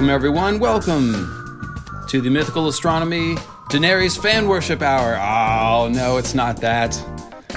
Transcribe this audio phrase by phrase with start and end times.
[0.00, 0.58] Welcome, everyone.
[0.60, 3.34] Welcome to the Mythical Astronomy
[3.68, 5.18] Daenerys Fan Worship Hour.
[5.20, 6.98] Oh, no, it's not that.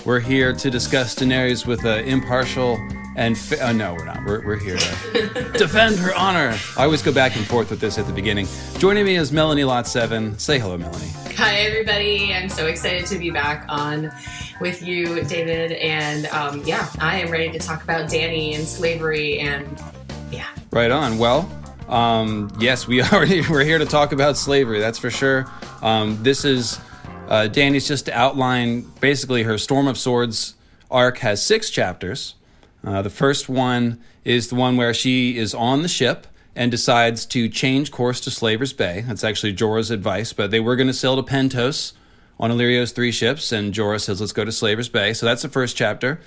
[0.03, 2.77] We're here to discuss Daenerys with an impartial
[3.15, 3.37] and.
[3.37, 4.25] Fa- oh, no, we're not.
[4.25, 6.57] We're, we're here to defend her honor.
[6.77, 8.47] I always go back and forth with this at the beginning.
[8.77, 10.37] Joining me is Melanie Lot 7.
[10.37, 11.11] Say hello, Melanie.
[11.37, 12.33] Hi, everybody.
[12.33, 14.11] I'm so excited to be back on
[14.59, 15.71] with you, David.
[15.71, 19.81] And um, yeah, I am ready to talk about Danny and slavery and
[20.29, 20.49] yeah.
[20.71, 21.17] Right on.
[21.17, 21.49] Well,
[21.93, 23.25] um, yes, we are.
[23.49, 24.79] We're here to talk about slavery.
[24.79, 25.45] That's for sure.
[25.81, 26.79] Um, this is
[27.27, 30.55] uh, Dany's just to outline basically her Storm of Swords
[30.89, 32.33] arc has six chapters.
[32.83, 37.25] Uh, the first one is the one where she is on the ship and decides
[37.27, 39.03] to change course to Slaver's Bay.
[39.07, 41.93] That's actually Jorah's advice, but they were going to sail to Pentos
[42.39, 45.49] on Illyrio's three ships, and Jorah says, "Let's go to Slaver's Bay." So that's the
[45.49, 46.19] first chapter.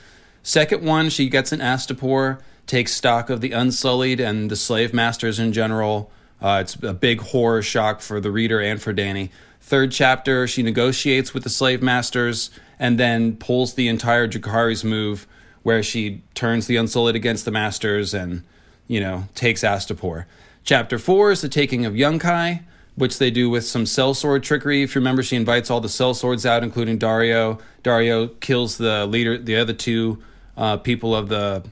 [0.45, 5.39] Second one, she gets in Astapor, takes stock of the Unsullied and the slave masters
[5.39, 6.11] in general.
[6.41, 9.31] Uh, it's a big horror shock for the reader and for Danny.
[9.61, 15.27] Third chapter, she negotiates with the slave masters and then pulls the entire Dracarys move,
[15.63, 18.45] where she turns the Unsullied against the masters and
[18.87, 20.27] you know takes Astapor.
[20.63, 22.63] Chapter four is the taking of Yunkai,
[22.97, 24.83] which they do with some sellsword trickery.
[24.83, 27.61] If you remember, she invites all the sellswords out, including Daario.
[27.83, 30.23] Daario kills the leader, the other two
[30.57, 31.65] uh, people of the.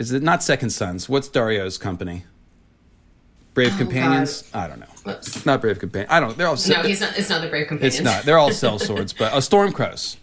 [0.00, 1.10] Is it not Second Sons?
[1.10, 2.24] What's Daario's company?
[3.52, 4.42] Brave Oh, Companions?
[4.50, 4.58] God.
[4.64, 4.86] I don't know.
[5.04, 5.44] Whoops.
[5.44, 6.10] Not Brave Companions.
[6.10, 6.30] I don't.
[6.30, 6.34] know.
[6.36, 6.56] They're all.
[6.68, 7.18] No, he's not.
[7.18, 7.96] It's not the Brave Companions.
[7.96, 8.22] It's not.
[8.22, 10.16] They're all sellswords, but a Stormcrows.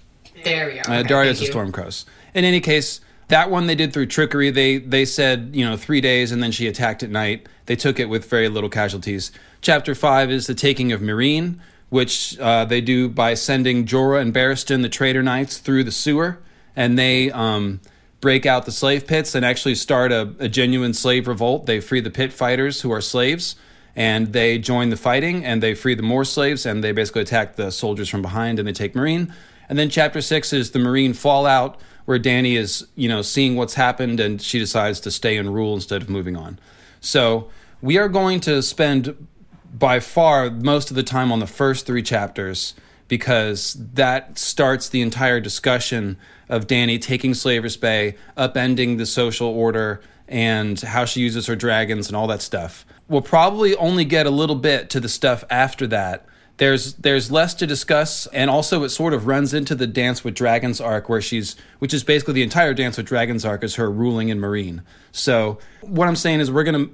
[0.44, 0.90] There we are.
[0.90, 1.54] Uh, Okay, thank a.
[1.54, 2.06] Stormcrows.
[2.34, 4.50] In any case, that one they did through trickery.
[4.50, 7.48] They they said you know three days, and then she attacked at night.
[7.68, 9.32] They took it with very little casualties.
[9.62, 14.34] Chapter five is the taking of Meereen, which uh, they do by sending Jorah and
[14.34, 16.40] Barristan, the traitor knights, through the sewer,
[16.76, 17.80] and they um,
[18.20, 21.66] break out the slave pits and actually start a, a genuine slave revolt.
[21.66, 23.56] They free the pit fighters who are slaves.
[23.96, 27.56] And they join the fighting, and they free the more slaves, and they basically attack
[27.56, 29.34] the soldiers from behind, and they take Meereen.
[29.70, 33.74] And then chapter six is the Meereen fallout, where Danny is, you know, seeing what's
[33.74, 36.58] happened and she decides to stay and rule instead of moving on.
[37.02, 37.50] So
[37.82, 39.28] we are going to spend
[39.74, 42.76] by far most of the time on the first three chapters
[43.08, 46.18] because that starts the entire discussion
[46.50, 52.08] of Danny taking Slaver's Bay, upending the social order, and how she uses her dragons
[52.08, 52.86] and all that stuff.
[53.08, 56.26] We'll probably only get a little bit to the stuff after that.
[56.58, 60.34] There's there's less to discuss, and also it sort of runs into the Dance with
[60.34, 63.92] Dragons arc, where she's, which is basically the entire Dance with Dragons arc, is her
[63.92, 64.82] ruling in Meereen.
[65.12, 66.88] So what I'm saying is we're gonna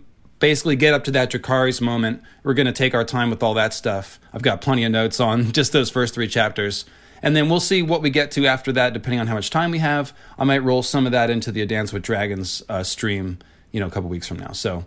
[0.44, 2.22] basically get up to that Dracarys moment.
[2.44, 4.20] We're going to take our time with all that stuff.
[4.34, 6.84] I've got plenty of notes on just those first three chapters.
[7.22, 9.72] And then we'll see what we get to after that, depending on how much time
[9.72, 10.14] we have.
[10.38, 13.38] I might roll some of that into the Dance with Dragons uh, stream,
[13.72, 14.52] you know, a couple weeks from now.
[14.52, 14.84] So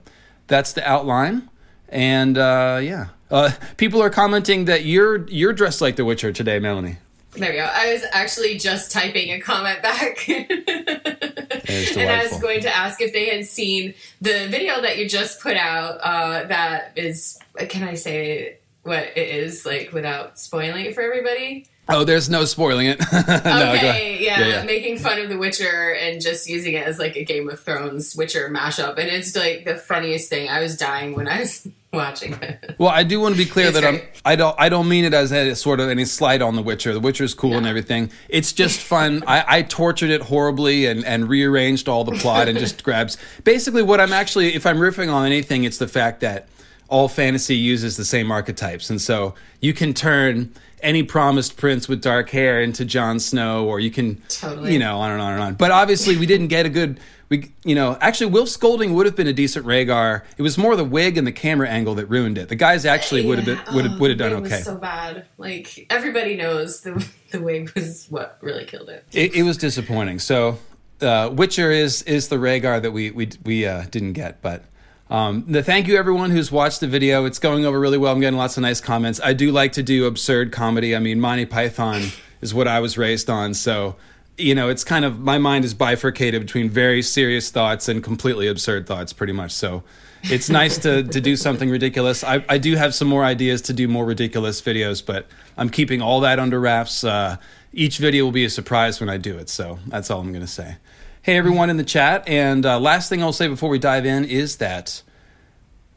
[0.46, 1.48] that's the outline.
[1.88, 6.58] And uh, yeah, uh, people are commenting that you're you're dressed like The Witcher today,
[6.58, 6.98] Melanie.
[7.36, 7.68] There we go.
[7.70, 10.28] I was actually just typing a comment back.
[10.28, 15.40] and I was going to ask if they had seen the video that you just
[15.40, 15.98] put out.
[16.02, 17.38] Uh, that is,
[17.68, 21.66] can I say what it is like without spoiling it for everybody?
[21.88, 22.98] Oh, there's no spoiling it.
[23.12, 24.62] no, okay, yeah, Yeah, yeah.
[24.64, 28.16] making fun of The Witcher and just using it as like a Game of Thrones
[28.16, 30.48] Witcher mashup, and it's like the funniest thing.
[30.48, 32.62] I was dying when I was watching it.
[32.78, 34.02] Well, I do want to be clear It's that I'm.
[34.24, 36.92] I don't I don't mean it as a sort of any slight on The Witcher.
[36.92, 38.10] The Witcher is cool and everything.
[38.28, 39.24] It's just fun.
[39.26, 43.16] I, I tortured it horribly and, and rearranged all the plot and just grabs.
[43.44, 46.48] Basically, what I'm actually, if I'm riffing on anything, it's the fact that
[46.88, 50.52] all fantasy uses the same archetypes, and so you can turn
[50.82, 54.74] any promised prince with dark hair into Jon Snow, or you can, Totally.
[54.74, 55.54] you know, on and on and on.
[55.54, 57.00] But obviously, we didn't get a good.
[57.28, 60.22] We, you know, actually, Wilf Scolding would have been a decent Rhaegar.
[60.38, 62.48] It was more the wig and the camera angle that ruined it.
[62.48, 64.56] The guys actually would have been, would have would have Oh, done it okay.
[64.56, 65.26] Was so bad.
[65.36, 69.04] Like everybody knows the the wig was what really killed it.
[69.12, 70.20] it, it was disappointing.
[70.20, 70.58] So,
[71.00, 74.64] uh, Witcher is is the Rhaegar that we we we uh, didn't get, but.
[75.08, 77.26] Um, the thank you everyone who's watched the video.
[77.26, 78.12] It's going over really well.
[78.12, 79.20] I'm getting lots of nice comments.
[79.22, 80.96] I do like to do absurd comedy.
[80.96, 82.02] I mean, Monty Python
[82.40, 83.94] is what I was raised on, so
[84.38, 88.48] you know, it's kind of my mind is bifurcated between very serious thoughts and completely
[88.48, 89.52] absurd thoughts, pretty much.
[89.52, 89.82] So
[90.24, 92.22] it's nice to to do something ridiculous.
[92.24, 96.02] I, I do have some more ideas to do more ridiculous videos, but I'm keeping
[96.02, 97.04] all that under wraps.
[97.04, 97.36] Uh,
[97.72, 99.48] each video will be a surprise when I do it.
[99.48, 100.76] So that's all I'm going to say.
[101.22, 102.26] Hey, everyone in the chat.
[102.28, 105.02] And uh, last thing I'll say before we dive in is that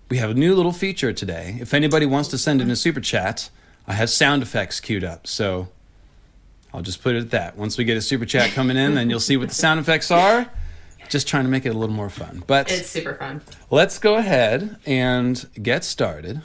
[0.09, 1.57] we have a new little feature today.
[1.62, 3.50] If anybody wants to send in a super chat,
[3.88, 5.27] I have sound effects queued up.
[5.27, 5.69] So
[6.74, 7.57] I'll just put it at that.
[7.57, 10.12] Once we get a super chat coming in, then you'll see what the sound effects
[10.12, 10.50] are.
[11.10, 12.44] just trying to make it a little more fun.
[12.45, 13.42] But It's super fun.
[13.71, 16.42] let's go ahead and get started.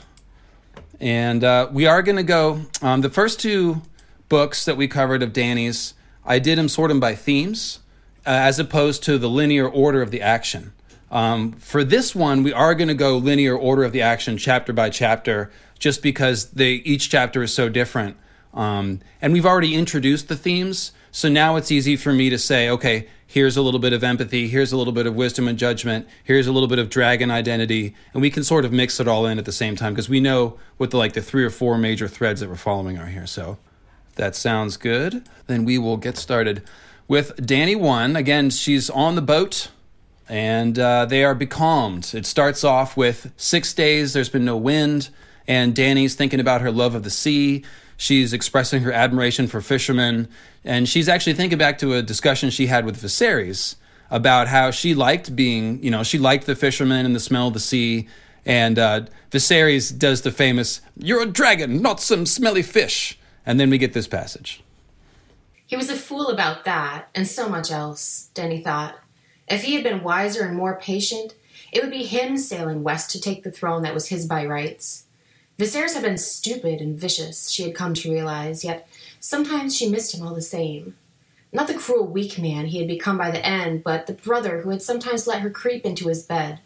[0.99, 2.61] And uh, we are going to go.
[2.81, 3.81] Um, the first two
[4.29, 5.93] books that we covered of Danny's,
[6.25, 7.79] I did them sort them by themes,
[8.25, 10.73] uh, as opposed to the linear order of the action.
[11.11, 14.73] Um, for this one, we are going to go linear order of the action, chapter
[14.73, 18.17] by chapter, just because they each chapter is so different.
[18.55, 22.69] Um, and we've already introduced the themes, so now it's easy for me to say,
[22.69, 26.07] okay, here's a little bit of empathy, here's a little bit of wisdom and judgment,
[26.23, 29.25] here's a little bit of dragon identity, and we can sort of mix it all
[29.25, 31.77] in at the same time because we know what the like the three or four
[31.77, 33.27] major threads that we're following are here.
[33.27, 33.57] So
[34.15, 35.27] that sounds good.
[35.47, 36.63] Then we will get started
[37.07, 38.15] with Danny one.
[38.15, 39.69] Again, she's on the boat
[40.27, 42.13] and uh, they are becalmed.
[42.13, 45.09] It starts off with six days, there's been no wind,
[45.47, 47.63] and Danny's thinking about her love of the sea.
[47.97, 50.27] She's expressing her admiration for fishermen,
[50.63, 53.75] and she's actually thinking back to a discussion she had with Viserys
[54.11, 57.53] about how she liked being, you know, she liked the fishermen and the smell of
[57.53, 58.07] the sea.
[58.45, 63.17] And uh, Viserys does the famous, You're a dragon, not some smelly fish.
[63.45, 64.61] And then we get this passage.
[65.67, 68.99] He was a fool about that, and so much else, Dany thought.
[69.47, 71.33] If he had been wiser and more patient,
[71.71, 75.04] it would be him sailing west to take the throne that was his by rights.
[75.57, 80.13] Viserys had been stupid and vicious, she had come to realize, yet sometimes she missed
[80.13, 80.95] him all the same.
[81.53, 84.71] Not the cruel, weak man he had become by the end, but the brother who
[84.71, 86.59] had sometimes let her creep into his bed.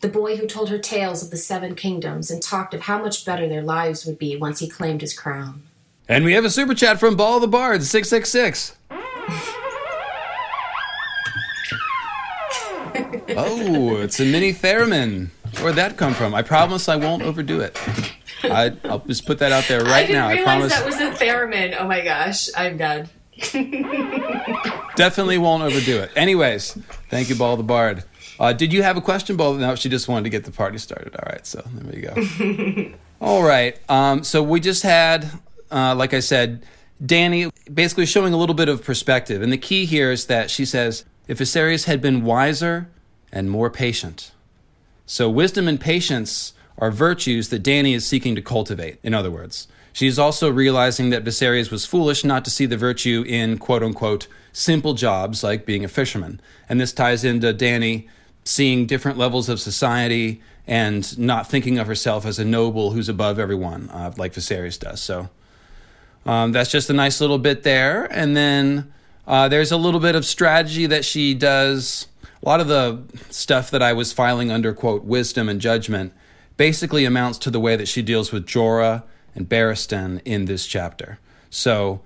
[0.00, 3.24] The boy who told her tales of the seven kingdoms and talked of how much
[3.24, 5.64] better their lives would be once he claimed his crown.
[6.08, 8.76] And we have a super chat from Ball the Bard, 666.
[13.36, 15.28] oh, it's a mini theremin.
[15.60, 16.34] Where'd that come from?
[16.34, 17.78] I promise I won't overdo it.
[18.44, 20.28] I, I'll just put that out there I right didn't now.
[20.28, 20.72] I realize promise.
[20.74, 21.76] that was a theremin.
[21.78, 23.08] Oh my gosh, I'm done.
[24.96, 26.10] Definitely won't overdo it.
[26.16, 26.72] Anyways,
[27.10, 28.04] thank you, Ball the Bard.
[28.38, 29.54] Uh, did you have a question, Ball?
[29.54, 31.14] No, she just wanted to get the party started.
[31.16, 32.94] All right, so there we go.
[33.20, 33.78] All right.
[33.88, 35.28] Um, so we just had,
[35.70, 36.64] uh, like I said,
[37.04, 39.42] Danny basically showing a little bit of perspective.
[39.42, 42.88] And the key here is that she says, if Viserys had been wiser
[43.32, 44.32] and more patient.
[45.06, 49.68] So wisdom and patience are virtues that Danny is seeking to cultivate, in other words.
[49.92, 53.82] She is also realizing that Viserys was foolish not to see the virtue in quote
[53.82, 56.40] unquote simple jobs like being a fisherman.
[56.68, 58.08] And this ties into Danny
[58.44, 63.38] seeing different levels of society and not thinking of herself as a noble who's above
[63.38, 65.00] everyone, uh, like Viserys does.
[65.00, 65.30] So
[66.26, 68.04] um, that's just a nice little bit there.
[68.04, 68.92] And then
[69.26, 72.06] uh, there's a little bit of strategy that she does.
[72.42, 76.12] A lot of the stuff that I was filing under, quote, wisdom and judgment
[76.56, 79.02] basically amounts to the way that she deals with Jorah
[79.34, 81.18] and Barristan in this chapter.
[81.50, 82.00] So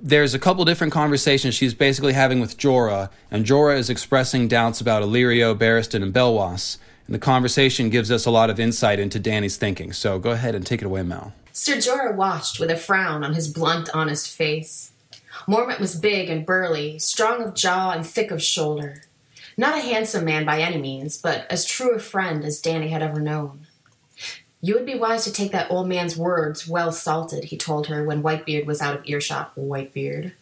[0.00, 4.80] there's a couple different conversations she's basically having with Jorah, and Jorah is expressing doubts
[4.80, 6.78] about Illyrio, Barristan, and Belwas.
[7.06, 9.92] And the conversation gives us a lot of insight into Danny's thinking.
[9.92, 11.32] So go ahead and take it away, Mel.
[11.52, 14.92] Sir Jorah watched with a frown on his blunt, honest face.
[15.46, 19.02] Mormont was big and burly, strong of jaw and thick of shoulder.
[19.60, 23.02] Not a handsome man by any means, but as true a friend as Danny had
[23.02, 23.66] ever known.
[24.62, 28.02] You would be wise to take that old man's words well salted, he told her
[28.02, 29.54] when Whitebeard was out of earshot.
[29.56, 30.32] Whitebeard.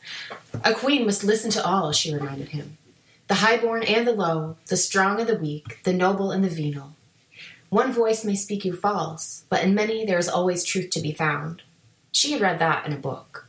[0.63, 2.79] A queen must listen to all, she reminded him.
[3.27, 6.95] The highborn and the low, the strong and the weak, the noble and the venal.
[7.71, 11.11] One voice may speak you false, but in many there is always truth to be
[11.11, 11.63] found.
[12.13, 13.48] She had read that in a book.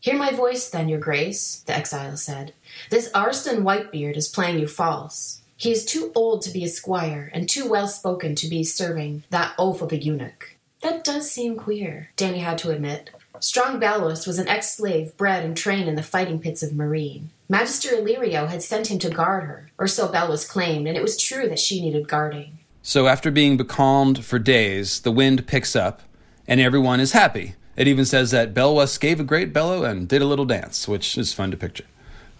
[0.00, 2.54] Hear my voice, then, your grace, the exile said.
[2.88, 5.42] This Arstan Whitebeard is playing you false.
[5.56, 9.24] He is too old to be a squire, and too well spoken to be serving
[9.30, 10.56] that oaf of a eunuch.
[10.82, 13.10] That does seem queer, Danny had to admit.
[13.40, 17.26] Strong Belwas was an ex slave bred and trained in the fighting pits of Meereen.
[17.48, 21.20] Magister Illyrio had sent him to guard her, or so Belwas claimed, and it was
[21.20, 22.58] true that she needed guarding.
[22.82, 26.02] So after being becalmed for days, the wind picks up,
[26.46, 27.54] and everyone is happy.
[27.78, 31.16] It even says that Belwas gave a great bellow and did a little dance, which
[31.16, 31.84] is fun to picture.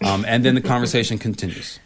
[0.03, 1.79] Um, and then the conversation continues.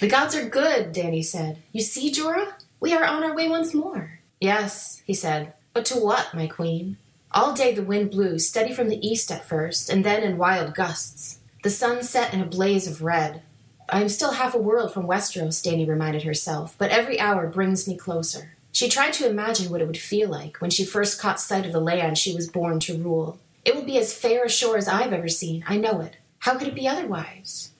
[0.00, 1.62] The gods are good, Danny said.
[1.70, 2.54] You see, Jorah?
[2.80, 4.20] We are on our way once more.
[4.40, 5.52] Yes, he said.
[5.74, 6.96] But to what, my queen?
[7.30, 10.74] All day the wind blew, steady from the east at first, and then in wild
[10.74, 11.40] gusts.
[11.62, 13.42] The sun set in a blaze of red.
[13.90, 17.86] I am still half a world from Westeros, Danny reminded herself, but every hour brings
[17.86, 18.56] me closer.
[18.78, 21.72] She tried to imagine what it would feel like when she first caught sight of
[21.72, 23.40] the land she was born to rule.
[23.64, 26.14] It will be as fair a shore as I've ever seen, I know it.
[26.38, 27.72] How could it be otherwise?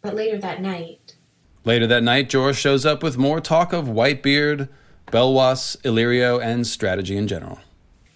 [0.00, 1.14] But later that night,
[1.64, 4.68] Later that night, Jorah shows up with more talk of Whitebeard,
[5.12, 7.60] Belwas, Illyrio, and strategy in general.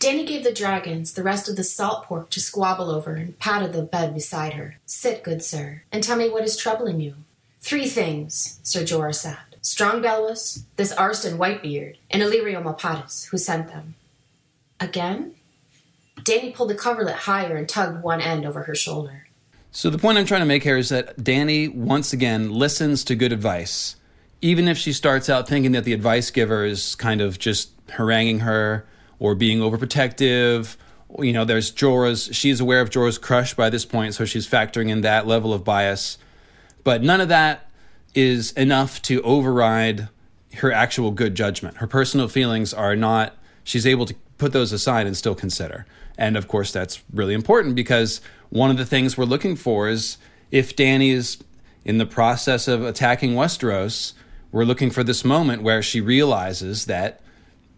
[0.00, 3.72] Danny gave the dragons the rest of the salt pork to squabble over and patted
[3.72, 4.78] the bed beside her.
[4.84, 7.14] Sit, good sir, and tell me what is troubling you.
[7.60, 9.55] Three things, Sir Jorah said.
[9.66, 13.96] Strong Belwas, this Arstan Whitebeard, and Illyrio Mopatis, who sent them.
[14.78, 15.34] Again?
[16.22, 19.26] Danny pulled the coverlet higher and tugged one end over her shoulder.
[19.72, 23.16] So the point I'm trying to make here is that Danny, once again listens to
[23.16, 23.96] good advice,
[24.40, 28.40] even if she starts out thinking that the advice giver is kind of just haranguing
[28.40, 28.86] her
[29.18, 30.76] or being overprotective.
[31.18, 32.30] You know, there's Jorah's.
[32.30, 35.64] She's aware of Jorah's crush by this point, so she's factoring in that level of
[35.64, 36.18] bias.
[36.84, 37.65] But none of that
[38.16, 40.08] is enough to override
[40.54, 41.76] her actual good judgment.
[41.76, 43.36] Her personal feelings are not.
[43.62, 45.86] She's able to put those aside and still consider.
[46.18, 50.16] And of course, that's really important because one of the things we're looking for is
[50.50, 51.38] if Dany is
[51.84, 54.14] in the process of attacking Westeros,
[54.50, 57.20] we're looking for this moment where she realizes that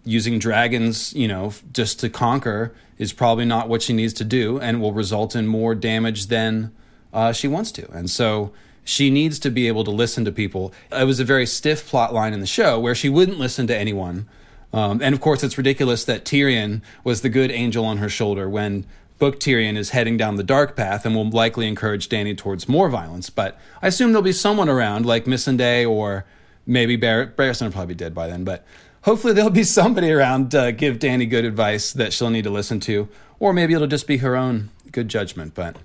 [0.05, 4.59] using dragons, you know, just to conquer is probably not what she needs to do
[4.61, 6.73] and will result in more damage than
[7.13, 7.91] uh, she wants to.
[7.91, 8.53] And so
[8.89, 10.73] she needs to be able to listen to people.
[10.91, 13.77] It was a very stiff plot line in the show where she wouldn't listen to
[13.77, 14.27] anyone.
[14.73, 18.49] Um, and of course, it's ridiculous that Tyrion was the good angel on her shoulder
[18.49, 18.87] when
[19.19, 22.89] Book Tyrion is heading down the dark path and will likely encourage Danny towards more
[22.89, 23.29] violence.
[23.29, 26.25] But I assume there'll be someone around, like Missandei or
[26.67, 28.45] maybe Bar- Barristan will probably be dead by then.
[28.45, 28.65] But
[29.03, 32.81] hopefully there'll be somebody around to give Danny good advice that she'll need to listen
[32.81, 33.07] to.
[33.39, 35.55] Or maybe it'll just be her own good judgment.
[35.55, 35.77] But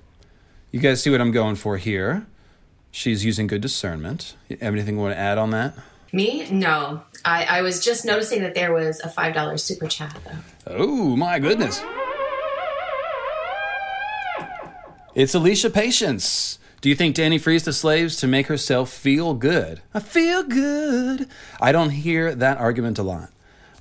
[0.72, 2.26] you guys see what I'm going for here.
[2.96, 4.36] She's using good discernment.
[4.52, 5.74] Have anything you want to add on that?
[6.12, 6.48] Me?
[6.52, 7.02] No.
[7.26, 10.76] I, I was just noticing that there was a $5 super chat, though.
[10.76, 11.82] Oh, my goodness.
[15.16, 16.60] It's Alicia Patience.
[16.82, 19.82] Do you think Danny frees the slaves to make herself feel good?
[19.96, 21.28] I feel good.
[21.60, 23.32] I don't hear that argument a lot.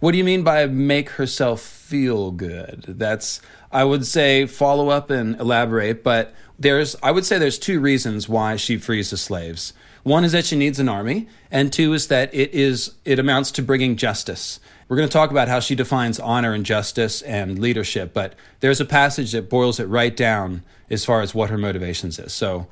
[0.01, 2.87] What do you mean by make herself feel good?
[2.89, 7.81] That's, I would say, follow up and elaborate, but there's, I would say there's two
[7.81, 9.73] reasons why she frees the slaves.
[10.03, 13.51] One is that she needs an army, and two is that it is, it amounts
[13.53, 14.59] to bringing justice.
[14.89, 18.81] We're going to talk about how she defines honor and justice and leadership, but there's
[18.81, 22.33] a passage that boils it right down as far as what her motivations is.
[22.33, 22.67] So,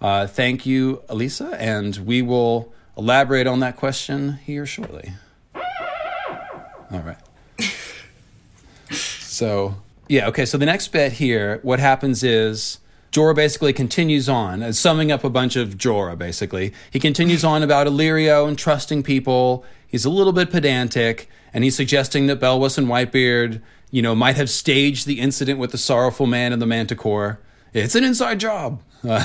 [0.00, 5.12] uh, thank you, Elisa, and we will elaborate on that question here shortly.
[5.54, 7.18] All right.
[8.90, 9.76] so,
[10.08, 12.78] yeah, okay, so the next bit here, what happens is
[13.12, 16.72] Jorah basically continues on, uh, summing up a bunch of Jorah, basically.
[16.90, 19.64] He continues on about Illyrio and trusting people.
[19.86, 24.36] He's a little bit pedantic, and he's suggesting that Belwas and Whitebeard, you know, might
[24.36, 27.40] have staged the incident with the sorrowful man and the manticore.
[27.72, 29.24] It's an inside job, uh,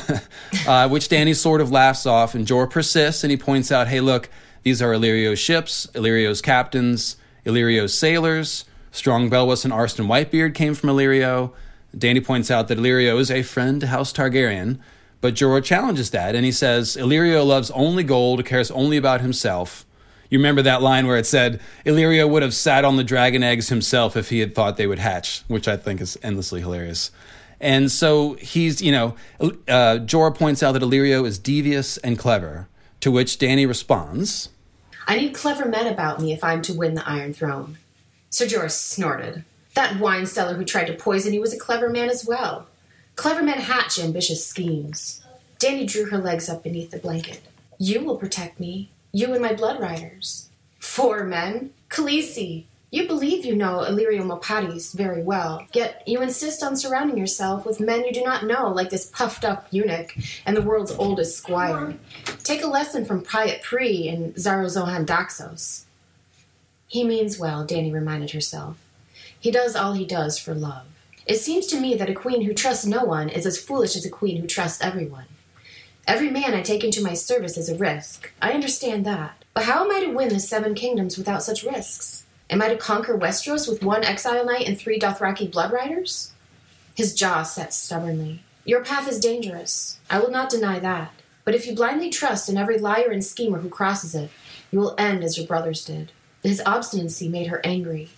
[0.68, 4.00] uh, which Danny sort of laughs off, and Jorah persists, and he points out, hey,
[4.00, 4.30] look,
[4.64, 8.66] these are Illyrio's ships, Illyrio's captains, Illyrio's sailors.
[8.92, 11.54] Strong Belwas and Arstan Whitebeard came from Illyrio.
[11.96, 14.80] Dany points out that Illyrio is a friend to House Targaryen,
[15.20, 19.86] but Jorah challenges that, and he says Illyrio loves only gold, cares only about himself,
[20.32, 23.68] you remember that line where it said Illyrio would have sat on the dragon eggs
[23.68, 27.12] himself if he had thought they would hatch, which I think is endlessly hilarious.
[27.60, 32.70] And so he's, you know, uh, Jorah points out that Illyrio is devious and clever,
[33.02, 34.50] to which Danny responds
[35.06, 37.78] I need clever men about me if I'm to win the Iron Throne.
[38.30, 39.44] Sir Jorah snorted.
[39.82, 42.68] That wine seller who tried to poison you was a clever man as well.
[43.16, 45.24] Clever men hatch ambitious schemes.
[45.58, 47.42] Danny drew her legs up beneath the blanket.
[47.80, 50.50] You will protect me, you and my blood riders.
[50.78, 51.72] Four men?
[51.90, 57.66] Khaleesi, you believe you know Illyrio Mopatis very well, yet you insist on surrounding yourself
[57.66, 61.36] with men you do not know, like this puffed up eunuch and the world's oldest
[61.36, 61.96] squire.
[62.44, 65.86] Take a lesson from Pyat Pree and Xaro Xhoan Daxos.
[66.88, 68.78] He means well, Danny reminded herself.
[69.42, 70.86] He does all he does for love.
[71.26, 74.06] It seems to me that a queen who trusts no one is as foolish as
[74.06, 75.26] a queen who trusts everyone.
[76.08, 78.32] Every man I take into my service is a risk.
[78.40, 79.44] I understand that.
[79.56, 82.24] But how am I to win the Seven Kingdoms without such risks?
[82.52, 86.34] Am I to conquer Westeros with one exile knight and three Dothraki blood riders?
[86.94, 88.44] His jaw set stubbornly.
[88.64, 89.98] Your path is dangerous.
[90.08, 91.14] I will not deny that.
[91.46, 94.30] But if you blindly trust in every liar and schemer who crosses it,
[94.70, 96.12] you will end as your brothers did.
[96.44, 98.10] His obstinacy made her angry.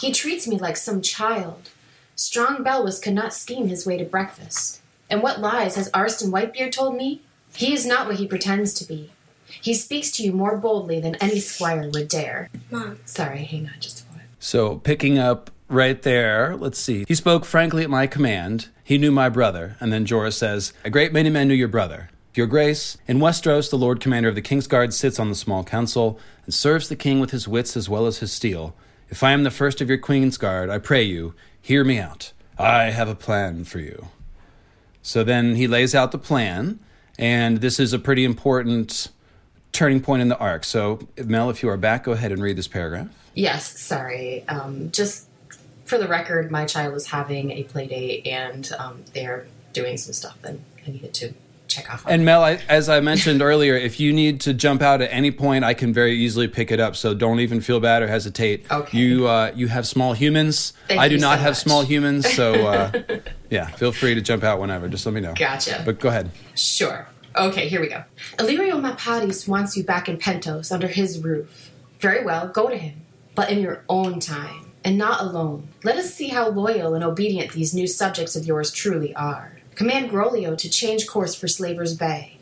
[0.00, 1.70] He treats me like some child.
[2.14, 4.80] Strong Belwas could not scheme his way to breakfast.
[5.10, 7.22] And what lies has Arstan Whitebeard told me?
[7.54, 9.10] He is not what he pretends to be.
[9.46, 12.50] He speaks to you more boldly than any squire would dare.
[12.70, 12.98] Mom.
[13.06, 14.28] Sorry, hang on just a moment.
[14.38, 17.04] So, picking up right there, let's see.
[17.08, 18.68] He spoke frankly at my command.
[18.84, 19.76] He knew my brother.
[19.80, 22.10] And then Jorah says, A great many men knew your brother.
[22.34, 26.20] Your Grace, in Westeros, the Lord Commander of the Kingsguard sits on the small council
[26.44, 28.76] and serves the king with his wits as well as his steel.
[29.10, 32.32] If I am the first of your Queensguard, I pray you, hear me out.
[32.58, 34.08] I have a plan for you.
[35.00, 36.78] So then he lays out the plan,
[37.18, 39.08] and this is a pretty important
[39.72, 40.64] turning point in the arc.
[40.64, 43.08] So, Mel, if you are back, go ahead and read this paragraph.
[43.34, 44.46] Yes, sorry.
[44.48, 45.28] Um, just
[45.84, 50.12] for the record, my child is having a play date and um, they're doing some
[50.12, 51.34] stuff and I needed to
[51.68, 52.06] check off.
[52.06, 52.12] on.
[52.12, 55.30] And Mel, I, as I mentioned earlier, if you need to jump out at any
[55.30, 56.96] point, I can very easily pick it up.
[56.96, 58.70] So don't even feel bad or hesitate.
[58.70, 58.98] Okay.
[58.98, 60.72] You uh, you have small humans.
[60.88, 61.58] Thank I do not so have much.
[61.58, 62.28] small humans.
[62.32, 62.92] So uh,
[63.50, 64.88] yeah, feel free to jump out whenever.
[64.88, 65.34] Just let me know.
[65.34, 65.82] Gotcha.
[65.84, 66.30] But go ahead.
[66.54, 67.06] Sure.
[67.36, 68.02] Okay, here we go.
[68.38, 71.70] Illyrio Mopatis wants you back in Pentos under his roof.
[72.00, 73.02] Very well, go to him,
[73.34, 75.68] but in your own time, and not alone.
[75.84, 79.57] Let us see how loyal and obedient these new subjects of yours truly are.
[79.78, 82.36] Command Groleo to change course for Slaver's Bay.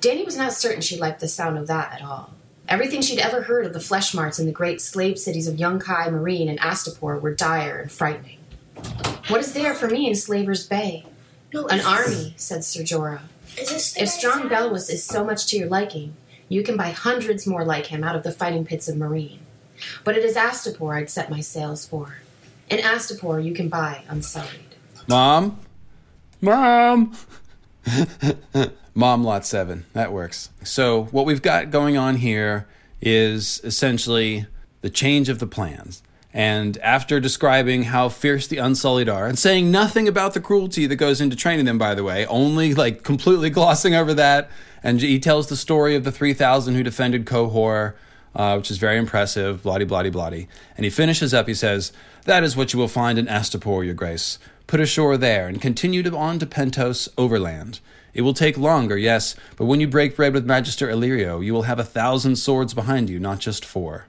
[0.00, 2.34] Danny was not certain she liked the sound of that at all.
[2.68, 6.08] Everything she'd ever heard of the flesh marts in the great slave cities of Yunkai,
[6.08, 8.38] Meereen, and Astapor were dire and frightening.
[9.28, 11.06] What is there for me in Slaver's Bay?
[11.54, 13.20] No, An army, said Sir Jorah.
[13.56, 14.50] Is this If Strong sound?
[14.50, 16.14] Belwas is so much to your liking,
[16.48, 19.38] you can buy hundreds more like him out of the fighting pits of Meereen.
[20.02, 22.16] But it is Astapor I'd set my sails for.
[22.68, 24.74] In Astapor you can buy unsullied.
[25.06, 25.60] Mom,
[26.40, 27.16] mom,
[28.94, 29.24] mom.
[29.24, 29.86] Lot seven.
[29.92, 30.50] That works.
[30.64, 32.66] So what we've got going on here
[33.00, 34.46] is essentially
[34.80, 36.02] the change of the plans.
[36.32, 40.96] And after describing how fierce the Unsullied are, and saying nothing about the cruelty that
[40.96, 44.50] goes into training them, by the way, only like completely glossing over that,
[44.82, 47.94] and he tells the story of the 3,000 who defended Qohor,
[48.36, 50.48] uh, which is very impressive, bloody, bloody, bloody.
[50.76, 51.92] And he finishes up, he says,
[52.24, 54.38] That is what you will find in Astapor, your grace.
[54.68, 57.80] Put ashore there, and continue on to Pentos overland.
[58.12, 61.62] It will take longer, yes, but when you break bread with Magister Illyrio, you will
[61.62, 64.08] have a thousand swords behind you, not just four.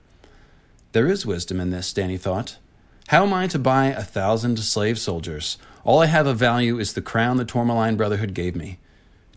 [0.91, 2.57] There is wisdom in this, Danny thought.
[3.07, 5.57] How am I to buy a thousand slave soldiers?
[5.85, 8.79] All I have of value is the crown the Tourmaline Brotherhood gave me.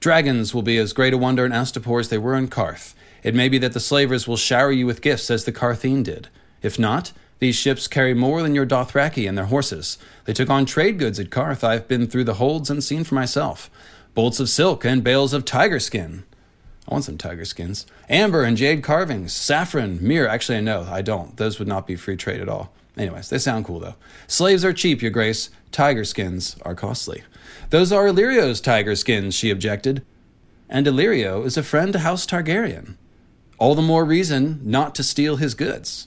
[0.00, 2.94] Dragons will be as great a wonder in Astapor as they were in Qarth.
[3.22, 6.26] It may be that the slavers will shower you with gifts as the Qartheen did.
[6.62, 9.98] If not, these ships carry more than your Dothraki and their horses.
[10.26, 11.64] They took on trade goods at Qarth.
[11.64, 13.68] I've been through the holds and seen for myself.
[14.14, 16.22] Bolts of silk and bales of tiger skin.
[16.88, 17.84] I want some tiger skins.
[18.08, 20.28] Amber and jade carvings, saffron, myrrh.
[20.28, 21.36] Actually, know I don't.
[21.36, 22.72] Those would not be free trade at all.
[22.96, 23.96] Anyways, they sound cool though.
[24.28, 25.50] Slaves are cheap, Your Grace.
[25.72, 27.24] Tiger skins are costly.
[27.70, 30.04] Those are Illyrio's tiger skins, she objected.
[30.68, 32.94] And Illyrio is a friend to House Targaryen.
[33.58, 36.06] All the more reason not to steal his goods.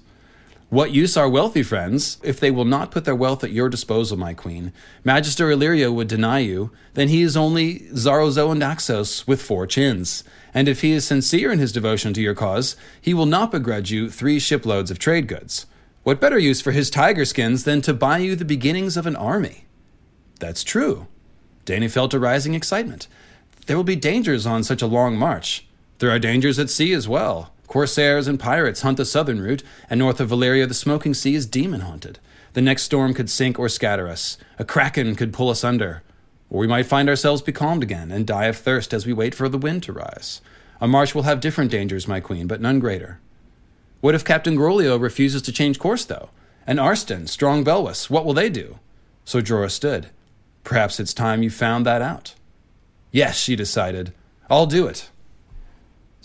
[0.76, 4.18] What use are wealthy friends if they will not put their wealth at your disposal,
[4.18, 4.74] my queen?
[5.06, 10.26] Magister Illyrio would deny you, then he is only Xaro Xhoan Daxos with four chins.
[10.54, 13.90] And if he is sincere in his devotion to your cause, he will not begrudge
[13.90, 15.66] you three shiploads of trade goods.
[16.04, 19.16] What better use for his tiger skins than to buy you the beginnings of an
[19.16, 19.68] army?
[20.42, 21.08] That's true.
[21.64, 23.08] Danny felt a rising excitement.
[23.68, 25.66] There will be dangers on such a long march.
[26.00, 27.55] There are dangers at sea as well.
[27.68, 31.46] Corsairs and pirates hunt the southern route, and north of Valyria, the smoking sea is
[31.46, 32.20] demon haunted.
[32.54, 34.38] The next storm could sink or scatter us.
[34.58, 36.04] A kraken could pull us under.
[36.50, 39.50] Or we might find ourselves becalmed again and die of thirst as we wait for
[39.50, 40.42] the wind to rise.
[40.80, 43.20] A march will have different dangers, my queen, but none greater.
[44.02, 46.30] What if Captain Groleo refuses to change course, though?
[46.68, 48.80] And Arstan, Strong Belwas, what will they do?
[49.24, 50.08] So Jorah stood.
[50.64, 52.36] Perhaps it's time you found that out.
[53.12, 54.14] Yes, she decided.
[54.50, 55.10] I'll do it.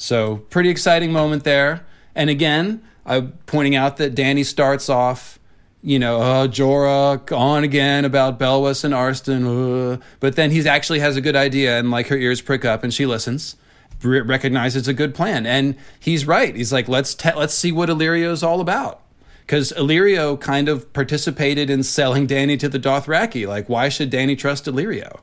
[0.00, 1.84] So, pretty exciting moment there.
[2.14, 5.38] And again, I'm pointing out that Danny starts off,
[5.82, 11.00] you know, uh, Jorah on again about Belwas and Arstan, uh, but then he actually
[11.00, 13.56] has a good idea, and like her ears prick up, and she listens,
[14.02, 16.56] re- recognizes a good plan, and he's right.
[16.56, 19.02] He's like, let's te- let's see what Illyrio's all about,
[19.42, 23.46] because Illyrio kind of participated in selling Danny to the Dothraki.
[23.46, 25.20] Like, why should Danny trust Illyrio?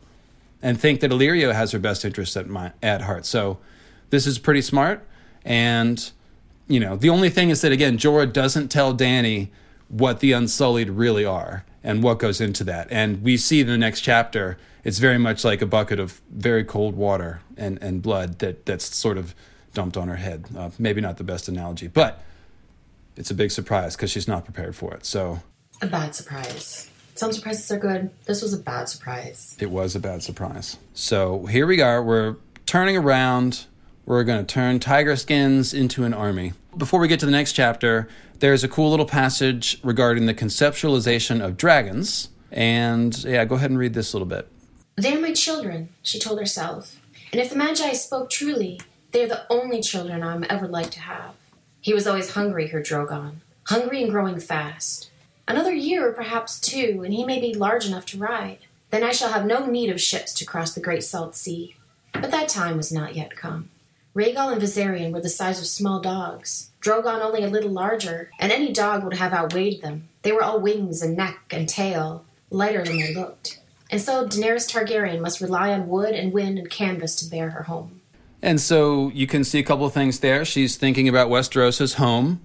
[0.62, 3.26] and think that Illyrio has her best interests at my, at heart.
[3.26, 3.60] So
[4.10, 5.06] this is pretty smart.
[5.46, 6.12] And
[6.68, 9.52] you know, the only thing is that again, Jorah doesn't tell Danny
[9.88, 12.88] what the Unsullied really are and what goes into that.
[12.92, 16.66] And we see in the next chapter, it's very much like a bucket of very
[16.66, 19.34] cold water and, and blood that that's sort of
[19.74, 20.46] dumped on her head.
[20.58, 22.22] Uh, maybe not the best analogy, but
[23.16, 25.06] it's a big surprise because she's not prepared for it.
[25.06, 25.40] So
[25.82, 26.90] A bad surprise.
[27.16, 28.12] Some surprises are good.
[28.26, 29.56] This was a bad surprise.
[29.60, 30.78] it was a bad surprise.
[30.94, 32.04] So here we are.
[32.04, 33.66] We're turning around.
[34.08, 36.54] We're going to turn tiger skins into an army.
[36.78, 38.08] Before we get to the next chapter,
[38.40, 42.30] there's a cool little passage regarding the conceptualization of dragons.
[42.50, 44.48] And yeah, go ahead and read this a little bit.
[44.96, 47.02] They are my children, she told herself.
[47.34, 48.80] And if the maegi spoke truly,
[49.12, 51.34] they are the only children I am ever like to have.
[51.82, 53.42] He was always hungry, her Drogon.
[53.66, 55.12] Hungry and growing fast.
[55.50, 58.60] Another year or perhaps two, and he may be large enough to ride.
[58.90, 61.76] Then I shall have no need of ships to cross the great salt sea.
[62.14, 63.70] But that time was not yet come.
[64.18, 68.52] Rhaegal and Viserion were the size of small dogs, Drogon only a little larger, and
[68.52, 70.10] any dog would have outweighed them.
[70.24, 73.62] They were all wings and neck and tail, lighter than they looked.
[73.92, 77.64] And so Daenerys Targaryen must rely on wood and wind and canvas to bear her
[77.64, 78.02] home.
[78.42, 80.44] And so you can see a couple of things there.
[80.46, 82.42] She's thinking about Westeros home.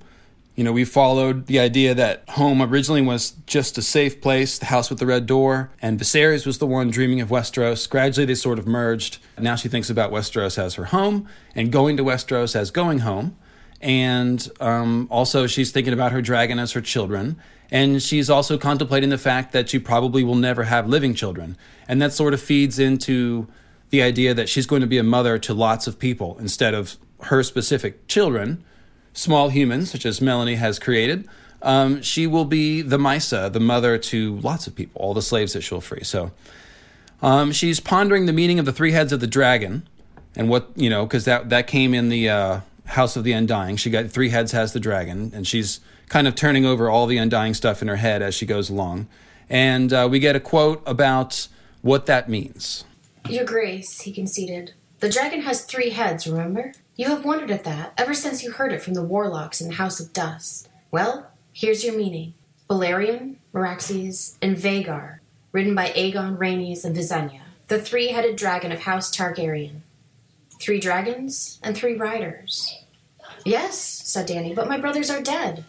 [0.54, 4.66] You know, we followed the idea that home originally was just a safe place, the
[4.66, 7.88] house with the red door, and Viserys was the one dreaming of Westeros.
[7.88, 9.16] Gradually, they sort of merged.
[9.38, 13.36] Now she thinks about Westeros as her home and going to Westeros as going home.
[13.80, 17.36] And um, also, she's thinking about her dragon as her children.
[17.70, 21.56] And she's also contemplating the fact that she probably will never have living children.
[21.88, 23.48] And that sort of feeds into
[23.88, 26.98] the idea that she's going to be a mother to lots of people instead of
[27.22, 28.62] her specific children
[29.12, 31.29] small humans, such as Melanie has created,
[31.62, 35.53] um, she will be the Mhysa, the mother to lots of people, all the slaves
[35.53, 36.03] that she'll free.
[36.03, 36.33] So
[37.22, 39.88] um, she's pondering the meaning of the three heads of the dragon
[40.35, 43.77] and what, you know, because that, that came in the uh, House of the Undying.
[43.77, 47.18] She got three heads has the dragon, and she's kind of turning over all the
[47.18, 49.07] Undying stuff in her head as she goes along.
[49.48, 51.48] And uh, we get a quote about
[51.83, 52.85] what that means.
[53.29, 54.72] Your Grace, he conceded.
[55.01, 56.72] The dragon has three heads, remember?
[57.02, 59.74] You have wondered at that ever since you heard it from the warlocks in the
[59.74, 60.68] House of Dust.
[60.92, 62.34] Well, here's your meaning.
[62.70, 65.18] Balerion, Meraxes, and Vhagar,
[65.50, 69.80] ridden by Aegon, Rhaenys, and Visenya, the three-headed dragon of House Targaryen.
[70.60, 72.72] Three dragons and three riders.
[73.44, 75.64] Yes, said Danny, but my brothers are dead.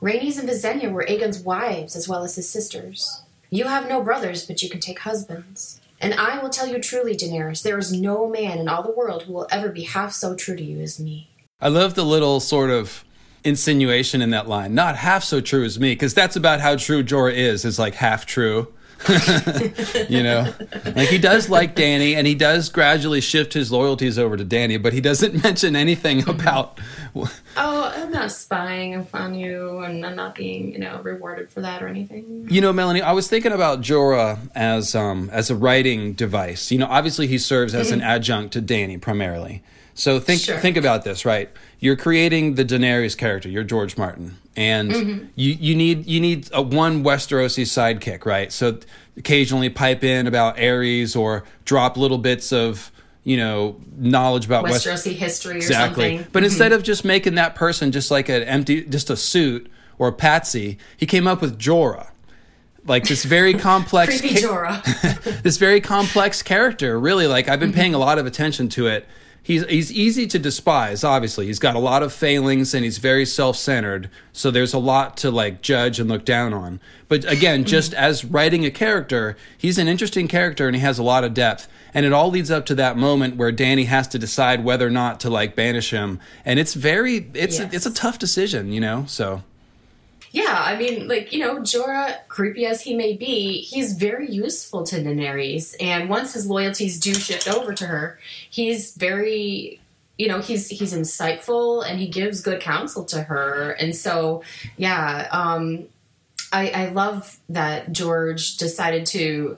[0.00, 3.20] Rhaenys and Visenya were Aegon's wives as well as his sisters.
[3.50, 5.78] You have no brothers, but you can take husbands.
[6.00, 9.24] And I will tell you truly, Daenerys, there is no man in all the world
[9.24, 11.28] who will ever be half so true to you as me.
[11.60, 13.04] I love the little sort of
[13.44, 14.74] insinuation in that line.
[14.74, 17.96] Not half so true as me, because that's about how true Jorah is, is like
[17.96, 18.72] half true.
[20.08, 20.52] you know,
[20.94, 24.76] like he does like Danny, and he does gradually shift his loyalties over to Danny,
[24.76, 26.78] but he doesn't mention anything about.
[27.14, 31.82] oh, I'm not spying on you, and I'm not being, you know, rewarded for that
[31.82, 32.46] or anything.
[32.50, 36.70] You know, Melanie, I was thinking about Jorah as um as a writing device.
[36.70, 39.62] You know, obviously he serves as an adjunct to Danny primarily.
[40.00, 40.58] So think sure.
[40.58, 41.50] think about this, right?
[41.78, 43.50] You're creating the Daenerys character.
[43.50, 45.26] You're George Martin, and mm-hmm.
[45.34, 48.50] you you need you need a one Westerosi sidekick, right?
[48.50, 48.78] So
[49.18, 52.90] occasionally pipe in about Aerys or drop little bits of
[53.24, 56.16] you know knowledge about Westerosi West- history exactly.
[56.16, 56.30] Something.
[56.32, 56.44] But mm-hmm.
[56.46, 60.12] instead of just making that person just like an empty, just a suit or a
[60.12, 62.08] patsy, he came up with Jorah
[62.86, 64.80] like this very complex ca-
[65.42, 67.78] this very complex character really like i've been mm-hmm.
[67.78, 69.06] paying a lot of attention to it
[69.42, 71.46] he's he's easy to despise obviously.
[71.46, 74.10] He's got a lot of failings and he's very self-centered.
[74.32, 76.80] So there's a lot to like judge and look down on.
[77.08, 81.02] But again just as writing a character he's an interesting character and he has a
[81.02, 81.68] lot of depth.
[81.92, 84.90] And it all leads up to that moment where Danny has to decide whether or
[84.90, 86.20] not to like banish him.
[86.44, 87.72] And it's very it's yes.
[87.72, 89.04] a, it's a tough decision you know?
[89.06, 89.42] So
[90.32, 94.84] yeah, I mean, like, you know, Jorah, creepy as he may be, he's very useful
[94.84, 95.74] to Daenerys.
[95.80, 99.80] And once his loyalties do shift over to her, he's very
[100.20, 104.42] you know he's he's insightful and he gives good counsel to her and so
[104.76, 105.86] yeah um
[106.52, 109.56] i i love that george decided to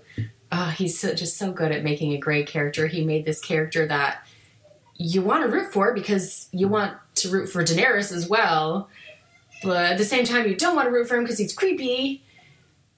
[0.52, 3.88] uh, he's so, just so good at making a great character he made this character
[3.88, 4.24] that
[4.96, 8.88] you want to root for because you want to root for daenerys as well
[9.62, 12.22] but at the same time, you don't want to root for him because he's creepy.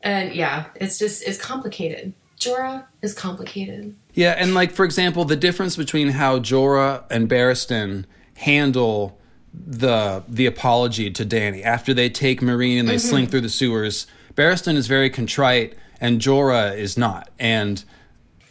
[0.03, 2.13] And yeah, it's just it's complicated.
[2.39, 3.95] Jorah is complicated.
[4.13, 8.05] Yeah, and like for example, the difference between how Jorah and Barristan
[8.37, 9.19] handle
[9.55, 13.09] the the apology to Danny after they take Meereen and they mm-hmm.
[13.09, 14.07] slink through the sewers.
[14.35, 17.31] Barristan is very contrite, and Jorah is not.
[17.39, 17.85] And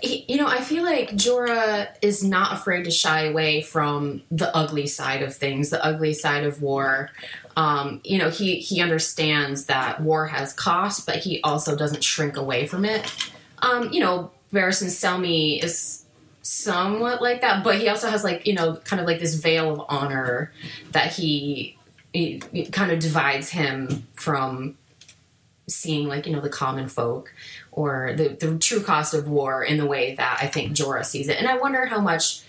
[0.01, 4.85] you know, I feel like Jorah is not afraid to shy away from the ugly
[4.85, 7.09] side of things, the ugly side of war.
[7.55, 12.37] Um, you know, he he understands that war has cost, but he also doesn't shrink
[12.37, 13.11] away from it.
[13.59, 16.03] Um, you know, Barristan Selmy is
[16.41, 19.71] somewhat like that, but he also has like you know, kind of like this veil
[19.71, 20.51] of honor
[20.91, 21.77] that he,
[22.11, 24.77] he, he kind of divides him from
[25.67, 27.33] seeing like you know the common folk
[27.71, 31.27] or the, the true cost of war in the way that I think Jorah sees
[31.27, 31.39] it.
[31.39, 32.42] And I wonder how much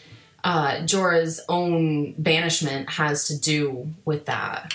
[0.45, 4.75] uh, Jorah's own banishment has to do with that.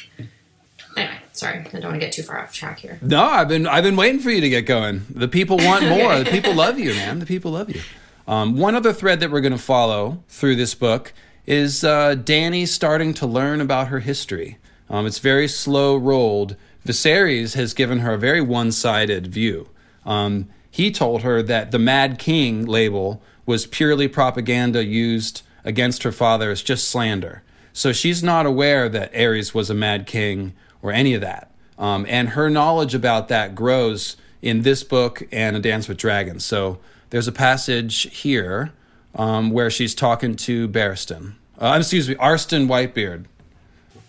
[0.97, 2.97] Anyway, sorry, I don't want to get too far off track here.
[3.01, 5.05] No, I've been I've been waiting for you to get going.
[5.09, 6.17] The people want more.
[6.19, 7.19] the people love you, man.
[7.19, 7.81] The people love you.
[8.27, 11.13] Um, one other thread that we're going to follow through this book
[11.45, 14.57] is uh, Dany starting to learn about her history.
[14.89, 16.55] Um, it's very slow rolled.
[16.85, 19.69] Viserys has given her a very one sided view.
[20.05, 26.11] Um, he told her that the Mad King label was purely propaganda used against her
[26.11, 26.51] father.
[26.51, 27.43] is just slander.
[27.71, 31.51] So she's not aware that Aerys was a mad king or any of that.
[31.77, 36.43] Um, and her knowledge about that grows in this book and A Dance with Dragons.
[36.43, 36.79] So
[37.11, 38.73] there's a passage here
[39.15, 41.35] um, where she's talking to Barristan.
[41.57, 43.25] Uh, excuse me, Arstan Whitebeard.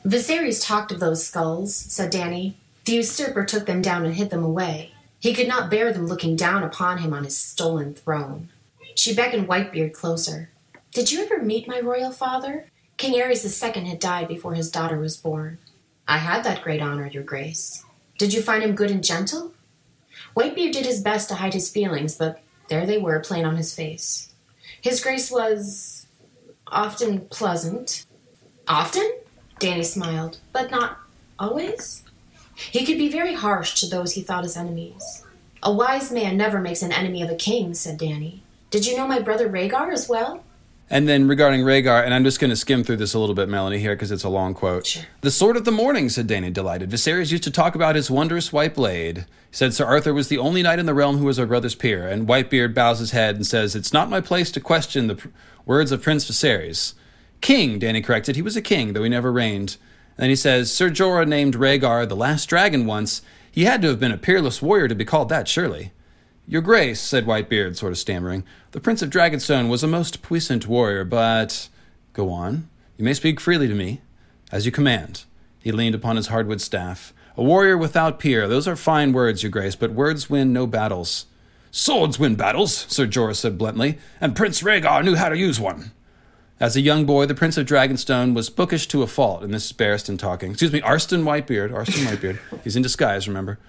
[0.04, 2.56] Viserys talked of those skulls, said Danny.
[2.86, 4.92] The usurper took them down and hid them away.
[5.18, 8.48] He could not bear them looking down upon him on his stolen throne.
[8.94, 10.49] She beckoned Whitebeard closer.
[10.92, 12.66] Did you ever meet my royal father?
[12.96, 15.58] King Aerys II had died before his daughter was born.
[16.08, 17.84] I had that great honor, Your Grace.
[18.18, 19.52] Did you find him good and gentle?
[20.36, 23.72] Whitebeard did his best to hide his feelings, but there they were, plain on his
[23.72, 24.32] face.
[24.80, 26.08] His Grace was
[26.66, 28.04] often pleasant.
[28.66, 29.12] Often?
[29.60, 30.38] Danny smiled.
[30.52, 30.98] But not
[31.38, 32.02] always?
[32.56, 35.24] He could be very harsh to those he thought his enemies.
[35.62, 38.42] A wise man never makes an enemy of a king, said Danny.
[38.70, 40.42] Did you know my brother Rhaegar as well?
[40.92, 43.48] And then regarding Rhaegar, and I'm just going to skim through this a little bit,
[43.48, 44.86] Melanie, here, because it's a long quote.
[44.86, 45.04] Sure.
[45.20, 46.90] The sword of the morning, said Dany, delighted.
[46.90, 49.18] Viserys used to talk about his wondrous white blade.
[49.18, 51.76] He said Sir Arthur was the only knight in the realm who was our brother's
[51.76, 52.08] peer.
[52.08, 55.28] And Whitebeard bows his head and says, It's not my place to question the pr-
[55.64, 56.94] words of Prince Viserys.
[57.40, 58.34] King, Dany corrected.
[58.34, 59.76] He was a king, though he never reigned.
[60.16, 63.22] And then he says, Sir Jorah named Rhaegar the last dragon once.
[63.52, 65.92] He had to have been a peerless warrior to be called that, surely.
[66.50, 70.66] Your Grace, said Whitebeard, sort of stammering, the Prince of Dragonstone was a most puissant
[70.66, 71.68] warrior, but.
[72.12, 72.68] Go on.
[72.96, 74.00] You may speak freely to me.
[74.50, 75.26] As you command.
[75.60, 77.14] He leaned upon his hardwood staff.
[77.36, 78.48] A warrior without peer.
[78.48, 81.26] Those are fine words, Your Grace, but words win no battles.
[81.70, 85.92] Swords win battles, Sir Jorah said bluntly, and Prince Rhaegar knew how to use one.
[86.58, 89.66] As a young boy, the Prince of Dragonstone was bookish to a fault, and this
[89.66, 90.50] is Barristan talking.
[90.50, 91.70] Excuse me, Arstan Whitebeard.
[91.70, 92.40] Arstan Whitebeard.
[92.64, 93.60] He's in disguise, remember?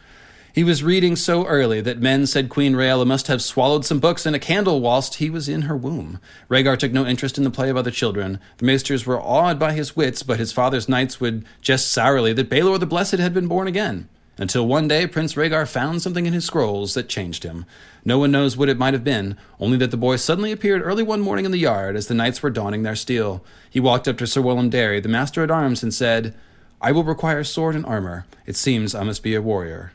[0.54, 4.26] He was reading so early that men said Queen Rhaella must have swallowed some books
[4.26, 6.20] and a candle whilst he was in her womb.
[6.50, 8.38] Rhaegar took no interest in the play of other children.
[8.58, 12.50] The maesters were awed by his wits, but his father's knights would jest sourly that
[12.50, 14.10] Baelor the Blessed had been born again.
[14.38, 17.66] Until one day Prince Rhaegar found something in his scrolls that changed him.
[18.04, 21.04] No one knows what it might have been, only that the boy suddenly appeared early
[21.04, 23.42] one morning in the yard as the knights were donning their steel.
[23.70, 26.36] He walked up to Sir Willem Darry, the master at arms, and said,
[26.82, 28.26] I will require sword and armor.
[28.46, 29.94] It seems I must be a warrior.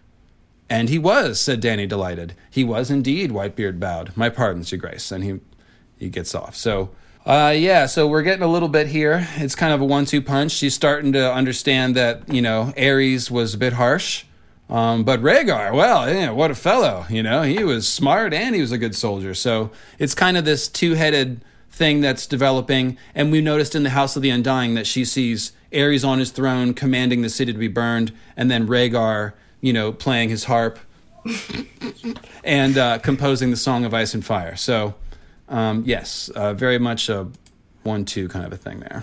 [0.69, 2.35] And he was, said Danny, delighted.
[2.51, 4.17] He was indeed, Whitebeard bowed.
[4.17, 5.13] My pardons, Your Grace.
[5.13, 5.41] And he
[5.97, 6.57] he gets off.
[6.57, 6.91] So
[7.27, 9.27] uh, yeah, so we're getting a little bit here.
[9.37, 10.53] It's kind of a one-two punch.
[10.53, 14.25] She's starting to understand that you know Aerys was a bit harsh,
[14.71, 17.05] um, but Rhaegar, well, yeah, what a fellow.
[17.09, 19.35] You know, he was smart and he was a good soldier.
[19.35, 22.97] So it's kind of this two-headed thing that's developing.
[23.15, 26.31] And we noticed in the House of the Undying that she sees Aerys on his
[26.31, 29.33] throne, commanding the city to be burned, and then Rhaegar,
[29.67, 30.79] you know, playing his harp
[32.45, 34.55] and uh, composing the Song of Ice and Fire.
[34.55, 34.95] So,
[35.49, 37.27] um, yes, uh, very much a
[37.83, 39.03] one-two kind of a thing there.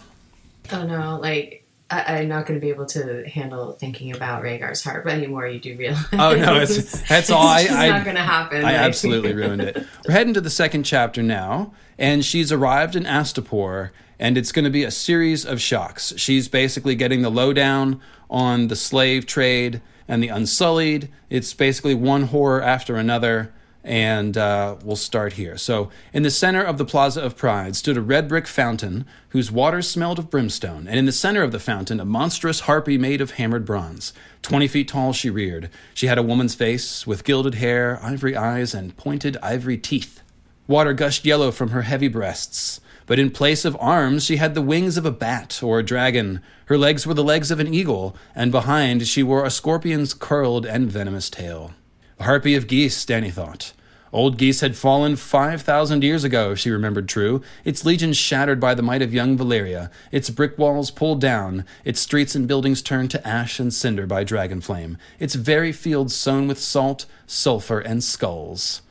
[0.71, 4.81] Oh no, like I, I'm not going to be able to handle thinking about Rhaegar's
[4.81, 5.47] harp anymore.
[5.47, 6.05] You do realize?
[6.13, 7.45] Oh no, it's that's all.
[7.45, 8.59] I, I not going to happen.
[8.59, 9.85] I like- absolutely ruined it.
[10.07, 14.63] We're heading to the second chapter now, and she's arrived in Astapor, and it's going
[14.63, 16.13] to be a series of shocks.
[16.15, 17.99] She's basically getting the lowdown
[18.29, 21.09] on the slave trade and the Unsullied.
[21.29, 25.57] It's basically one horror after another, and uh, we'll start here.
[25.57, 29.51] So, in the center of the Plaza of Pride stood a red brick fountain whose
[29.51, 33.19] waters smelled of brimstone, and in the center of the fountain a monstrous harpy made
[33.19, 34.13] of hammered bronze.
[34.41, 35.69] Twenty feet tall she reared.
[35.93, 40.21] She had a woman's face, with gilded hair, ivory eyes, and pointed ivory teeth.
[40.67, 42.79] Water gushed yellow from her heavy breasts.
[43.05, 46.41] But in place of arms, she had the wings of a bat or a dragon.
[46.65, 50.65] Her legs were the legs of an eagle, and behind she wore a scorpion's curled
[50.65, 51.73] and venomous tail.
[52.19, 53.73] A harpy of Ghis, Danny thought.
[54.13, 58.59] Old Ghis had fallen five thousand years ago, if she remembered true, its legions shattered
[58.59, 62.83] by the might of young Valyria, its brick walls pulled down, its streets and buildings
[62.83, 67.79] turned to ash and cinder by dragon flame, its very fields sown with salt, sulphur,
[67.79, 68.83] and skulls.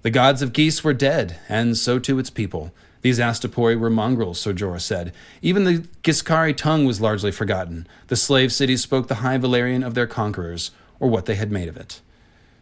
[0.00, 2.72] The gods of Ghis were dead, and so too its people.
[3.02, 5.12] These Astapori were mongrels, Sir Jorah said.
[5.40, 7.86] Even the Ghiscari tongue was largely forgotten.
[8.08, 11.68] The slave cities spoke the High Valyrian of their conquerors, or what they had made
[11.68, 12.00] of it.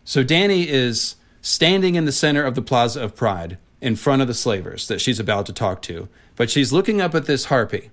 [0.04, 4.28] So Danny is standing in the center of the Plaza of Pride, in front of
[4.28, 7.90] the slavers that she's about to talk to, but she's looking up at this harpy,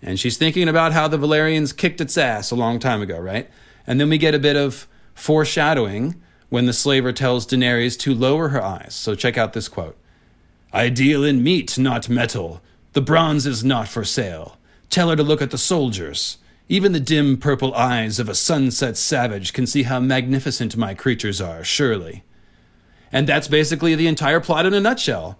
[0.00, 3.50] and she's thinking about how the Valyrians kicked its ass a long time ago, right?
[3.86, 6.14] And then we get a bit of foreshadowing
[6.48, 8.94] when the slaver tells Daenerys to lower her eyes.
[8.94, 9.97] So check out this quote.
[10.72, 12.60] I deal in meat, not metal.
[12.92, 14.58] The bronze is not for sale.
[14.90, 16.38] Tell her to look at the soldiers.
[16.68, 21.40] Even the dim purple eyes of a sunset savage can see how magnificent my creatures
[21.40, 22.22] are, surely.
[23.10, 25.38] And that's basically the entire plot in a nutshell.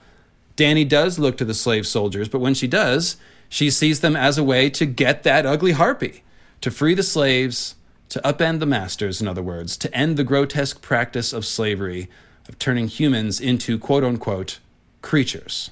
[0.56, 3.18] Danny does look to the slave soldiers, but when she does,
[3.50, 6.22] she sees them as a way to get that ugly harpy,
[6.62, 7.74] to free the slaves,
[8.08, 12.08] to upend the masters, in other words, to end the grotesque practice of slavery,
[12.48, 14.58] of turning humans into quote unquote
[15.08, 15.70] creatures.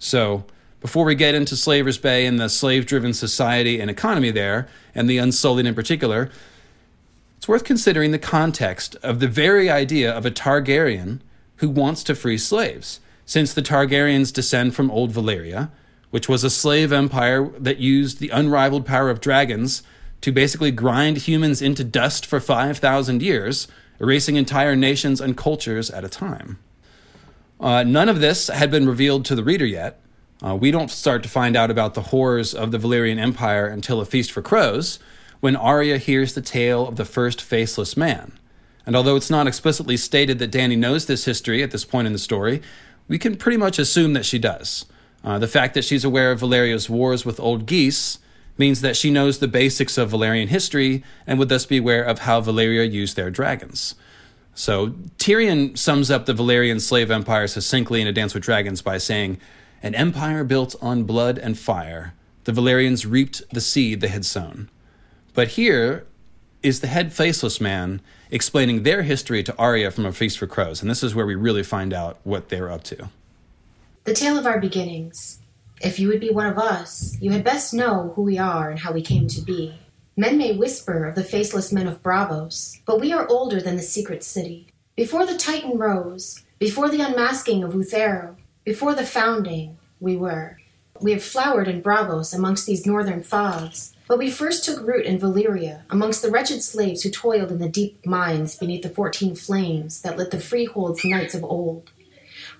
[0.00, 0.44] So,
[0.80, 5.08] before we get into Slaver's Bay and the slave driven society and economy there, and
[5.08, 6.28] the Unsullied in particular,
[7.36, 11.20] it's worth considering the context of the very idea of a Targaryen
[11.58, 15.70] who wants to free slaves, since the Targaryens descend from Old Valyria,
[16.10, 19.84] which was a slave empire that used the unrivaled power of dragons
[20.20, 23.68] to basically grind humans into dust for 5,000 years,
[24.00, 26.58] erasing entire nations and cultures at a time.
[27.64, 29.98] Uh, none of this had been revealed to the reader yet.
[30.44, 34.02] Uh, we don't start to find out about the horrors of the Valyrian Empire until
[34.02, 34.98] A Feast for Crows,
[35.40, 38.32] when Arya hears the tale of the first faceless man.
[38.84, 42.12] And although it's not explicitly stated that Dany knows this history at this point in
[42.12, 42.60] the story,
[43.08, 44.84] we can pretty much assume that she does.
[45.24, 48.18] Uh, the fact that she's aware of Valyria's wars with old Ghis
[48.58, 52.20] means that she knows the basics of Valyrian history and would thus be aware of
[52.20, 53.94] how Valyria used their dragons.
[54.54, 58.98] So Tyrion sums up the Valyrian slave empire succinctly in A Dance with Dragons by
[58.98, 59.38] saying,
[59.82, 62.14] An empire built on blood and fire.
[62.44, 64.70] The Valyrians reaped the seed they had sown.
[65.34, 66.06] But here
[66.62, 70.80] is the head faceless man explaining their history to Arya from A Feast for Crows,
[70.80, 73.10] and this is where we really find out what they're up to.
[74.04, 75.40] The tale of our beginnings.
[75.80, 78.78] If you would be one of us, you had best know who we are and
[78.78, 79.74] how we came to be.
[80.16, 83.82] Men may whisper of the faceless men of Braavos, but we are older than the
[83.82, 84.68] secret city.
[84.94, 90.58] Before the Titan rose, before the unmasking of Uthero, before the founding, we were.
[91.00, 95.18] We have flowered in Braavos amongst these northern fogs, but we first took root in
[95.18, 100.02] Valyria, amongst the wretched slaves who toiled in the deep mines beneath the fourteen flames
[100.02, 101.90] that lit the freehold's nights of old.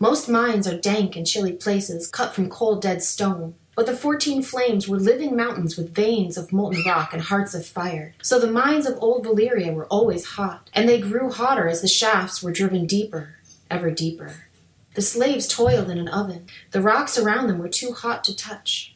[0.01, 4.43] Most mines are dank and chilly places, cut from cold dead stone, but the fourteen
[4.43, 8.15] flames were living mountains with veins of molten rock and hearts of fire.
[8.23, 11.89] So the mines of old Valyria were always hot, and they grew hotter as the
[11.89, 13.37] shafts were driven deeper,
[13.71, 14.47] ever deeper.
[14.95, 16.47] The slaves toiled in an oven.
[16.71, 18.95] The rocks around them were too hot to touch.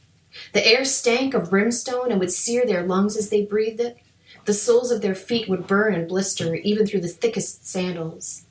[0.53, 3.99] The air stank of brimstone and would sear their lungs as they breathed it.
[4.45, 8.45] The soles of their feet would burn and blister even through the thickest sandals.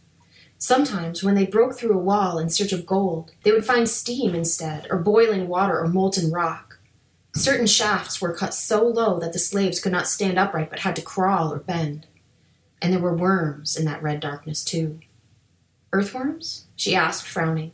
[0.60, 4.34] Sometimes, when they broke through a wall in search of gold, they would find steam
[4.34, 6.80] instead, or boiling water or molten rock.
[7.36, 10.96] Certain shafts were cut so low that the slaves could not stand upright but had
[10.96, 12.08] to crawl or bend.
[12.82, 15.00] And there were worms in that red darkness, too.
[15.94, 16.66] Earthworms?
[16.76, 17.72] she asked, frowning.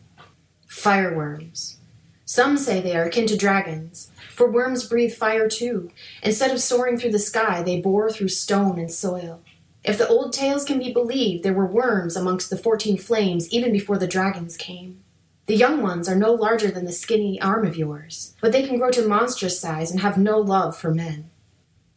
[0.68, 1.78] Fireworms.
[2.26, 5.92] Some say they are akin to dragons, for worms breathe fire too.
[6.24, 9.42] Instead of soaring through the sky, they bore through stone and soil.
[9.84, 13.74] If the old tales can be believed, there were worms amongst the fourteen flames even
[13.74, 15.04] before the dragons came.
[15.46, 18.78] The young ones are no larger than the skinny arm of yours, but they can
[18.78, 21.30] grow to monstrous size and have no love for men.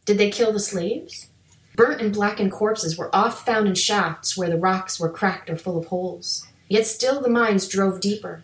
[0.03, 1.29] Did they kill the slaves?
[1.77, 5.55] Burnt and blackened corpses were oft found in shafts where the rocks were cracked or
[5.55, 6.45] full of holes.
[6.67, 8.43] Yet still the mines drove deeper.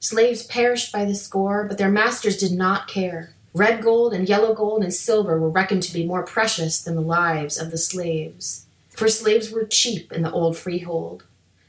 [0.00, 3.34] Slaves perished by the score, but their masters did not care.
[3.52, 7.02] Red gold and yellow gold and silver were reckoned to be more precious than the
[7.02, 8.64] lives of the slaves
[8.98, 11.22] for slaves were cheap in the old freehold.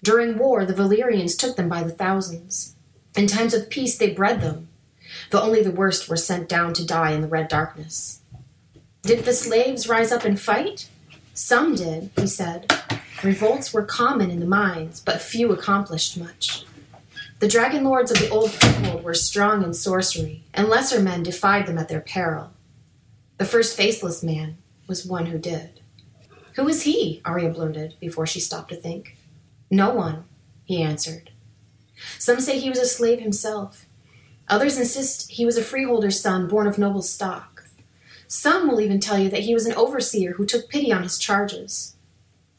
[0.03, 2.75] During war, the Valyrians took them by the thousands.
[3.15, 4.67] In times of peace, they bred them,
[5.29, 8.21] though only the worst were sent down to die in the red darkness.
[9.03, 10.89] Did the slaves rise up and fight?
[11.35, 12.73] Some did, he said.
[13.23, 16.65] Revolts were common in the mines, but few accomplished much.
[17.39, 21.67] The dragon lords of the old freehold were strong in sorcery, and lesser men defied
[21.67, 22.53] them at their peril.
[23.37, 25.78] The first faceless man was one who did.
[26.59, 27.21] Who is he?
[27.23, 29.15] Arya blurted before she stopped to think.
[29.71, 30.25] No one,
[30.65, 31.31] he answered.
[32.17, 33.85] Some say he was a slave himself.
[34.49, 37.63] Others insist he was a freeholder's son born of noble stock.
[38.27, 41.17] Some will even tell you that he was an overseer who took pity on his
[41.17, 41.95] charges.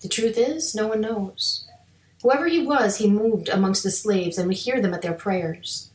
[0.01, 1.69] The truth is, no one knows.
[2.23, 5.91] Whoever he was, he moved amongst the slaves and would hear them at their prayers.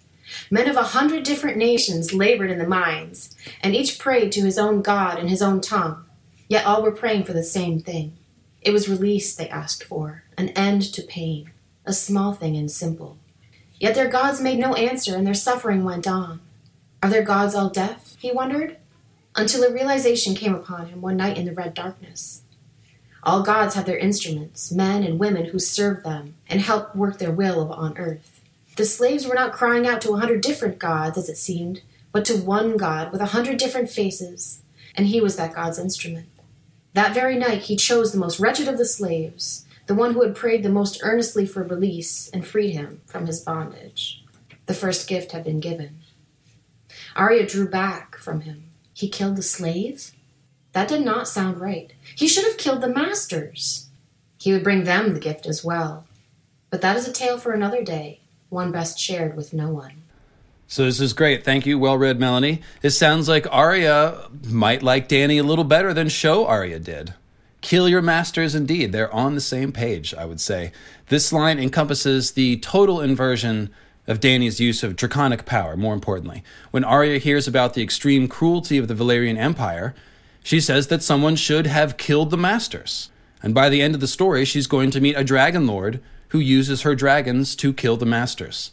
[0.52, 4.60] Men of a hundred different nations labored in the mines, and each prayed to his
[4.60, 6.06] own God in his own tongue.
[6.48, 8.18] Yet all were praying for the same thing.
[8.62, 11.52] It was release they asked for, an end to pain,
[11.86, 13.18] a small thing and simple.
[13.80, 16.42] Yet their gods made no answer, and their suffering went on.
[17.04, 18.16] Are their gods all deaf?
[18.18, 18.78] he wondered,
[19.36, 22.44] until a realization came upon him one night in the red darkness.
[23.22, 27.32] All gods have their instruments, men and women who serve them and help work their
[27.32, 28.42] will on earth.
[28.78, 31.82] The slaves were not crying out to a hundred different gods, as it seemed,
[32.12, 34.62] but to one God with a hundred different faces,
[34.96, 36.28] and he was that God's instrument.
[36.96, 40.34] That very night he chose the most wretched of the slaves, the one who had
[40.34, 44.24] prayed the most earnestly for release, and freed him from his bondage.
[44.68, 46.00] The first gift had been given.
[47.14, 48.70] Arya drew back from him.
[48.94, 50.14] He killed the slaves?
[50.72, 51.92] That did not sound right.
[52.16, 53.90] He should have killed the masters.
[54.38, 56.08] He would bring them the gift as well.
[56.70, 60.04] But that is a tale for another day, one best shared with no one.
[60.68, 61.44] So this is great.
[61.44, 61.78] Thank you.
[61.78, 62.62] Well read, Melanie.
[62.82, 67.14] It sounds like Arya might like Dany a little better than show Arya did.
[67.62, 68.92] Kill your masters indeed.
[68.92, 70.72] They're on the same page, I would say.
[71.10, 73.70] This line encompasses the total inversion
[74.08, 76.44] of Dany's use of draconic power, more importantly.
[76.72, 79.96] When Arya hears about the extreme cruelty of the Valyrian Empire,
[80.44, 83.10] she says that someone should have killed the masters.
[83.42, 86.40] And by the end of the story, she's going to meet a dragon lord who
[86.40, 88.72] uses her dragons to kill the masters.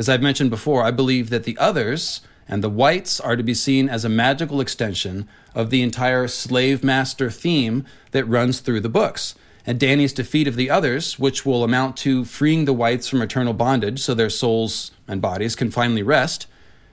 [0.00, 3.52] As I've mentioned before, I believe that the others and the whites are to be
[3.52, 8.88] seen as a magical extension of the entire slave master theme that runs through the
[8.88, 9.34] books.
[9.66, 13.52] And Dany's defeat of the others, which will amount to freeing the whites from eternal
[13.52, 16.46] bondage so their souls and bodies can finally rest,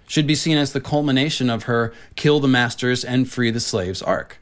[0.05, 4.01] should be seen as the culmination of her kill the masters and free the slaves
[4.01, 4.39] arc.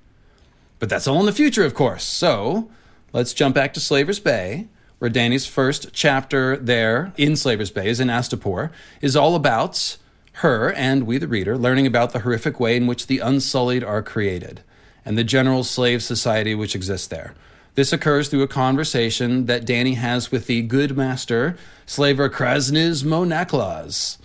[0.79, 2.03] But that's all in the future, of course.
[2.03, 2.71] So
[3.13, 4.69] let's jump back to Slaver's Bay,
[5.05, 9.97] where Dany's first chapter there in Slaver's Bay is in Astapor, is all about
[10.41, 14.01] her and we, the reader, learning about the horrific way in which the Unsullied are
[14.01, 14.61] created
[15.05, 17.35] and the general slave society which exists there.
[17.75, 23.25] This occurs through a conversation that Dany has with the good master, slaver Kraznys mo
[23.25, 24.17] Nakloz.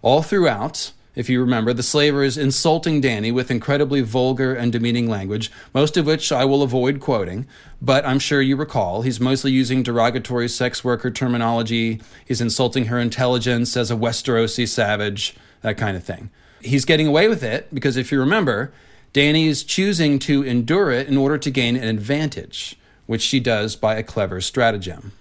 [0.00, 5.08] All throughout, if you remember, the slaver is insulting Dany with incredibly vulgar and demeaning
[5.08, 7.46] language, most of which I will avoid quoting,
[7.82, 9.02] but I'm sure you recall.
[9.02, 12.00] He's mostly using derogatory sex worker terminology.
[12.26, 16.30] He's insulting her intelligence as a Westerosi savage, that kind of thing.
[16.62, 18.72] He's getting away with it because if you remember,
[19.12, 23.76] Dany is choosing to endure it in order to gain an advantage, which she does
[23.76, 25.12] by a clever stratagem.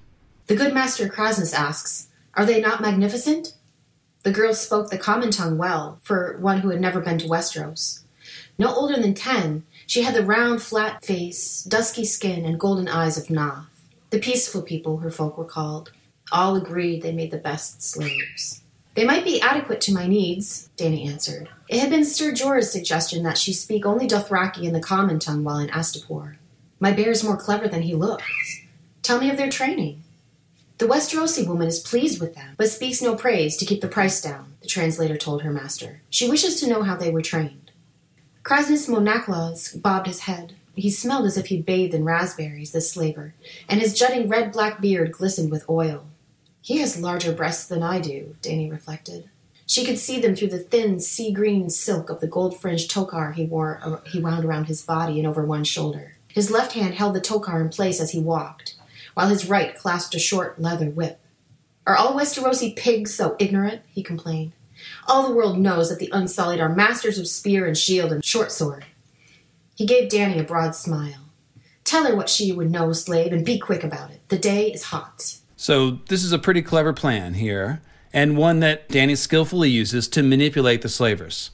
[0.47, 3.55] The good master Kraznys asks, Are they not magnificent?
[4.23, 8.01] The girl spoke the common tongue well, for one who had never been to Westeros.
[8.57, 13.17] No older than ten, she had the round, flat face, dusky skin, and golden eyes
[13.17, 13.65] of Naath.
[14.11, 15.91] The peaceful people, her folk were called.
[16.31, 18.61] All agreed they made the best slaves.
[18.93, 21.49] They might be adequate to my needs, Dany answered.
[21.69, 25.43] It had been Sir Jorah's suggestion that she speak only Dothraki in the common tongue
[25.43, 26.35] while in Astapor.
[26.79, 28.25] My bear is more clever than he looks.
[29.01, 30.03] Tell me of their training.
[30.81, 34.19] The Westerosi woman is pleased with them, but speaks no praise to keep the price
[34.19, 36.01] down, the translator told her master.
[36.09, 37.69] She wishes to know how they were trained.
[38.41, 40.55] Kraznys mo Nakloz bobbed his head.
[40.73, 43.35] He smelled as if he'd bathed in raspberries, this slaver,
[43.69, 46.07] and his jutting red black beard glistened with oil.
[46.63, 49.29] He has larger breasts than I do, Dany reflected.
[49.67, 53.33] She could see them through the thin sea green silk of the gold fringed tokar
[53.33, 56.17] he wore uh, he wound around his body and over one shoulder.
[56.29, 58.77] His left hand held the tokar in place as he walked
[59.21, 61.19] while his right clasped a short leather whip.
[61.85, 63.83] Are all Westerosi pigs so ignorant?
[63.87, 64.53] he complained.
[65.07, 68.51] All the world knows that the Unsullied are masters of spear and shield and short
[68.51, 68.83] sword.
[69.75, 71.29] He gave Dany a broad smile.
[71.83, 74.27] Tell her what she would know, slave, and be quick about it.
[74.29, 75.37] The day is hot.
[75.55, 80.23] So, this is a pretty clever plan here, and one that Dany skillfully uses to
[80.23, 81.51] manipulate the slavers.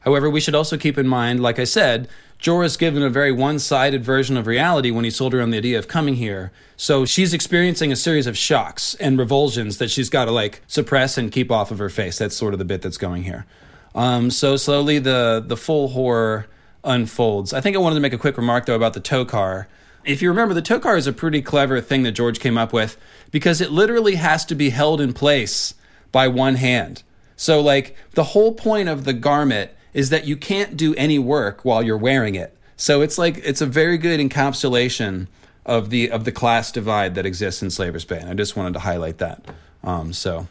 [0.00, 2.08] However, we should also keep in mind, like I said,
[2.38, 5.58] Jorah's given a very one sided version of reality when he sold her on the
[5.58, 6.52] idea of coming here.
[6.76, 11.16] So she's experiencing a series of shocks and revulsions that she's got to like suppress
[11.16, 12.18] and keep off of her face.
[12.18, 13.46] That's sort of the bit that's going here.
[13.94, 16.46] Um, so slowly the, the full horror
[16.84, 17.52] unfolds.
[17.52, 19.66] I think I wanted to make a quick remark though about the tokar.
[20.04, 22.96] If you remember, the tokar is a pretty clever thing that George came up with
[23.32, 25.74] because it literally has to be held in place
[26.12, 27.02] by one hand.
[27.34, 31.64] So, like, the whole point of the garment is that you can't do any work
[31.64, 32.54] while you're wearing it.
[32.76, 35.26] So it's like it's a very good encapsulation
[35.64, 38.18] of the of the class divide that exists in Slaver's Bay.
[38.18, 39.46] And I just wanted to highlight that.
[39.82, 40.48] Um, so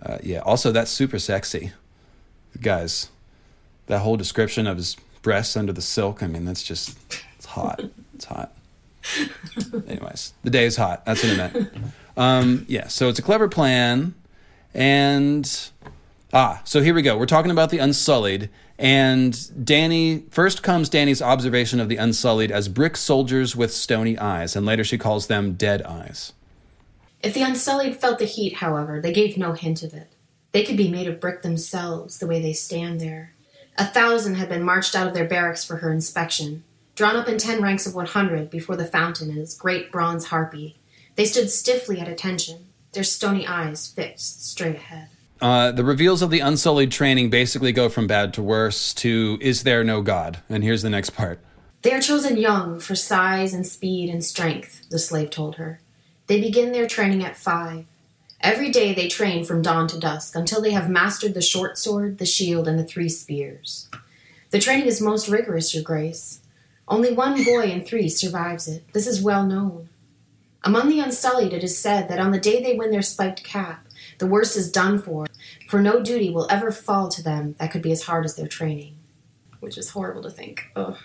[0.00, 1.72] uh, yeah, also that's super sexy,
[2.62, 3.10] guys.
[3.86, 6.22] That whole description of his breasts under the silk.
[6.22, 6.96] I mean, that's just
[7.36, 7.82] it's hot.
[8.14, 8.52] It's hot.
[9.88, 11.04] Anyways, the day is hot.
[11.04, 11.74] That's what I meant.
[12.16, 14.14] Um, yeah, so it's a clever plan,
[14.72, 15.70] and
[16.36, 17.16] Ah, so here we go.
[17.16, 22.66] We're talking about the Unsullied, and Dany first comes Dany's observation of the Unsullied as
[22.66, 26.32] brick soldiers with stony eyes, and later she calls them dead eyes.
[27.22, 30.08] If the Unsullied felt the heat, however, they gave no hint of it.
[30.50, 33.32] They could be made of brick themselves, the way they stand there.
[33.78, 36.64] A thousand had been marched out of their barracks for her inspection,
[36.96, 40.26] drawn up in ten ranks of one hundred before the fountain and its great bronze
[40.26, 40.80] harpy.
[41.14, 45.10] They stood stiffly at attention, their stony eyes fixed straight ahead.
[45.40, 49.62] Uh, the reveals of the Unsullied training basically go from bad to worse to is
[49.62, 50.38] there no God?
[50.48, 51.40] And here's the next part.
[51.82, 55.80] They are chosen young for size and speed and strength, the slave told her.
[56.28, 57.84] They begin their training at five.
[58.40, 62.18] Every day they train from dawn to dusk until they have mastered the short sword,
[62.18, 63.88] the shield, and the three spears.
[64.50, 66.40] The training is most rigorous, Your Grace.
[66.86, 68.84] Only one boy in three survives it.
[68.92, 69.88] This is well known.
[70.62, 73.86] Among the Unsullied, it is said that on the day they win their spiked cap,
[74.18, 75.26] the worst is done for,
[75.68, 78.48] for no duty will ever fall to them that could be as hard as their
[78.48, 78.96] training.
[79.60, 80.70] Which is horrible to think.
[80.76, 80.96] Ugh.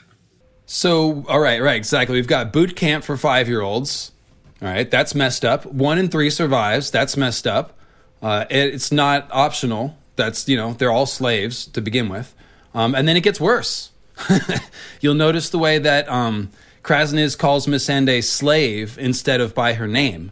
[0.65, 2.15] So, all right, right, exactly.
[2.15, 4.11] We've got boot camp for five year olds.
[4.61, 5.65] All right, that's messed up.
[5.65, 6.91] One in three survives.
[6.91, 7.79] That's messed up.
[8.21, 9.97] Uh, it, it's not optional.
[10.17, 12.35] That's, you know, they're all slaves to begin with.
[12.73, 13.91] Um, and then it gets worse.
[15.01, 16.49] You'll notice the way that um,
[16.83, 20.31] Kraznys calls Missandei slave instead of by her name.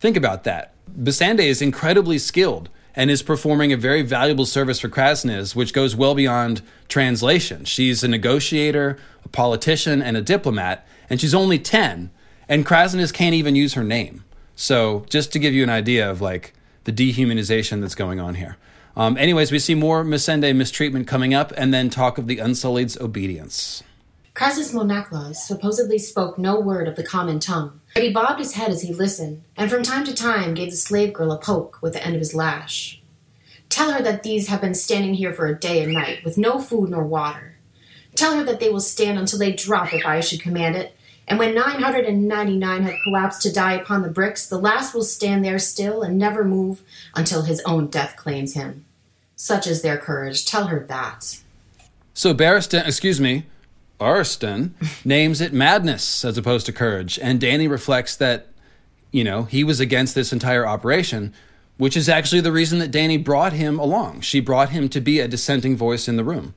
[0.00, 0.72] Think about that.
[0.98, 5.94] Missandei is incredibly skilled and is performing a very valuable service for Kraznys, which goes
[5.94, 7.64] well beyond translation.
[7.64, 12.10] She's a negotiator, a politician, and a diplomat, and she's only 10,
[12.48, 14.24] and Kraznys can't even use her name.
[14.56, 18.56] So, just to give you an idea of like the dehumanization that's going on here.
[18.96, 22.96] Um, anyways, we see more Missandei mistreatment coming up, and then talk of the Unsullied's
[22.96, 23.84] obedience.
[24.38, 28.54] Kraznys mo Nakloz supposedly spoke no word of the common tongue, but he bobbed his
[28.54, 31.82] head as he listened, and from time to time gave the slave girl a poke
[31.82, 33.02] with the end of his lash.
[33.68, 36.60] Tell her that these have been standing here for a day and night, with no
[36.60, 37.56] food nor water.
[38.14, 40.94] Tell her that they will stand until they drop if I should command it,
[41.26, 45.58] and when 999 have collapsed to die upon the bricks, the last will stand there
[45.58, 46.82] still and never move
[47.12, 48.84] until his own death claims him.
[49.34, 50.46] Such is their courage.
[50.46, 51.40] Tell her that.
[52.14, 53.44] So Barristan, excuse me,
[54.00, 54.70] Arstan
[55.04, 58.48] names it madness as opposed to courage, and Dany reflects that,
[59.10, 61.34] you know, he was against this entire operation,
[61.76, 64.20] which is actually the reason that Dany brought him along.
[64.20, 66.54] She brought him to be a dissenting voice in the room.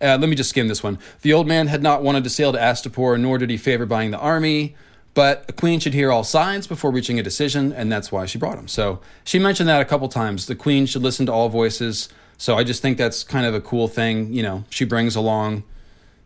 [0.00, 0.98] Uh, let me just skim this one.
[1.22, 4.10] The old man had not wanted to sail to Astapor, nor did he favor buying
[4.12, 4.76] the army,
[5.14, 8.38] but a queen should hear all sides before reaching a decision, and that's why she
[8.38, 8.68] brought him.
[8.68, 10.46] So she mentioned that a couple times.
[10.46, 12.08] The queen should listen to all voices.
[12.36, 14.32] So I just think that's kind of a cool thing.
[14.32, 15.64] You know, she brings along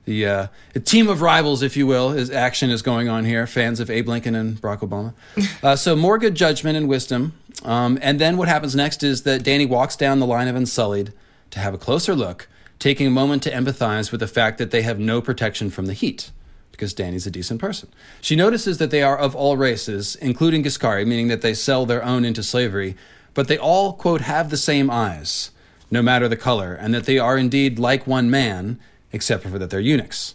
[0.05, 0.47] the uh,
[0.85, 2.11] team of rivals, if you will.
[2.11, 3.47] His action is going on here.
[3.47, 5.15] Fans of Abe Lincoln and Barack Obama.
[5.63, 7.33] Uh, so more good judgment and wisdom.
[7.65, 11.13] Um, and then what happens next is that Dany walks down the line of Unsullied
[11.51, 12.49] to have a closer look
[12.83, 15.93] taking a moment to empathize with the fact that they have no protection from the
[15.93, 16.33] heat,
[16.73, 17.89] because Dany's a decent person.
[18.21, 22.05] She notices that they are of all races, including Ghiscari, meaning that they sell their
[22.05, 22.97] own into slavery,
[23.35, 25.53] but they all, quote, have the same eyes,
[25.93, 28.81] no matter the color, and that they are indeed like one man,
[29.13, 30.35] except for that they're eunuchs.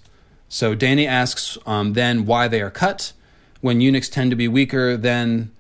[0.50, 3.14] So Dany asks um, then why they are cut,
[3.62, 5.52] when eunuchs tend to be weaker than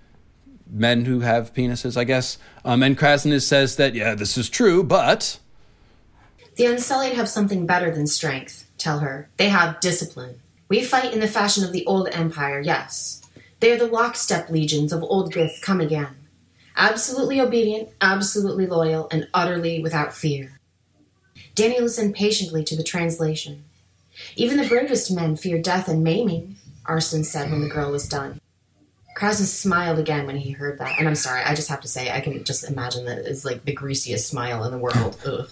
[0.69, 2.37] men who have penises, I guess.
[2.63, 5.39] Um, and Kraznys says that, yeah, this is true, but
[6.55, 9.29] the Unsullied have something better than strength, tell her.
[9.37, 10.39] They have discipline.
[10.69, 13.21] We fight in the fashion of the old empire, yes.
[13.59, 16.15] They are the lockstep legions of old Ghis come again.
[16.75, 20.56] Absolutely obedient, absolutely loyal, and utterly without fear.
[21.57, 23.63] Dany listened patiently to the translation.
[24.35, 26.55] Even the bravest men fear death and maiming,
[26.85, 28.39] Arstan said when the girl was done.
[29.17, 30.99] Kraznys smiled again when he heard that.
[30.99, 33.65] And I'm sorry, I just have to say, I can just imagine that it's like
[33.65, 35.19] the greasiest smile in the world.
[35.25, 35.49] Ugh.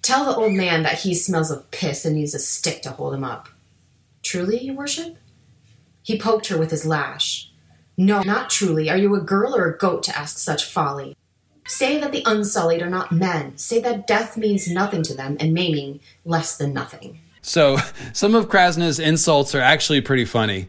[0.00, 3.12] Tell the old man that he smells of piss and needs a stick to hold
[3.12, 3.50] him up.
[4.22, 5.18] Truly, your worship?
[6.02, 7.52] He poked her with his lash.
[7.98, 8.88] No, not truly.
[8.88, 11.14] Are you a girl or a goat to ask such folly?
[11.68, 13.56] Say that the unsullied are not men.
[13.58, 17.20] Say that death means nothing to them and maiming less than nothing.
[17.42, 17.76] So,
[18.12, 20.68] some of Krasna's insults are actually pretty funny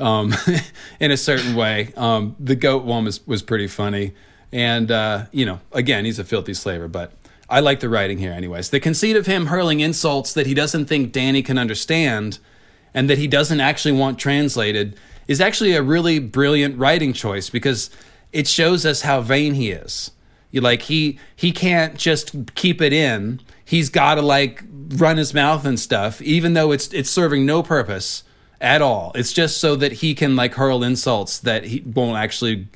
[0.00, 0.34] um,
[1.00, 1.92] in a certain way.
[1.96, 4.12] Um, the goat one was, was pretty funny.
[4.52, 7.12] And, uh, you know, again, he's a filthy slaver, but
[7.48, 8.70] I like the writing here, anyways.
[8.70, 12.40] The conceit of him hurling insults that he doesn't think Dany can understand
[12.92, 14.96] and that he doesn't actually want translated
[15.28, 17.88] is actually a really brilliant writing choice because
[18.32, 20.10] it shows us how vain he is.
[20.52, 23.40] Like he he can't just keep it in.
[23.64, 24.64] He's got to like
[24.96, 28.24] run his mouth and stuff, even though it's it's serving no purpose
[28.60, 29.12] at all.
[29.14, 32.68] It's just so that he can like hurl insults that he won't actually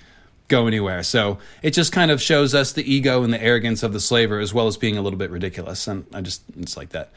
[0.49, 1.03] go anywhere.
[1.03, 4.39] So it just kind of shows us the ego and the arrogance of the slaver
[4.39, 5.87] as well as being a little bit ridiculous.
[5.87, 7.11] And I just, it's like that.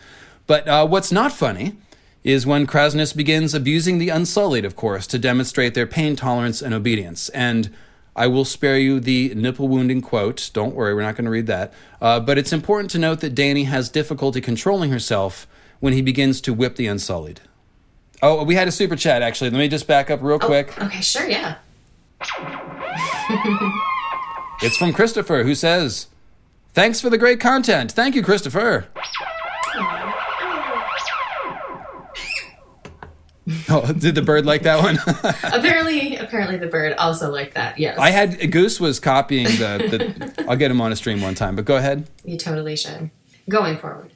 [0.47, 1.75] But uh, what's not funny
[2.23, 6.73] is when Kraznys begins abusing the Unsullied, of course, to demonstrate their pain tolerance and
[6.73, 7.29] obedience.
[7.29, 7.73] And
[8.17, 10.49] I will spare you the nipple wounding quote.
[10.51, 11.71] Don't worry, we're not going to read that.
[12.01, 15.47] Uh, but it's important to note that Dany has difficulty controlling herself
[15.79, 17.41] when he begins to whip the Unsullied.
[18.23, 19.51] Oh, we had a super chat actually.
[19.51, 20.75] Let me just back up real oh, quick.
[20.81, 21.57] Okay, sure, yeah.
[24.63, 26.07] it's from Christopher, who says,
[26.73, 27.91] Thanks for the great content.
[27.91, 28.87] Thank you, Christopher.
[33.69, 34.97] Oh, did the bird like that one?
[35.43, 37.79] apparently, apparently the bird also liked that.
[37.79, 40.25] Yes, I had Goose was copying the.
[40.35, 42.09] the I'll get him on a stream one time, but go ahead.
[42.25, 43.09] You totally should.
[43.47, 44.11] Going forward,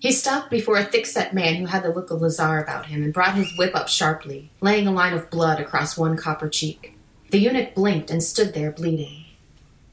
[0.00, 3.12] he stopped before a thick-set man who had the look of Lhazar about him and
[3.12, 6.96] brought his whip up sharply, laying a line of blood across one copper cheek.
[7.30, 9.24] The eunuch blinked and stood there bleeding.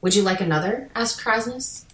[0.02, 0.90] Would you like another?
[0.96, 1.86] asked Kraznys.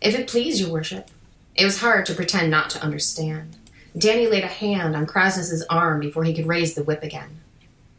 [0.00, 1.10] If it please your worship.
[1.54, 3.56] It was hard to pretend not to understand.
[3.96, 7.40] Dany laid a hand on Kraznys's arm before he could raise the whip again.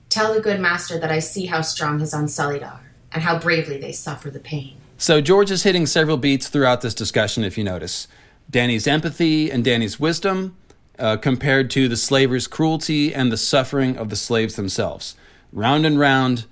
[0.10, 3.80] Tell the good master that I see how strong his unsullied are, and how bravely
[3.80, 4.78] they suffer the pain.
[5.00, 8.08] So George is hitting several beats throughout this discussion, if you notice.
[8.52, 10.56] Dany's empathy and Dany's wisdom,
[11.00, 15.16] uh, compared to the slaver's cruelty and the suffering of the slaves themselves.
[15.52, 16.46] Round and round,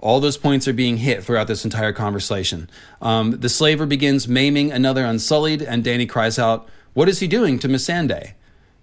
[0.00, 2.68] all those points are being hit throughout this entire conversation.
[3.00, 7.58] Um, the slaver begins maiming another unsullied, and Dany cries out, What is he doing
[7.60, 8.32] to Missandei?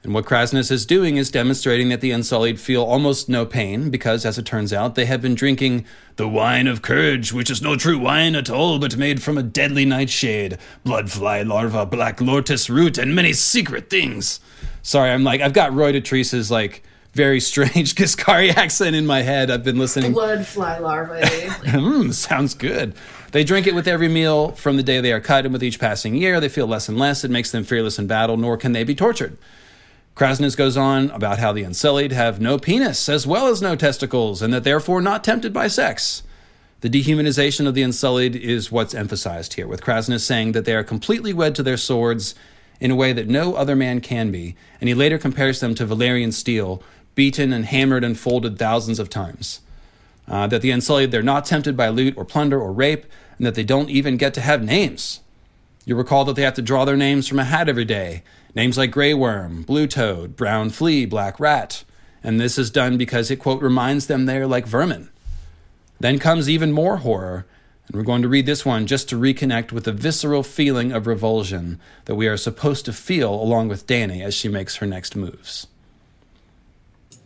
[0.01, 4.25] And what Kraznys is doing is demonstrating that the Unsullied feel almost no pain, because,
[4.25, 5.85] as it turns out, they have been drinking
[6.15, 9.43] the wine of courage, which is no true wine at all, but made from a
[9.43, 14.39] deadly nightshade, bloodfly larva, black lotus root, and many secret things.
[14.81, 16.81] Sorry, I'm like, I've got Roy Dotrice's, like,
[17.11, 19.51] very strange Ghiscari accent in my head.
[19.51, 20.13] I've been listening.
[20.13, 21.21] Bloodfly larvae.
[21.21, 22.93] mm, sounds good.
[23.33, 25.77] They drink it with every meal from the day they are cut, and with each
[25.77, 27.25] passing year, they feel less and less.
[27.25, 29.37] It makes them fearless in battle, nor can they be tortured.
[30.19, 34.41] Kraznys goes on about how the Unsullied have no penis as well as no testicles,
[34.41, 36.23] and that therefore not tempted by sex.
[36.81, 40.83] The dehumanization of the Unsullied is what's emphasized here, with Kraznys saying that they are
[40.83, 42.35] completely wed to their swords
[42.81, 45.85] in a way that no other man can be, and he later compares them to
[45.85, 46.83] Valyrian steel,
[47.15, 49.61] beaten and hammered and folded thousands of times.
[50.27, 53.05] Uh, that the Unsullied, they're not tempted by loot or plunder or rape,
[53.37, 55.21] and that they don't even get to have names.
[55.85, 58.21] You recall that they have to draw their names from a hat every day,
[58.55, 61.83] Names like Grey Worm, Blue Toad, Brown Flea, Black Rat.
[62.23, 65.09] And this is done because it, quote, reminds them they're like vermin.
[65.99, 67.45] Then comes even more horror,
[67.87, 71.07] and we're going to read this one just to reconnect with the visceral feeling of
[71.07, 75.15] revulsion that we are supposed to feel along with Dany as she makes her next
[75.15, 75.67] moves.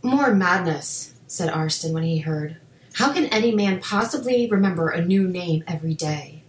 [0.02, 2.58] More madness, said Arstan when he heard.
[2.94, 6.42] How can any man possibly remember a new name every day?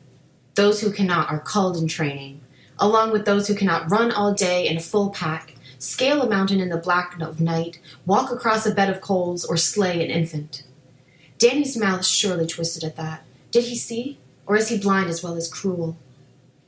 [0.55, 2.41] Those who cannot are culled in training,
[2.79, 6.59] along with those who cannot run all day in a full pack, scale a mountain
[6.59, 10.63] in the black of night, walk across a bed of coals, or slay an infant.
[11.37, 13.23] Dany's mouth surely twisted at that.
[13.51, 14.19] Did he see?
[14.45, 15.97] Or is he blind as well as cruel?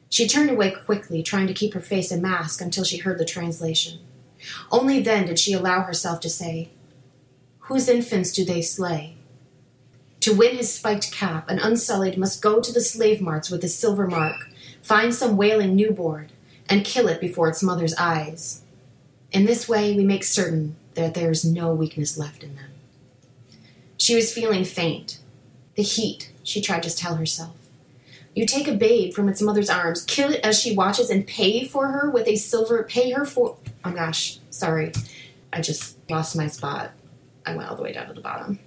[0.10, 3.26] She turned away quickly, trying to keep her face a mask until she heard the
[3.26, 4.00] translation.
[4.72, 6.70] Only then did she allow herself to say,
[7.62, 9.16] Whose infants do they slay?
[10.22, 13.68] To win his spiked cap, an unsullied must go to the slave marts with the
[13.68, 14.50] silver mark,
[14.88, 16.30] find some wailing newborn,
[16.70, 18.62] and kill it before its mother's eyes.
[19.34, 22.72] In this way, we make certain that there is no weakness left in them.
[23.98, 25.20] She was feeling faint.
[25.76, 27.56] The heat, she tried to tell herself.
[28.34, 31.68] You take a babe from its mother's arms, kill it as she watches, and pay
[31.68, 32.84] for her with a silver.
[32.84, 33.58] Pay her for.
[33.84, 34.94] Oh gosh, sorry.
[35.52, 36.92] I just lost my spot.
[37.46, 38.60] I went all the way down to the bottom.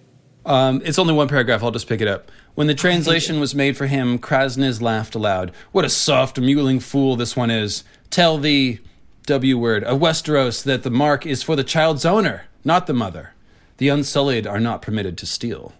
[0.44, 1.62] Um, it's only one paragraph.
[1.62, 2.30] I'll just pick it up.
[2.54, 5.52] When the translation was made for him, Kraznys laughed aloud.
[5.72, 7.84] What a soft, mewling fool this one is.
[8.10, 8.80] Tell the
[9.26, 13.34] W word of Westeros that the mark is for the child's owner, not the mother.
[13.76, 15.72] The unsullied are not permitted to steal.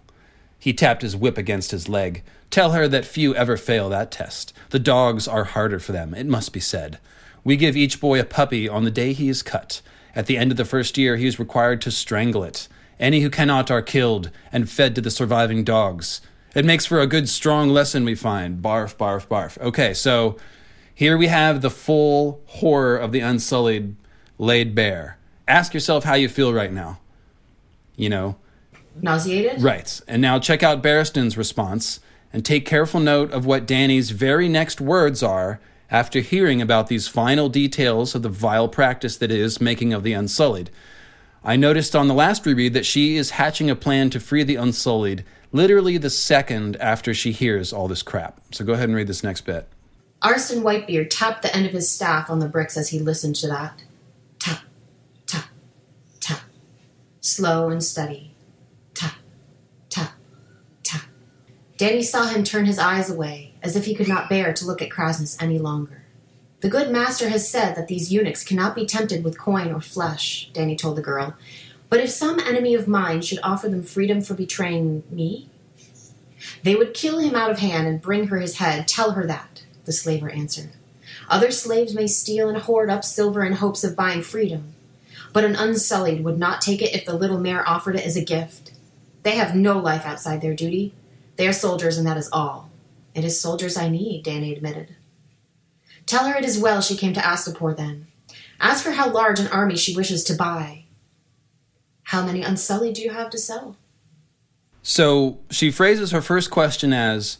[0.57, 2.23] He tapped his whip against his leg.
[2.49, 4.53] Tell her that few ever fail that test.
[4.69, 6.99] The dogs are harder for them, it must be said.
[7.43, 9.81] We give each boy a puppy on the day he is cut.
[10.15, 12.67] At the end of the first year, he is required to strangle it.
[12.99, 16.21] Any who cannot are killed and fed to the surviving dogs.
[16.53, 18.61] It makes for a good, strong lesson, we find.
[18.61, 19.59] Barf, barf, barf.
[19.61, 20.37] Okay, so
[20.93, 23.95] here we have the full horror of the Unsullied
[24.37, 25.17] laid bare.
[25.47, 26.99] Ask yourself how you feel right now.
[27.95, 28.35] You know?
[29.01, 29.61] Nauseated?
[29.61, 30.01] Right.
[30.07, 32.01] And now check out Barristan's response
[32.33, 37.07] and take careful note of what Dany's very next words are after hearing about these
[37.07, 40.69] final details of the vile practice that is making of the Unsullied.
[41.43, 44.55] I noticed on the last reread that she is hatching a plan to free the
[44.55, 48.39] Unsullied literally the second after she hears all this crap.
[48.51, 49.67] So go ahead and read this next bit.
[50.21, 53.47] Arstan Whitebeard tapped the end of his staff on the bricks as he listened to
[53.47, 53.83] that.
[54.37, 54.59] Tap,
[55.25, 55.45] tap,
[56.19, 56.41] tap.
[57.21, 58.35] Slow and steady.
[58.93, 59.15] Tap,
[59.89, 60.11] tap,
[60.83, 61.01] tap.
[61.79, 64.81] Dany saw him turn his eyes away, as if he could not bear to look
[64.81, 66.03] at Kraznys any longer.
[66.59, 70.51] The good master has said that these eunuchs cannot be tempted with coin or flesh,
[70.53, 71.33] Dany told the girl.
[71.91, 75.49] But if some enemy of mine should offer them freedom for betraying me,
[76.63, 78.87] they would kill him out of hand and bring her his head.
[78.87, 80.69] Tell her that, the slaver answered.
[81.27, 84.73] Other slaves may steal and hoard up silver in hopes of buying freedom.
[85.33, 88.23] but an unsullied would not take it if the little mare offered it as a
[88.23, 88.73] gift.
[89.23, 90.93] They have no life outside their duty.
[91.37, 92.69] They are soldiers, and that is all.
[93.13, 94.95] It is soldiers I need, Dany admitted.
[96.05, 98.07] Tell her it is well she came to Astapor then.
[98.59, 100.80] Ask her how large an army she wishes to buy.
[102.11, 103.77] How many unsullied do you have to sell?
[104.83, 107.37] So she phrases her first question as,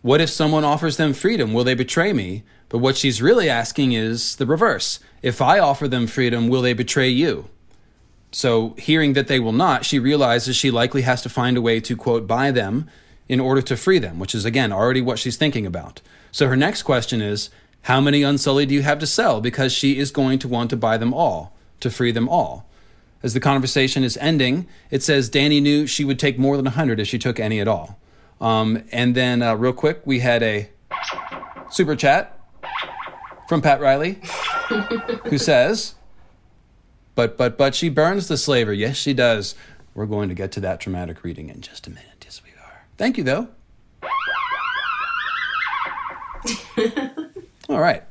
[0.00, 1.52] What if someone offers them freedom?
[1.52, 2.44] Will they betray me?
[2.68, 5.00] But what she's really asking is the reverse.
[5.22, 7.48] If I offer them freedom, will they betray you?
[8.30, 11.80] So, hearing that they will not, she realizes she likely has to find a way
[11.80, 12.88] to, quote, buy them
[13.28, 16.00] in order to free them, which is, again, already what she's thinking about.
[16.30, 17.50] So, her next question is,
[17.82, 19.40] How many Unsullied do you have to sell?
[19.40, 22.68] Because she is going to want to buy them all, to free them all.
[23.22, 26.98] As the conversation is ending, it says Dany knew she would take more than 100
[26.98, 27.98] if she took any at all.
[28.40, 30.68] Um, and then, uh, real quick, we had a
[31.70, 32.38] super chat
[33.48, 34.18] from Pat Riley,
[35.26, 35.94] who says,
[37.14, 38.72] But, but, but she burns the slaver.
[38.72, 39.54] Yes, she does.
[39.94, 42.24] We're going to get to that dramatic reading in just a minute.
[42.24, 42.84] Yes, we are.
[42.96, 43.48] Thank you, though.
[47.68, 48.02] All right.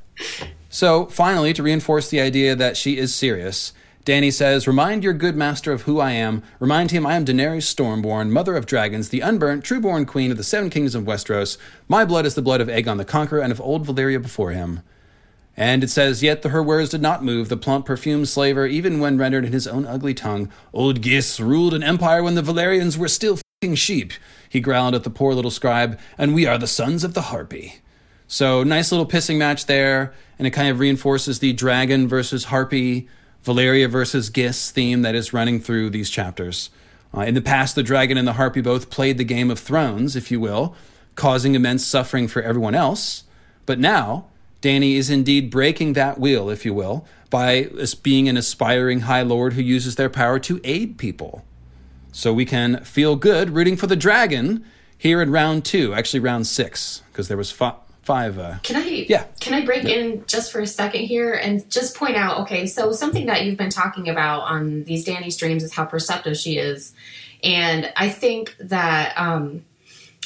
[0.69, 3.73] So, finally, to reinforce the idea that she is serious,
[4.05, 6.41] Dany says, Remind your good master of who I am.
[6.59, 10.43] Remind him I am Daenerys Stormborn, mother of dragons, the unburnt, trueborn queen of the
[10.43, 11.57] seven kingdoms of Westeros.
[11.87, 14.81] My blood is the blood of Aegon the Conqueror and of old Valyria before him.
[15.55, 18.99] And it says, Yet the, her words did not move the plump, perfumed slaver, even
[18.99, 20.51] when rendered in his own ugly tongue.
[20.73, 24.13] Old Ghis ruled an empire when the Valyrians were still fing sheep,
[24.49, 27.75] he growled at the poor little scribe, and we are the sons of the harpy.
[28.27, 33.07] So, nice little pissing match there, and it kind of reinforces the dragon versus harpy,
[33.45, 36.69] Valyria versus Ghis theme that is running through these chapters.
[37.15, 40.15] Uh, in the past, the dragon and the harpy both played the game of thrones,
[40.15, 40.75] if you will,
[41.15, 43.23] causing immense suffering for everyone else.
[43.65, 44.27] But now,
[44.61, 47.69] Dany is indeed breaking that wheel, if you will, by
[48.03, 51.43] being an aspiring High Lord who uses their power to aid people.
[52.11, 54.63] So we can feel good rooting for the dragon
[54.97, 58.37] here in round two, actually round six, because there was fi- five.
[58.39, 59.05] Uh, Can I?
[59.07, 59.25] Yeah.
[59.39, 59.95] Can I break Yeah.
[59.95, 62.41] in just for a second here and just point out?
[62.41, 66.37] Okay, so something that you've been talking about on these Dany streams is how perceptive
[66.37, 66.93] she is,
[67.43, 69.65] and I think that um,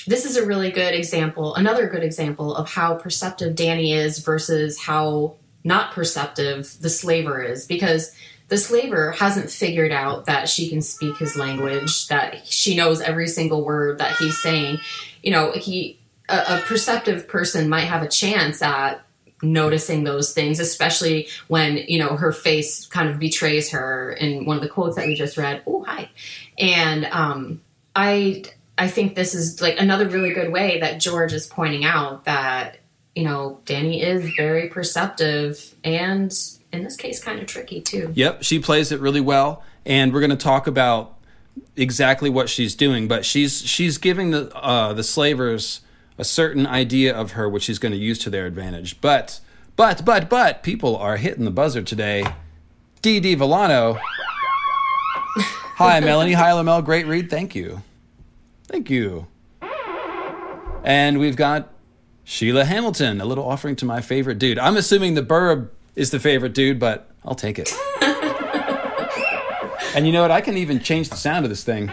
[0.08, 4.80] this is a really good example, another good example of how perceptive Dany is versus
[4.80, 8.16] how not perceptive the slaver is, because
[8.50, 13.28] the slaver hasn't figured out that she can speak his language, that she knows every
[13.28, 14.78] single word that he's saying.
[15.24, 15.98] You know, he
[16.30, 19.06] a, a perceptive person might have a chance at
[19.42, 24.58] noticing those things, especially when you know her face kind of betrays her in one
[24.58, 25.62] of the quotes that we just read.
[25.68, 26.10] Oh, hi,
[26.58, 27.62] and um,
[27.96, 28.44] I
[28.78, 32.78] I think this is like another really good way that George is pointing out that
[33.16, 36.34] you know Dany is very perceptive and
[36.72, 38.12] in this case kind of tricky too.
[38.16, 41.18] Yep, she plays it really well, and we're going to talk about
[41.76, 43.08] exactly what she's doing.
[43.08, 45.82] But she's she's giving the uh, the slavers
[46.18, 49.02] a certain idea of her, which she's going to use to their advantage.
[49.02, 49.40] But
[49.76, 52.26] but but but people are hitting the buzzer today.
[53.02, 54.00] D D Volano.
[55.78, 56.34] Hi, Melanie.
[56.34, 56.82] Hi, Lamel.
[56.84, 57.30] Great read.
[57.30, 57.84] Thank you.
[58.68, 59.28] Thank you.
[60.86, 61.74] And we've got
[62.24, 64.58] Sheila Hamilton, a little offering to my favorite dude.
[64.58, 67.74] I'm assuming the Burb is the favorite dude, but I'll take it.
[69.96, 70.32] and you know what?
[70.32, 71.92] I can even change the sound of this thing.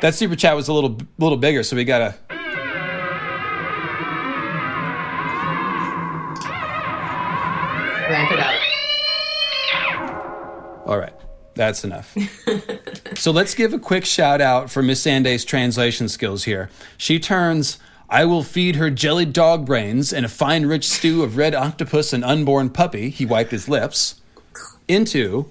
[0.00, 2.14] That super chat was a little little bigger, so we gotta.
[8.08, 8.54] Ramp it up.
[10.86, 11.12] All right,
[11.54, 12.16] that's enough.
[13.14, 16.70] so let's give a quick shout out for Missandei's translation skills here.
[16.96, 17.78] She turns
[18.08, 22.12] I will feed her jellied dog brains and a fine rich stew of red octopus
[22.12, 24.20] and unborn puppy, he wiped his lips,
[24.88, 25.48] into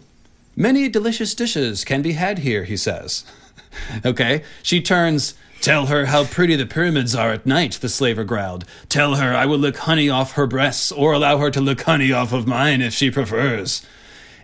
[0.57, 3.23] many delicious dishes can be had here, he says.
[4.05, 8.63] okay, she turns Tell her how pretty the pyramids are at night, the slaver growled.
[8.87, 12.13] Tell her I will lick honey off her breasts, or allow her to lick honey
[12.13, 13.85] off of mine if she prefers.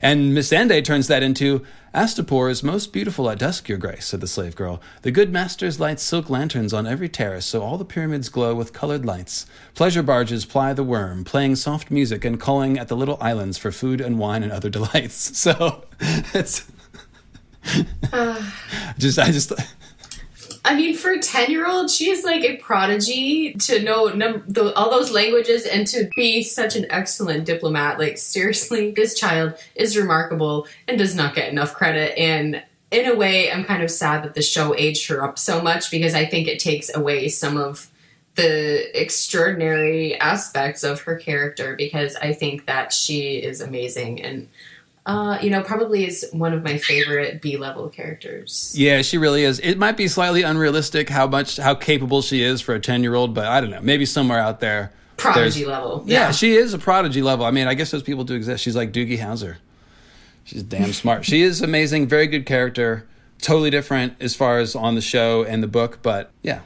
[0.02, 4.28] And Missandei turns that into Astapor is most beautiful at dusk, your grace, said the
[4.28, 4.82] slave girl.
[5.04, 8.74] The good masters light silk lanterns on every terrace, so all the pyramids glow with
[8.74, 9.46] colored lights.
[9.74, 13.72] Pleasure barges ply the worm, playing soft music and calling at the little islands for
[13.72, 15.32] food and wine and other delights.
[15.46, 15.86] So
[16.34, 16.70] it's
[18.98, 19.54] just I just
[20.66, 24.44] I mean, for a 10 year old, she is like a prodigy to know num-
[24.48, 28.00] the, all those languages and to be such an excellent diplomat.
[28.00, 32.18] Like, seriously, this child is remarkable and does not get enough credit.
[32.18, 35.62] And in a way, I'm kind of sad that the show aged her up so
[35.62, 37.92] much because I think it takes away some of
[38.34, 44.50] the extraordinary aspects of her character because I think that she is amazing and
[45.06, 48.74] uh, you know, probably is one of my favorite B level characters.
[48.76, 49.60] Yeah, she really is.
[49.60, 53.14] It might be slightly unrealistic how much how capable she is for a ten year
[53.14, 53.82] old, but I don't know.
[53.82, 56.04] Maybe somewhere out there, prodigy level.
[56.08, 56.20] Yeah.
[56.20, 56.32] yeah.
[56.32, 57.46] she is a prodigy level.
[57.46, 58.64] I mean, I guess those people do exist.
[58.64, 59.58] She's like Doogie Howser.
[60.44, 61.24] She's damn smart.
[61.24, 62.08] she is amazing.
[62.08, 63.08] Very good character.
[63.40, 66.62] Totally different as far as on the show and the book, but yeah,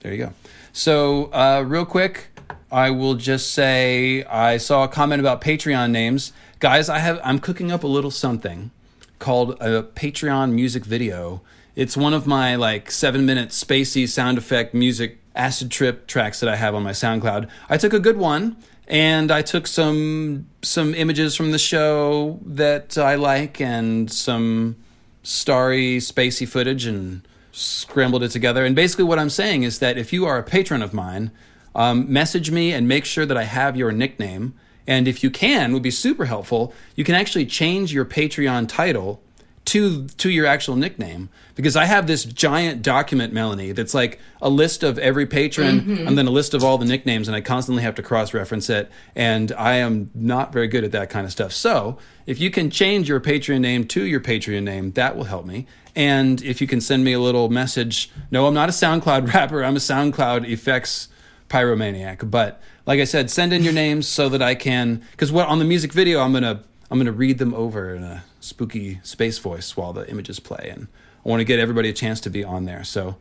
[0.00, 0.32] there you go.
[0.72, 2.28] So, uh, real quick,
[2.72, 7.38] I will just say I saw a comment about Patreon names guys, I have I'm
[7.38, 8.70] cooking up a little something
[9.18, 11.40] called a Patreon music video.
[11.74, 16.48] It's one of my like seven minute spacey sound effect music acid trip tracks that
[16.48, 17.48] I have on my SoundCloud.
[17.68, 18.56] I took a good one
[18.86, 24.76] and I took some some images from the show that I like and some
[25.22, 28.64] starry spacey footage and scrambled it together.
[28.66, 31.30] And basically, what I'm saying is that if you are a patron of mine,
[31.74, 34.54] um, message me and make sure that I have your nickname
[34.86, 36.72] and if you can, would be super helpful.
[36.96, 39.22] You can actually change your Patreon title
[39.66, 44.48] to to your actual nickname because I have this giant document, Melanie, that's like a
[44.48, 46.08] list of every patron mm-hmm.
[46.08, 48.70] and then a list of all the nicknames, and I constantly have to cross reference
[48.70, 48.90] it.
[49.14, 51.52] And I am not very good at that kind of stuff.
[51.52, 55.44] So if you can change your Patreon name to your Patreon name, that will help
[55.44, 55.66] me.
[55.94, 59.62] And if you can send me a little message, no, I'm not a SoundCloud rapper.
[59.62, 61.08] I'm a SoundCloud effects
[61.50, 65.48] pyromaniac, but like I said, send in your names so that I can because what
[65.48, 69.38] on the music video I'm gonna I'm gonna read them over in a spooky space
[69.38, 70.88] voice while the images play, and
[71.24, 72.82] I want to get everybody a chance to be on there.
[72.84, 73.16] So,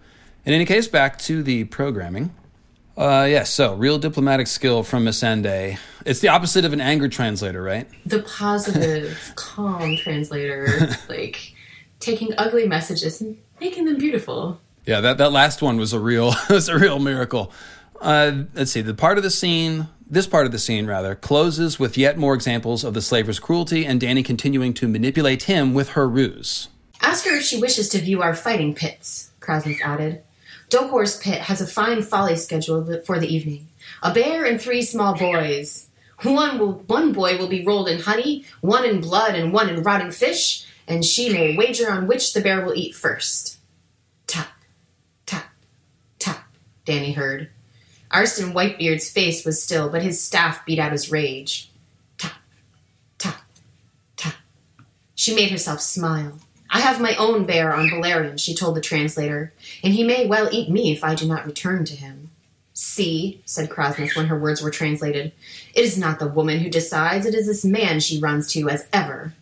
[0.45, 2.33] in any case, back to the programming.
[2.97, 5.77] Uh, yes, yeah, so real diplomatic skill from Missandei.
[6.05, 7.87] It's the opposite of an anger translator, right?
[8.05, 11.53] The positive, calm translator, like
[12.01, 14.59] taking ugly messages and making them beautiful.
[14.85, 17.53] Yeah, that, that last one was a real was a real miracle.
[18.01, 18.81] Uh, let's see.
[18.81, 22.33] The part of the scene, this part of the scene rather, closes with yet more
[22.33, 26.69] examples of the slaver's cruelty and Dany continuing to manipulate him with her ruse.
[27.01, 30.23] Ask her if she wishes to view our fighting pits, Krasnov added.
[30.69, 33.69] Dokor's pit has a fine folly schedule for the evening.
[34.03, 35.87] A bear and three small boys.
[36.21, 39.83] One will, one boy will be rolled in honey, one in blood, and one in
[39.83, 43.57] rotting fish, and she may wager on which the bear will eat first.
[44.27, 44.49] Tap,
[45.25, 45.49] tap,
[46.19, 46.45] tap,
[46.85, 47.49] Dany heard.
[48.11, 51.69] Arstan Whitebeard's face was still, but his staff beat out his rage.
[52.17, 52.33] Tap,
[53.17, 53.41] tap,
[54.17, 54.35] tap.
[55.15, 56.39] She made herself smile.
[56.71, 59.53] I have my own bear on Balerion, she told the translator,
[59.83, 62.29] and he may well eat me if I do not return to him.
[62.73, 65.33] See, said Krasnov when her words were translated,
[65.73, 68.87] it is not the woman who decides, it is this man she runs to as
[68.93, 69.33] ever.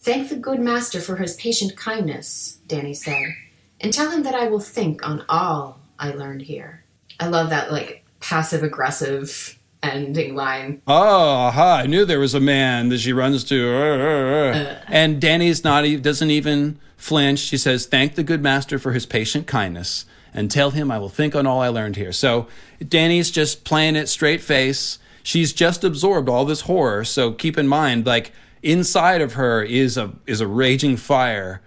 [0.00, 3.36] Thank the good master for his patient kindness, Dany said,
[3.80, 6.82] and tell him that I will think on all I learned here.
[7.20, 10.80] I love that, like, passive aggressive ending line.
[10.86, 13.74] Oh, aha, I knew there was a man that she runs to.
[13.74, 14.58] Uh, uh, uh.
[14.58, 14.80] uh.
[14.88, 17.40] and Dany's not doesn't even flinch.
[17.40, 21.08] She says, "Thank the good master for his patient kindness, and tell him I will
[21.08, 22.46] think on all I learned here." So
[22.86, 24.98] Dany's just playing it straight face.
[25.22, 27.04] She's just absorbed all this horror.
[27.04, 31.60] So keep in mind, like inside of her is a is a raging fire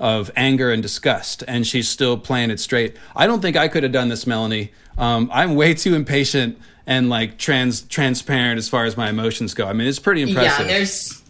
[0.00, 2.96] of anger and disgust, and she's still playing it straight.
[3.14, 4.72] I don't think I could have done this, Melanie.
[4.98, 9.66] Um, I'm way too impatient and like trans transparent as far as my emotions go.
[9.66, 10.66] I mean, it's pretty impressive.
[10.66, 11.22] Yeah, there's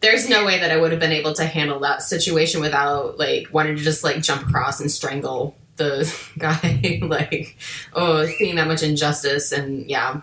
[0.00, 3.48] there's no way that I would have been able to handle that situation without like
[3.52, 7.00] wanting to just like jump across and strangle the guy.
[7.02, 7.56] like,
[7.94, 10.20] oh, seeing that much injustice and yeah,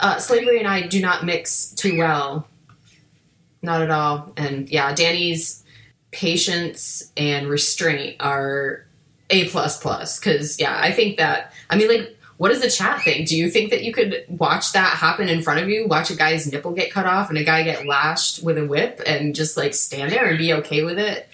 [0.00, 2.48] uh, slavery and I do not mix too well.
[3.62, 4.32] Not at all.
[4.38, 5.59] And yeah, Dany's
[6.10, 8.86] patience and restraint are
[9.30, 10.18] a plus plus.
[10.18, 13.28] Because yeah i think that i mean like what does the chat think?
[13.28, 16.16] Do you think that you could watch that happen in front of you watch a
[16.16, 19.58] guy's nipple get cut off and a guy get lashed with a whip and just
[19.58, 21.28] like stand there and be okay with it?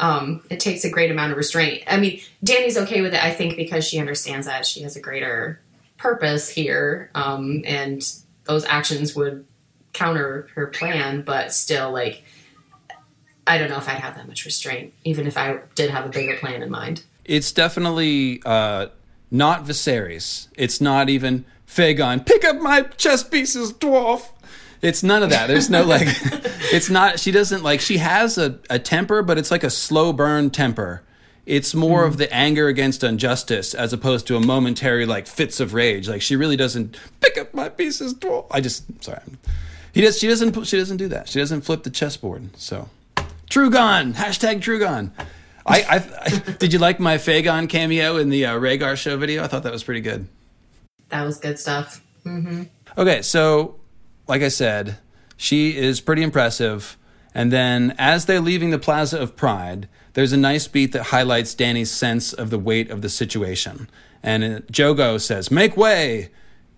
[0.00, 1.84] Um, it takes a great amount of restraint.
[1.86, 5.00] I mean dany's okay with it i think because she understands that she has a
[5.00, 5.60] greater
[5.96, 8.02] purpose here um, and
[8.44, 9.46] those actions would
[9.94, 12.22] counter her plan but still like
[13.50, 16.08] I don't know if I'd have that much restraint, even if I did have a
[16.08, 17.02] bigger plan in mind.
[17.24, 18.86] It's definitely uh,
[19.28, 20.46] not Viserys.
[20.56, 22.24] It's not even Fagon.
[22.24, 24.28] Pick up my chess pieces, dwarf.
[24.82, 25.48] It's none of that.
[25.48, 26.06] There's no like.
[26.72, 27.18] it's not.
[27.18, 27.80] She doesn't like.
[27.80, 31.02] She has a, a temper, but it's like a slow burn temper.
[31.44, 32.06] It's more mm.
[32.06, 36.08] of the anger against injustice as opposed to a momentary like fits of rage.
[36.08, 38.14] Like she really doesn't pick up my pieces.
[38.14, 38.46] Dwarf.
[38.52, 39.22] I just sorry.
[39.92, 40.20] He does.
[40.20, 40.64] She doesn't.
[40.68, 41.28] She doesn't do that.
[41.28, 42.56] She doesn't flip the chessboard.
[42.56, 42.88] So
[43.50, 44.14] Trugon.
[44.14, 45.12] Hashtag Trugon.
[45.66, 46.28] I, I, I,
[46.58, 49.44] did you like my Fagon cameo in the uh, Rhaegar show video?
[49.44, 50.28] I thought that was pretty good.
[51.10, 52.02] That was good stuff.
[52.96, 53.80] Okay, so
[54.28, 54.98] like I said,
[55.36, 56.96] she is pretty impressive.
[57.34, 61.54] And then as they're leaving the Plaza of Pride, there's a nice beat that highlights
[61.54, 63.88] Dany's sense of the weight of the situation.
[64.22, 66.30] And uh, Jhogo says, Make way!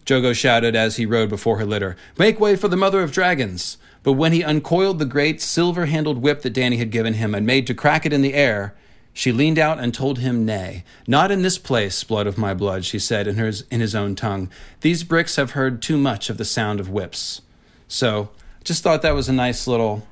[0.06, 3.76] Jhogo shouted as he rode before her litter, Make way for the Mother of Dragons!
[4.02, 7.46] But when he uncoiled the great silver handled whip that Dany had given him and
[7.46, 8.74] made to crack it in the air,
[9.12, 10.84] she leaned out and told him nay.
[11.06, 14.14] Not in this place, blood of my blood, she said in, hers, in his own
[14.14, 14.50] tongue.
[14.80, 17.42] These bricks have heard too much of the sound of whips.
[17.88, 18.30] So,
[18.64, 20.06] just thought that was a nice little,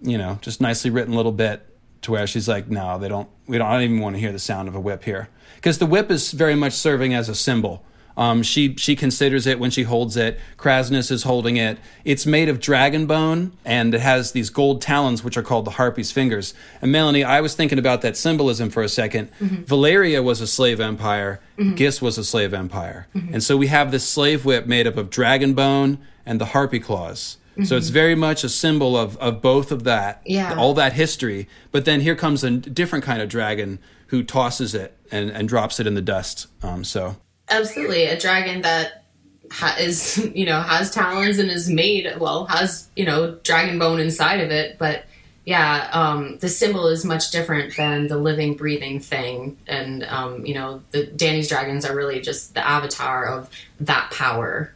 [0.00, 1.66] you know, just nicely written little bit
[2.02, 4.32] to where she's like, no, they don't, we don't, I don't even want to hear
[4.32, 5.28] the sound of a whip here.
[5.56, 7.84] Because the whip is very much serving as a symbol.
[8.20, 10.38] Um, she she considers it when she holds it.
[10.58, 11.78] Kraznys is holding it.
[12.04, 15.70] It's made of dragon bone and it has these gold talons, which are called the
[15.72, 16.52] harpy's fingers.
[16.82, 19.28] And Melanie, I was thinking about that symbolism for a 2nd
[19.64, 21.40] Valyria was a slave empire.
[21.58, 25.08] Ghis was a slave empire, and so we have this slave whip made up of
[25.10, 27.38] dragon bone and the harpy claws.
[27.64, 30.54] So it's very much a symbol of, of both of that, Yeah.
[30.56, 31.46] all that history.
[31.72, 35.78] But then here comes a different kind of dragon who tosses it and, and drops
[35.80, 36.46] it in the dust.
[36.62, 37.16] Um, so
[37.50, 39.04] Absolutely, a dragon that
[39.50, 44.00] ha- is you know has talons and is made well has you know dragon bone
[44.00, 45.04] inside of it, but
[45.46, 50.54] yeah, um, the symbol is much different than the living, breathing thing, and um, you
[50.54, 54.74] know the Dany's dragons are really just the avatar of that power.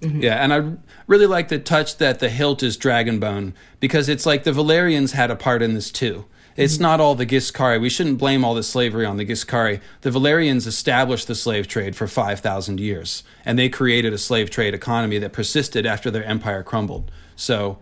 [0.00, 0.76] Yeah, and I
[1.06, 5.12] really like the touch that the hilt is dragon bone because it's like the Valyrians
[5.12, 6.26] had a part in this too.
[6.56, 7.80] It's not all the Ghiscari.
[7.80, 9.80] We shouldn't blame all the slavery on the Ghiscari.
[10.00, 14.72] The Valyrians established the slave trade for 5,000 years, and they created a slave trade
[14.72, 17.10] economy that persisted after their empire crumbled.
[17.36, 17.78] So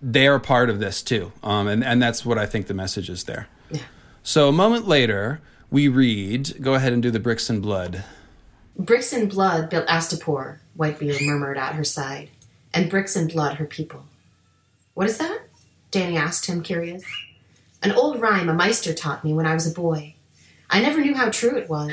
[0.00, 1.32] they're part of this too.
[1.42, 3.48] Um, and, and that's what I think the message is there.
[3.70, 3.82] Yeah.
[4.22, 5.40] So a moment later,
[5.70, 8.04] we read, go ahead and do the bricks and blood.
[8.78, 12.30] Bricks and blood built Astapor, Whitebeard murmured at her side,
[12.72, 14.04] and bricks and blood her people.
[14.94, 15.40] What is that?
[15.90, 17.04] Dany asked him, curious.
[17.84, 20.14] An old rhyme a maester taught me when I was a boy.
[20.70, 21.92] I never knew how true it was.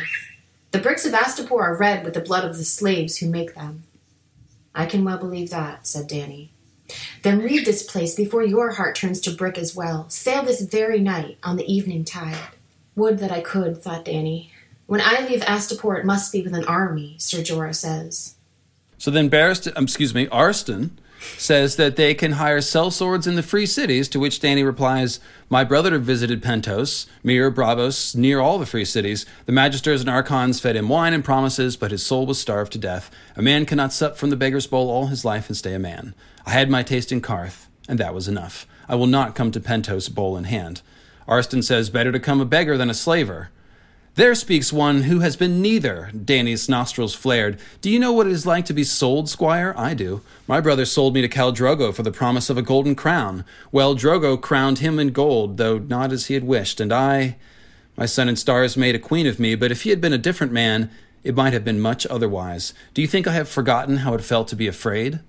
[0.72, 3.84] The bricks of Astapor are red with the blood of the slaves who make them.
[4.74, 6.48] I can well believe that, said Dany.
[7.24, 10.10] Then leave this place before your heart turns to brick as well.
[10.10, 12.38] Sail this very night on the evening tide.
[12.96, 14.50] Would that I could, thought Dany.
[14.86, 18.36] When I leave Astapor, it must be with an army, Sir Jorah says.
[18.98, 20.92] So then Barristan, um, excuse me, Arstan
[21.38, 25.20] says that they can hire sellswords in the free cities, to which Dany replies,
[25.50, 29.26] My brother visited Pentos, Myr, Braavos, near all the free cities.
[29.46, 32.80] The magisters and archons fed him wine and promises, but his soul was starved to
[32.80, 33.12] death.
[33.36, 36.14] A man cannot sup from the beggar's bowl all his life and stay a man.
[36.46, 38.68] I had my taste in Qarth, and that was enough.
[38.90, 40.82] I will not come to Pentos bowl in hand.
[41.28, 43.50] Arstan says, Better to come a beggar than a slaver.
[44.16, 46.12] There speaks one who has been neither.
[46.14, 47.57] Dany's nostrils flared.
[47.80, 49.74] Do you know what it is like to be sold, squire?
[49.78, 50.20] I do.
[50.47, 53.45] My brother sold me to Khal Drogo for the promise of a golden crown.
[53.72, 57.38] Well, Drogo crowned him in gold, though not as he had wished, and I.
[57.95, 60.18] My sun and stars made a queen of me, but if he had been a
[60.18, 60.91] different man,
[61.24, 62.74] it might have been much otherwise.
[62.93, 65.22] Do you think I have forgotten how it felt to be afraid?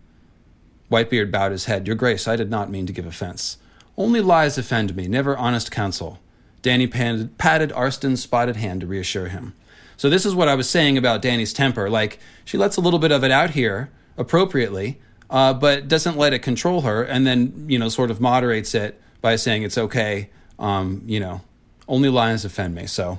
[0.91, 1.87] Whitebeard bowed his head.
[1.87, 3.59] Your grace, I did not mean to give offense.
[3.97, 6.19] Only lies offend me, never honest counsel.
[6.63, 9.55] Dany patted, patted Arstan's spotted hand to reassure him.
[9.97, 11.89] So this is what I was saying about Dany's temper.
[11.91, 15.01] Like she lets a little bit of it out here appropriately,
[15.31, 19.01] uh, but doesn't let it control her, and then you know sort of moderates it
[19.21, 20.31] by saying it's okay.
[20.59, 21.41] Um, you know,
[21.89, 22.87] only lions offend me.
[22.87, 23.19] So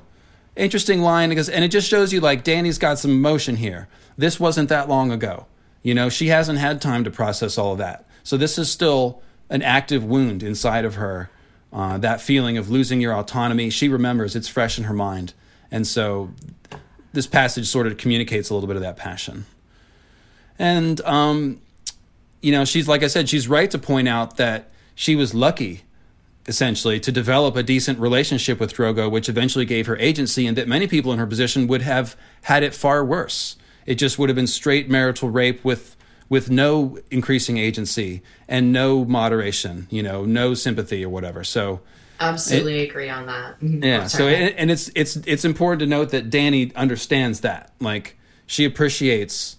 [0.55, 3.87] interesting line because, and it just shows you like Dany's got some emotion here.
[4.17, 5.47] This wasn't that long ago.
[5.81, 8.05] You know, she hasn't had time to process all of that.
[8.23, 11.29] So this is still an active wound inside of her.
[11.73, 15.33] Uh, that feeling of losing your autonomy, she remembers it's fresh in her mind.
[15.71, 16.29] And so
[17.13, 19.45] this passage sort of communicates a little bit of that passion.
[20.59, 21.59] And, um,
[22.41, 25.81] you know, she's, like I said, she's right to point out that she was lucky,
[26.45, 30.67] essentially, to develop a decent relationship with Drogo, which eventually gave her agency, and that
[30.67, 33.55] many people in her position would have had it far worse.
[33.87, 35.95] It just would have been straight marital rape with
[36.29, 41.43] with no increasing agency and no moderation, you know, no sympathy or whatever.
[41.43, 41.81] So
[42.19, 43.55] Absolutely agree on that.
[43.61, 47.71] Yeah, Oh, so and, and it's it's it's important to note that Dany understands that.
[47.79, 49.57] Like she appreciates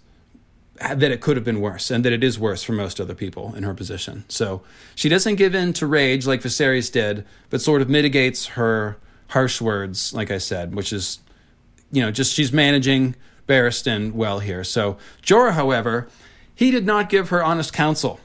[0.79, 3.55] that it could have been worse and that it is worse for most other people
[3.55, 4.25] in her position.
[4.29, 4.62] So
[4.95, 8.97] she doesn't give in to rage like Viserys did, but sort of mitigates her
[9.29, 11.21] harsh words, like I said, which is
[11.93, 13.15] you know, just she's managing
[13.47, 14.65] Barristan well here.
[14.65, 16.09] So Jorah, however,
[16.55, 18.20] he did not give her honest counsel.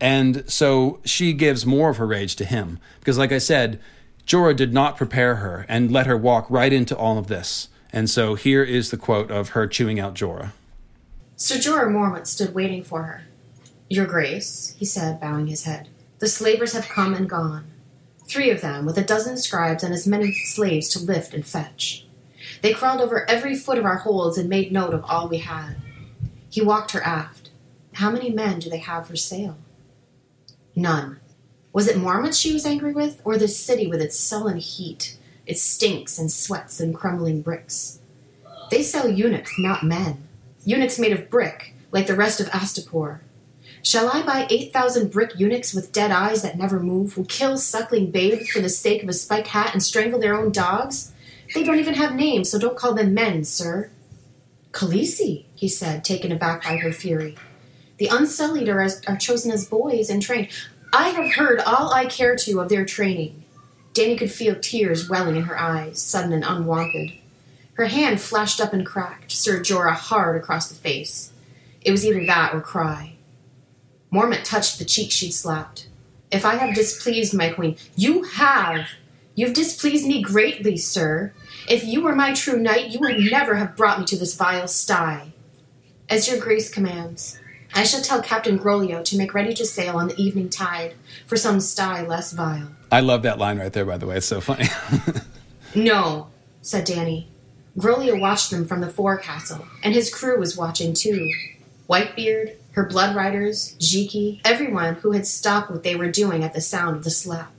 [0.00, 2.78] And so she gives more of her rage to him.
[3.00, 3.80] Because, like I said,
[4.26, 7.68] Jorah did not prepare her and let her walk right into all of this.
[7.92, 10.52] And so here is the quote of her chewing out Jorah.
[11.36, 13.24] Sir Jorah Mormont stood waiting for her.
[13.88, 17.66] Your Grace, he said, bowing his head, the slavers have come and gone.
[18.26, 22.04] Three of them, with a dozen scribes and as many slaves to lift and fetch.
[22.62, 25.76] They crawled over every foot of our holds and made note of all we had.
[26.50, 27.45] He walked her aft.
[27.96, 29.56] How many men do they have for sale?
[30.74, 31.18] None.
[31.72, 35.16] Was it Mormont she was angry with, or this city with its sullen heat,
[35.46, 38.00] its stinks and sweats and crumbling bricks?
[38.70, 40.28] They sell eunuchs, not men.
[40.62, 43.20] Eunuchs made of brick, like the rest of Astapor.
[43.82, 48.10] Shall I buy 8,000 brick eunuchs with dead eyes that never move, who kill suckling
[48.10, 51.14] babes for the sake of a spike hat and strangle their own dogs?
[51.54, 53.90] They don't even have names, so don't call them men, sir.
[54.72, 57.38] Khaleesi, he said, taken aback by her fury.
[57.98, 60.48] The unsullied are, as, are chosen as boys and trained.
[60.92, 63.44] I have heard all I care to of their training.
[63.94, 67.12] Dany could feel tears welling in her eyes, sudden and unwanted.
[67.74, 71.32] Her hand flashed up and cracked Sir Jorah hard across the face.
[71.82, 73.14] It was either that or cry.
[74.12, 75.88] Mormont touched the cheek she'd slapped.
[76.30, 78.88] If I have displeased my queen, you have.
[79.34, 81.32] You've displeased me greatly, sir.
[81.68, 84.68] If you were my true knight, you would never have brought me to this vile
[84.68, 85.32] sty.
[86.08, 87.38] As your grace commands,
[87.76, 90.94] I shall tell Captain Groleo to make ready to sail on the evening tide
[91.26, 92.70] for some sty less vile.
[92.90, 94.16] I love that line right there, by the way.
[94.16, 94.64] It's so funny.
[95.74, 96.28] no,
[96.62, 97.26] said Dany.
[97.76, 101.30] Groleo watched them from the forecastle, and his crew was watching too.
[101.86, 106.62] Whitebeard, her blood riders, Jhiqui, everyone who had stopped what they were doing at the
[106.62, 107.52] sound of the slap.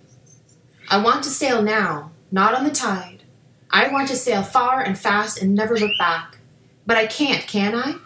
[0.90, 3.22] I want to sail now, not on the tide.
[3.70, 6.40] I want to sail far and fast and never look back.
[6.88, 7.98] But I can't, can I?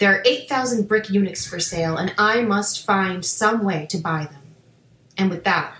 [0.00, 4.24] There are 8,000 brick eunuchs for sale, and I must find some way to buy
[4.24, 4.42] them.
[5.18, 5.74] And with that,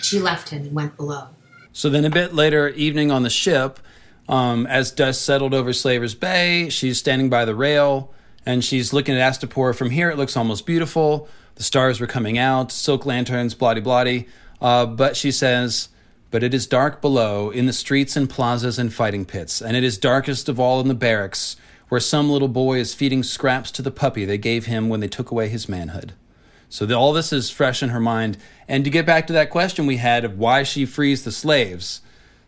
[0.00, 1.30] she left him and went below.
[1.72, 3.80] So then a bit later, evening on the ship,
[4.28, 8.14] um, as dust settled over Slaver's Bay, she's standing by the rail
[8.46, 10.10] and she's looking at Astapor from here.
[10.10, 11.28] It looks almost beautiful.
[11.56, 14.28] The stars were coming out, silk lanterns, blotty blotty.
[14.60, 15.88] Uh, but she says,
[16.30, 19.82] But it is dark below, in the streets and plazas and fighting pits, and it
[19.82, 21.56] is darkest of all in the barracks,
[21.90, 25.08] where some little boy is feeding scraps to the puppy they gave him when they
[25.08, 26.14] took away his manhood.
[26.70, 28.38] So the, all this is fresh in her mind.
[28.68, 32.00] And to get back to that question we had of why she frees the slaves,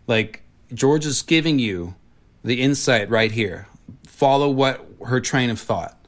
[0.07, 1.97] like George is giving you
[2.45, 3.67] the insight right here.
[4.07, 5.99] Follow what her train of thought,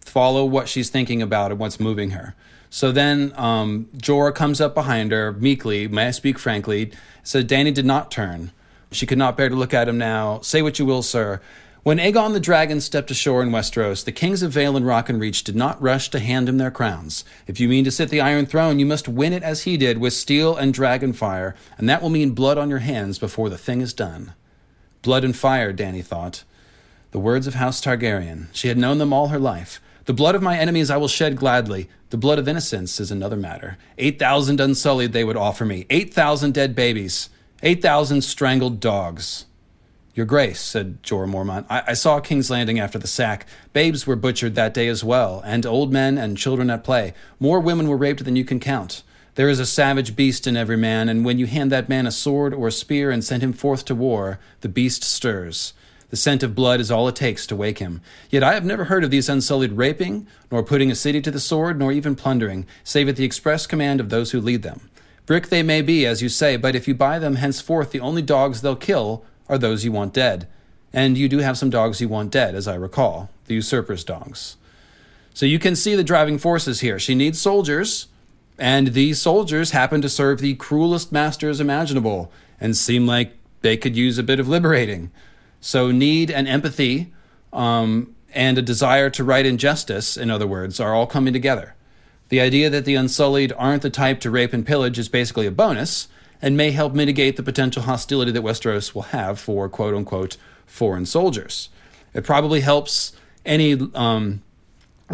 [0.00, 2.34] follow what she's thinking about and what's moving her.
[2.70, 7.72] So then um, Jorah comes up behind her meekly, may I speak frankly, said Dany
[7.72, 8.50] did not turn.
[8.90, 10.40] She could not bear to look at him now.
[10.40, 11.40] Say what you will, sir.
[11.82, 15.18] When Aegon the Dragon stepped ashore in Westeros, the kings of Vale and Rock and
[15.18, 17.24] Reach did not rush to hand him their crowns.
[17.46, 19.96] If you mean to sit the Iron Throne, you must win it as he did,
[19.96, 23.56] with steel and dragon fire, and that will mean blood on your hands before the
[23.56, 24.34] thing is done.
[25.00, 26.44] Blood and fire, Dany thought.
[27.12, 28.48] The words of House Targaryen.
[28.52, 29.80] She had known them all her life.
[30.04, 31.88] The blood of my enemies I will shed gladly.
[32.10, 33.78] The blood of innocence is another matter.
[33.96, 35.86] Eight thousand unsullied they would offer me.
[35.88, 37.30] Eight thousand dead babies.
[37.62, 39.46] Eight thousand strangled dogs.
[40.14, 43.46] Your Grace, said Jorah Mormont, I-, I saw King's Landing after the sack.
[43.72, 47.14] Babes were butchered that day as well, and old men and children at play.
[47.38, 49.02] More women were raped than you can count.
[49.36, 52.10] There is a savage beast in every man, and when you hand that man a
[52.10, 55.72] sword or a spear and send him forth to war, the beast stirs.
[56.10, 58.00] The scent of blood is all it takes to wake him.
[58.30, 61.38] Yet I have never heard of these unsullied raping, nor putting a city to the
[61.38, 64.90] sword, nor even plundering, save at the express command of those who lead them.
[65.24, 68.22] Brick they may be, as you say, but if you buy them henceforth, the only
[68.22, 70.48] dogs they'll kill are those you want dead.
[70.92, 74.56] And you do have some dogs you want dead, as I recall, the usurper's dogs.
[75.34, 76.98] So you can see the driving forces here.
[76.98, 78.06] She needs soldiers,
[78.58, 83.96] and these soldiers happen to serve the cruelest masters imaginable and seem like they could
[83.96, 85.10] use a bit of liberating.
[85.60, 87.12] So, need and empathy
[87.52, 91.74] um, and a desire to right injustice, in other words, are all coming together.
[92.28, 95.50] The idea that the Unsullied aren't the type to rape and pillage is basically a
[95.50, 96.08] bonus
[96.42, 100.36] and may help mitigate the potential hostility that Westeros will have for quote unquote
[100.66, 101.68] foreign soldiers.
[102.14, 103.12] It probably helps
[103.44, 103.74] any.
[103.94, 104.42] Um,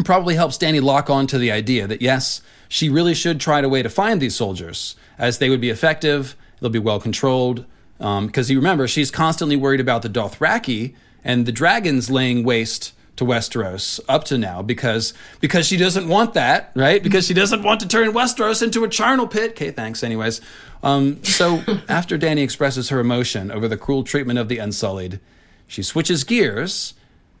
[0.05, 3.69] probably helps Dany lock on to the idea that yes, she really should try a
[3.69, 7.65] way to find these soldiers, as they would be effective, they'll be well controlled,
[7.97, 10.93] because um, you remember, she's constantly worried about the Dothraki
[11.23, 16.33] and the dragons laying waste to Westeros up to now because because she doesn't want
[16.35, 17.03] that, right?
[17.03, 19.51] Because she doesn't want to turn Westeros into a charnel pit.
[19.51, 20.03] Okay, thanks.
[20.03, 20.39] Anyways,
[20.81, 25.19] um, so after Dany expresses her emotion over the cruel treatment of the Unsullied,
[25.67, 26.93] she switches gears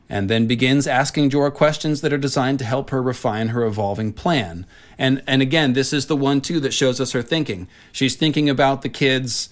[0.09, 4.13] and then begins asking Jorah questions that are designed to help her refine her evolving
[4.13, 4.65] plan.
[4.97, 7.67] And and again, this is the one too that shows us her thinking.
[7.91, 9.49] She's thinking about the kids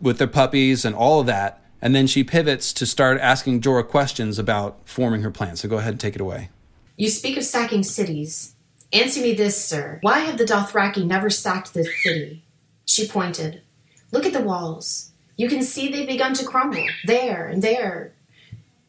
[0.00, 1.62] with their puppies and all of that.
[1.80, 5.56] And then she pivots to start asking Jorah questions about forming her plan.
[5.56, 6.50] So go ahead and take it away.
[6.96, 8.54] You speak of sacking cities.
[8.92, 9.98] Answer me this, sir.
[10.02, 12.44] Why have the Dothraki never sacked this city?
[12.86, 13.62] She pointed.
[14.10, 15.12] Look at the walls.
[15.36, 16.86] You can see they've begun to crumble.
[17.04, 18.14] There and there.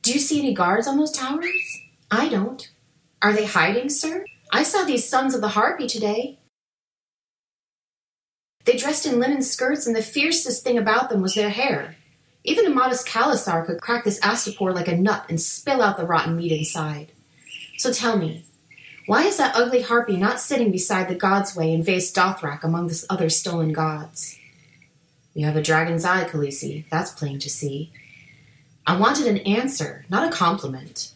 [0.02, 1.82] Do you see any guards on those towers?
[2.10, 2.72] I don't.
[3.22, 4.26] Are they hiding, sir?
[4.52, 6.40] I saw these sons of the Harpy today.
[8.66, 11.98] They dressed in linen skirts, and the fiercest thing about them was their hair.
[12.44, 16.06] Even a modest Khalasar could crack this astapor like a nut and spill out the
[16.06, 17.12] rotten meat inside.
[17.78, 18.46] So tell me,
[19.06, 22.88] why is that ugly harpy not sitting beside the God's Way in Vaes Dothrak among
[22.88, 24.38] the other stolen gods?
[25.34, 26.86] You have a dragon's eye, Khaleesi.
[26.90, 27.92] That's plain to see.
[28.86, 31.12] I wanted an answer, not a compliment.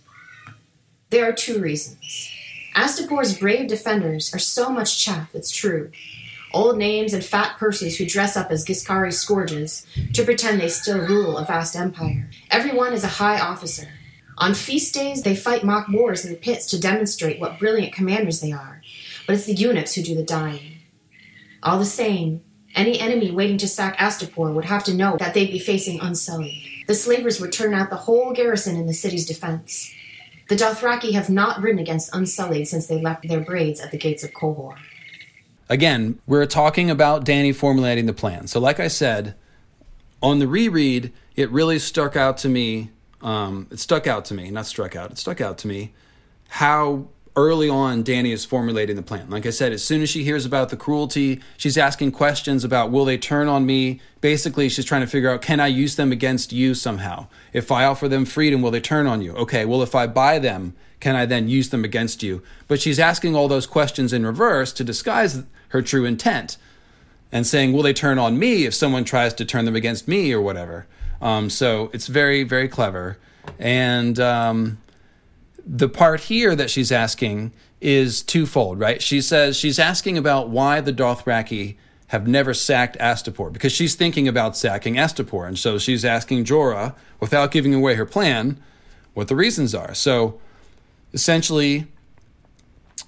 [1.09, 2.31] There are two reasons.
[2.75, 5.91] Astapor's brave defenders are so much chaff, it's true.
[6.53, 10.99] Old names and fat purses who dress up as Ghiscari scourges to pretend they still
[10.99, 12.29] rule a vast empire.
[12.51, 13.87] Everyone is a high officer.
[14.37, 18.39] On feast days, they fight mock wars in the pits to demonstrate what brilliant commanders
[18.39, 18.81] they are,
[19.25, 20.77] but it's the eunuchs who do the dying.
[21.63, 22.43] All the same,
[22.75, 26.85] any enemy waiting to sack Astapor would have to know that they'd be facing Unsullied.
[26.87, 29.93] The slavers would turn out the whole garrison in the city's defense.
[30.49, 34.23] The Dothraki have not ridden against Unsullied since they left their braids at the gates
[34.23, 34.75] of Qohor.
[35.69, 38.47] Again, we're talking about Dany formulating the plan.
[38.47, 39.35] So, like I said,
[40.21, 42.91] on the reread, it really stuck out to me.
[43.21, 45.11] Um, it stuck out to me, not struck out.
[45.11, 45.93] It stuck out to me
[46.49, 49.29] how early on Dany is formulating the plan.
[49.29, 52.91] Like I said, as soon as she hears about the cruelty, she's asking questions about
[52.91, 54.01] will they turn on me?
[54.21, 57.27] Basically, she's trying to figure out can I use them against you somehow?
[57.51, 59.33] If I offer them freedom, will they turn on you?
[59.33, 62.41] Okay, well, if I buy them, can I then use them against you?
[62.69, 66.55] But she's asking all those questions in reverse to disguise her true intent
[67.29, 70.31] and saying, will they turn on me if someone tries to turn them against me
[70.31, 70.87] or whatever?
[71.21, 73.17] Um, so it's very, very clever.
[73.59, 74.77] And, um,
[75.65, 77.51] the part here that she's asking
[77.81, 79.01] is twofold, right?
[79.01, 81.75] She says she's asking about why the Dothraki
[82.07, 85.47] have never sacked Astapor because she's thinking about sacking Astapor.
[85.47, 88.61] And so she's asking Jorah, without giving away her plan,
[89.13, 89.93] what the reasons are.
[89.93, 90.39] So
[91.13, 91.87] essentially,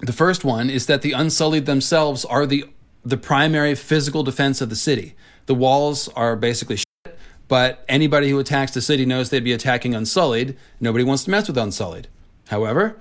[0.02, 2.66] the first one is that the Unsullied themselves are the,
[3.04, 5.16] the primary physical defense of the city.
[5.46, 7.18] The walls are basically shit,
[7.48, 10.58] but anybody who attacks the city knows they'd be attacking Unsullied.
[10.80, 12.08] Nobody wants to mess with Unsullied.
[12.50, 12.98] However,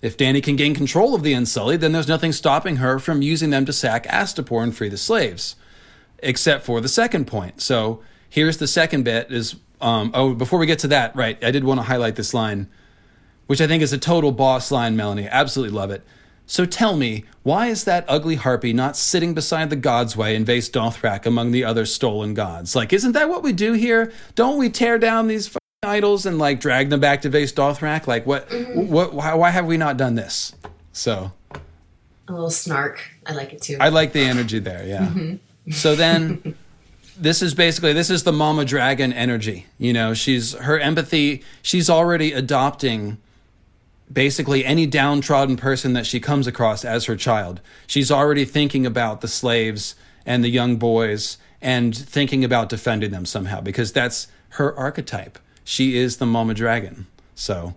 [0.00, 3.50] if Dany can gain control of the Unsullied, then there's nothing stopping her from using
[3.50, 5.54] them to sack Astapor and free the slaves,
[6.18, 7.60] except for the second point.
[7.60, 11.42] So here's the second bit: is um, oh, before we get to that, right?
[11.44, 12.68] I did want to highlight this line,
[13.52, 15.28] which I think is a total boss line, Melanie.
[15.28, 16.02] Absolutely love it.
[16.46, 20.46] So tell me, why is that ugly harpy not sitting beside the God's Way in
[20.46, 22.74] Vaes Dothrak among the other stolen gods?
[22.74, 24.10] Like, isn't that what we do here?
[24.34, 28.06] Don't we tear down these idols and like drag them back to Vaes Dothrak?
[28.06, 28.48] Like what?
[28.48, 28.90] Mm-hmm.
[28.90, 29.12] What?
[29.12, 30.54] Why, why, have we not done this?
[30.94, 31.30] So
[32.28, 33.06] a little snark.
[33.26, 33.76] I like it too.
[33.78, 34.82] I like the energy there.
[34.86, 35.08] Yeah.
[35.08, 35.72] Mm-hmm.
[35.72, 36.54] So then.
[37.18, 41.90] this is basically this is the mama dragon energy you know she's her empathy she's
[41.90, 43.18] already adopting
[44.12, 49.20] basically any downtrodden person that she comes across as her child she's already thinking about
[49.20, 49.94] the slaves
[50.26, 55.96] and the young boys and thinking about defending them somehow because that's her archetype she
[55.96, 57.06] is the Mama Dragon.
[57.34, 57.74] So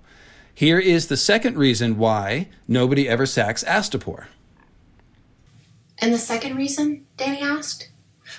[0.53, 4.25] here is the second reason why nobody ever sacks Astapor.
[5.99, 7.05] And the second reason?
[7.17, 7.89] Dany asked.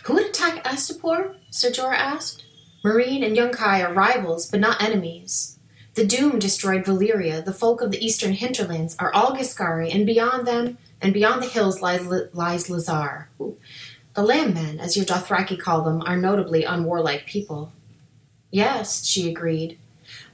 [0.05, 1.36] Who would attack Astapor?
[1.51, 2.44] Sir Jorah asked.
[2.85, 5.59] Meereen and Young Yunkai are rivals, but not enemies.
[5.97, 7.43] The Doom destroyed Valyria.
[7.43, 11.48] The folk of the eastern hinterlands are all Giscari, and beyond them and beyond the
[11.48, 12.05] hills lies,
[12.35, 13.28] lies Lhazar.
[13.39, 17.73] The Lamb Men, as your Dothraki call them, are notably unwarlike people.
[18.51, 19.78] Yes, she agreed.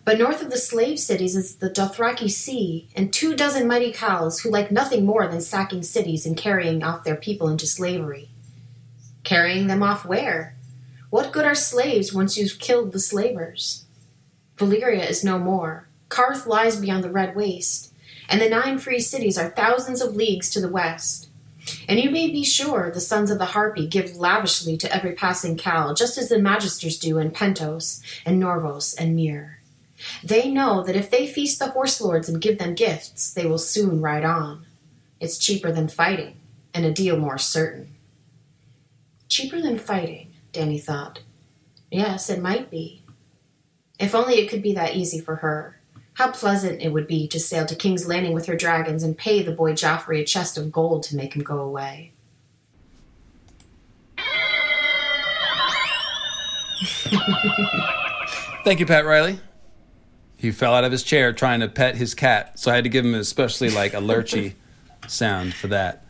[0.04, 4.42] But north of the slave cities is the Dothraki Sea, and two dozen mighty khals
[4.42, 8.30] who like nothing more than sacking cities and carrying off their people into slavery.
[9.22, 10.56] Carrying them off where?
[11.10, 13.84] What good are slaves once you've killed the slavers?
[14.56, 15.88] Valyria is no more.
[16.08, 17.92] Qarth lies beyond the Red Waste,
[18.28, 21.28] and the nine free cities are thousands of leagues to the west.
[21.88, 25.56] And you may be sure the sons of the Harpy give lavishly to every passing
[25.56, 29.60] khal, just as the Magisters do in Pentos and Norvos and Myr.
[30.24, 33.58] They know that if they feast the horse lords and give them gifts, they will
[33.58, 34.66] soon ride on.
[35.20, 36.40] It's cheaper than fighting,
[36.74, 37.94] and a deal more certain.
[39.28, 41.20] Cheaper than fighting, Dany thought.
[41.90, 43.01] Yes, it might be.
[43.98, 45.78] If only it could be that easy for her.
[46.14, 49.42] How pleasant it would be to sail to King's Landing with her dragons and pay
[49.42, 52.12] the boy Joffrey a chest of gold to make him go away.
[58.64, 59.40] Thank you, Pat Riley.
[60.36, 62.90] He fell out of his chair trying to pet his cat, so I had to
[62.90, 64.54] give him especially like a lurchy
[65.06, 66.04] sound for that.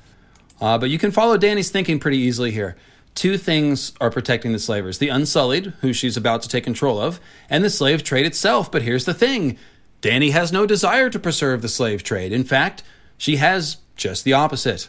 [0.60, 2.76] Uh, but you can follow Dany's thinking pretty easily here.
[3.14, 7.20] Two things are protecting the slavers the Unsullied, who she's about to take control of,
[7.50, 8.72] and the slave trade itself.
[8.72, 9.58] But here's the thing
[10.00, 12.32] Dany has no desire to preserve the slave trade.
[12.32, 12.82] In fact,
[13.16, 14.88] she has just the opposite.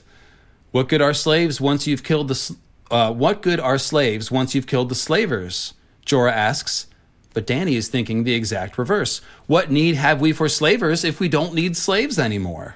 [0.72, 2.56] What good are slaves once you've killed the.
[2.90, 5.74] Uh, what good are slaves once you've killed the slavers?
[6.06, 6.88] Jorah asks.
[7.34, 9.20] But Dany is thinking the exact reverse.
[9.48, 12.76] What need have we for slavers if we don't need slaves anymore?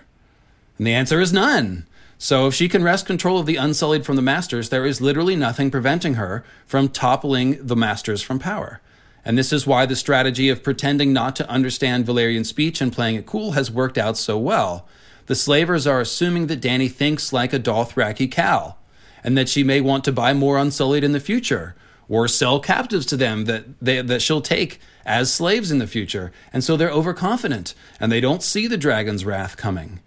[0.77, 1.85] And the answer is none.
[2.19, 5.35] So if she can wrest control of the Unsullied from the Masters, there is literally
[5.35, 8.81] nothing preventing her from toppling the Masters from power.
[9.23, 13.15] And this is why the strategy of pretending not to understand Valyrian speech and playing
[13.15, 14.87] it cool has worked out so well.
[15.27, 18.77] The slavers are assuming that Dany thinks like a Dothraki cow,
[19.23, 21.75] and that she may want to buy more Unsullied in the future,
[22.07, 26.31] or sell captives to them that, they, that she'll take as slaves in the future.
[26.53, 29.99] And so they're overconfident, and they don't see the dragon's wrath coming.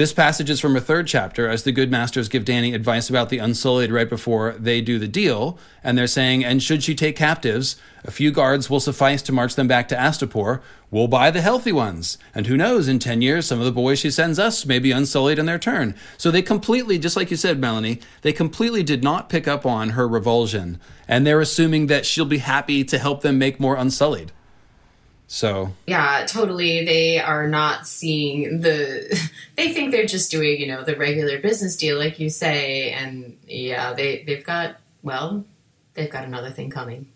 [0.00, 3.28] This passage is from a third chapter as the good masters give Dany advice about
[3.28, 5.58] the Unsullied right before they do the deal.
[5.84, 9.56] And they're saying, and should she take captives, a few guards will suffice to march
[9.56, 10.62] them back to Astapor.
[10.90, 12.16] We'll buy the healthy ones.
[12.34, 14.90] And who knows, in 10 years, some of the boys she sends us may be
[14.90, 15.94] Unsullied in their turn.
[16.16, 19.90] So they completely, just like you said, Melanie, they completely did not pick up on
[19.90, 20.80] her revulsion.
[21.08, 24.32] And they're assuming that she'll be happy to help them make more Unsullied.
[25.32, 26.84] So yeah, totally.
[26.84, 29.30] They are not seeing the.
[29.56, 33.36] They think they're just doing you know the regular business deal, like you say, and
[33.46, 35.44] yeah, they they've got well,
[35.92, 37.12] they've got another thing coming.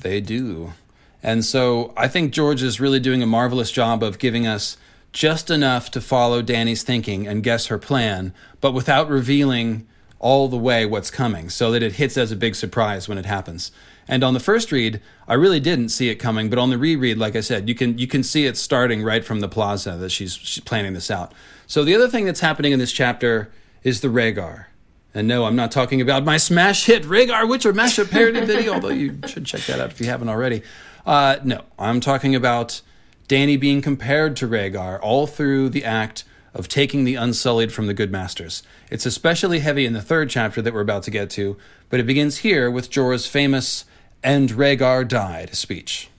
[0.00, 0.74] They do,
[1.22, 4.76] and so I think George is really doing a marvelous job of giving us
[5.14, 9.88] just enough to follow Dany's thinking and guess her plan, but without revealing
[10.18, 13.26] all the way what's coming, so that it hits as a big surprise when it
[13.26, 13.72] happens.
[14.08, 17.18] And on the first read, I really didn't see it coming, but on the reread,
[17.18, 20.10] like I said, you can you can see it starting right from the plaza that
[20.10, 21.32] she's, she's planning this out.
[21.66, 23.50] So the other thing that's happening in this chapter
[23.82, 24.66] is the Rhaegar.
[25.12, 28.90] And no, I'm not talking about my smash hit Rhaegar Witcher mashup parody video, although
[28.90, 30.62] you should check that out if you haven't already.
[31.04, 32.82] Uh, no, I'm talking about
[33.28, 37.94] Dany being compared to Rhaegar all through the act of taking the Unsullied from the
[37.94, 38.62] Good Masters.
[38.90, 41.56] It's especially heavy in the third chapter that we're about to get to,
[41.90, 43.84] but it begins here with Jorah's famous
[44.26, 46.10] and Rhaegar died speech.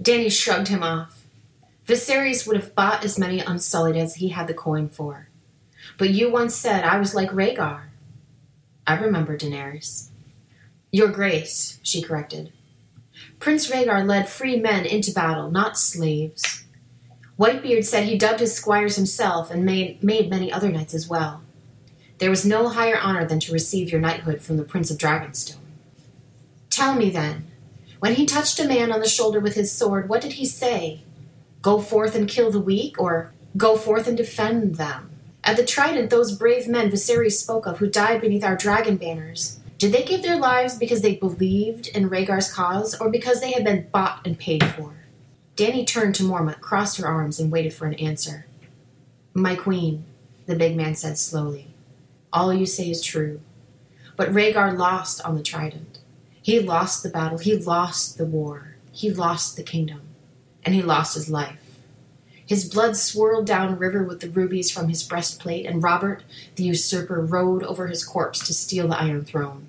[0.00, 1.24] Dany shrugged him off.
[1.84, 5.26] Viserys would have bought as many Unsullied as he had the coin for.
[5.98, 7.86] But you once said I was like Rhaegar.
[8.86, 10.10] I remember Daenerys.
[10.92, 12.52] Your Grace, she corrected.
[13.40, 16.62] Prince Rhaegar led free men into battle, not slaves.
[17.36, 21.42] Whitebeard said he dubbed his squires himself and made, made many other knights as well.
[22.18, 25.61] There was no higher honor than to receive your knighthood from the Prince of Dragonstone.
[26.72, 27.48] Tell me then,
[27.98, 31.02] when he touched a man on the shoulder with his sword, what did he say?
[31.60, 35.10] Go forth and kill the weak, or go forth and defend them?
[35.44, 39.60] At the Trident, those brave men Viserys spoke of who died beneath our dragon banners,
[39.76, 43.64] did they give their lives because they believed in Rhaegar's cause, or because they had
[43.64, 44.94] been bought and paid for?
[45.56, 48.46] Dany turned to Mormont, crossed her arms, and waited for an answer.
[49.34, 50.06] My queen,
[50.46, 51.74] the big man said slowly,
[52.32, 53.42] all you say is true.
[54.16, 55.91] But Rhaegar lost on the Trident.
[56.42, 60.02] He lost the battle, he lost the war, he lost the kingdom,
[60.64, 61.62] and he lost his life.
[62.44, 66.24] His blood swirled down river with the rubies from his breastplate, and Robert,
[66.56, 69.68] the usurper, rode over his corpse to steal the Iron Throne.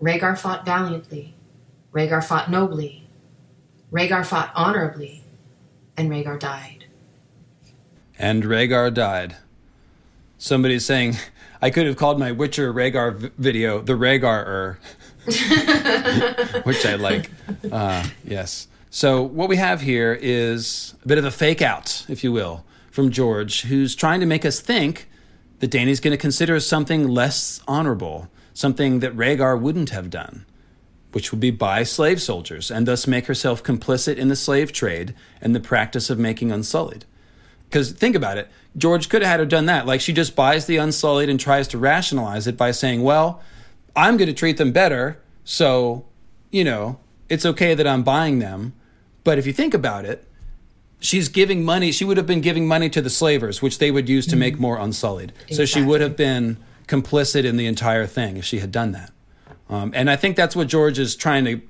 [0.00, 1.34] Rhaegar fought valiantly.
[1.92, 3.06] Rhaegar fought nobly.
[3.92, 5.22] Rhaegar fought honorably.
[5.96, 6.86] And Rhaegar died.
[8.18, 9.36] And Rhaegar died.
[10.38, 11.16] Somebody's saying,
[11.62, 14.78] I could have called my Witcher Rhaegar video the Rhaegar-er.
[16.64, 17.30] which I like.
[17.70, 18.68] Uh, yes.
[18.90, 22.64] So what we have here is a bit of a fake out, if you will,
[22.90, 25.08] from George, who's trying to make us think
[25.60, 30.44] that Dany's going to consider something less honorable, something that Rhaegar wouldn't have done,
[31.12, 35.14] which would be buy slave soldiers and thus make herself complicit in the slave trade
[35.40, 37.04] and the practice of making Unsullied.
[37.64, 39.86] Because think about it, George could have had her done that.
[39.86, 43.40] Like she just buys the Unsullied and tries to rationalize it by saying, well,
[43.94, 45.20] I'm going to treat them better.
[45.44, 46.04] So,
[46.50, 46.98] you know,
[47.28, 48.74] it's okay that I'm buying them.
[49.24, 50.26] But if you think about it,
[51.00, 51.92] she's giving money.
[51.92, 54.54] She would have been giving money to the slavers, which they would use to make
[54.54, 54.62] mm-hmm.
[54.62, 55.30] more unsullied.
[55.32, 55.56] Exactly.
[55.56, 56.56] So she would have been
[56.86, 59.12] complicit in the entire thing if she had done that.
[59.68, 61.60] Um, and I think that's what George is trying to,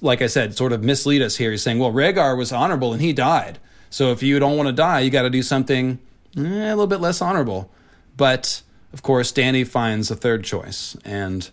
[0.00, 1.50] like I said, sort of mislead us here.
[1.50, 3.58] He's saying, well, Rhaegar was honorable and he died.
[3.90, 6.00] So if you don't want to die, you got to do something
[6.36, 7.70] eh, a little bit less honorable.
[8.16, 10.96] But of course, Dany finds a third choice.
[11.04, 11.48] And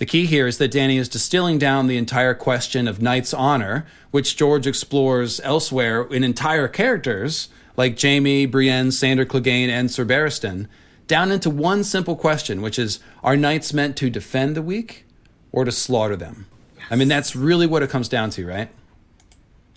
[0.00, 3.86] The key here is that Dany is distilling down the entire question of knight's honor,
[4.10, 10.68] which George explores elsewhere in entire characters like Jaime, Brienne, Sandor Clegane, and Sir Barristan,
[11.06, 15.04] down into one simple question, which is Are knights meant to defend the weak
[15.52, 16.46] or to slaughter them?
[16.90, 18.70] I mean, that's really what it comes down to, right?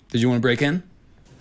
[0.08, 0.84] Did you want to break in?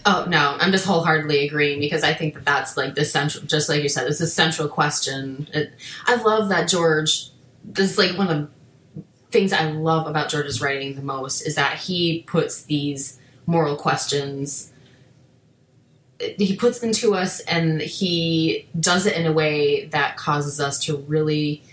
[0.06, 3.70] Oh no, I'm just wholeheartedly agreeing because I think that that's like the central, just
[3.70, 5.48] like you said, it's a central question.
[5.54, 5.72] It,
[6.06, 7.30] I love that George.
[7.64, 8.53] This is like one of the
[9.34, 14.72] things I love about George's writing the most is that he puts these moral questions.
[16.20, 20.80] He puts them to us, and he does it in a way that causes us
[20.86, 21.64] to really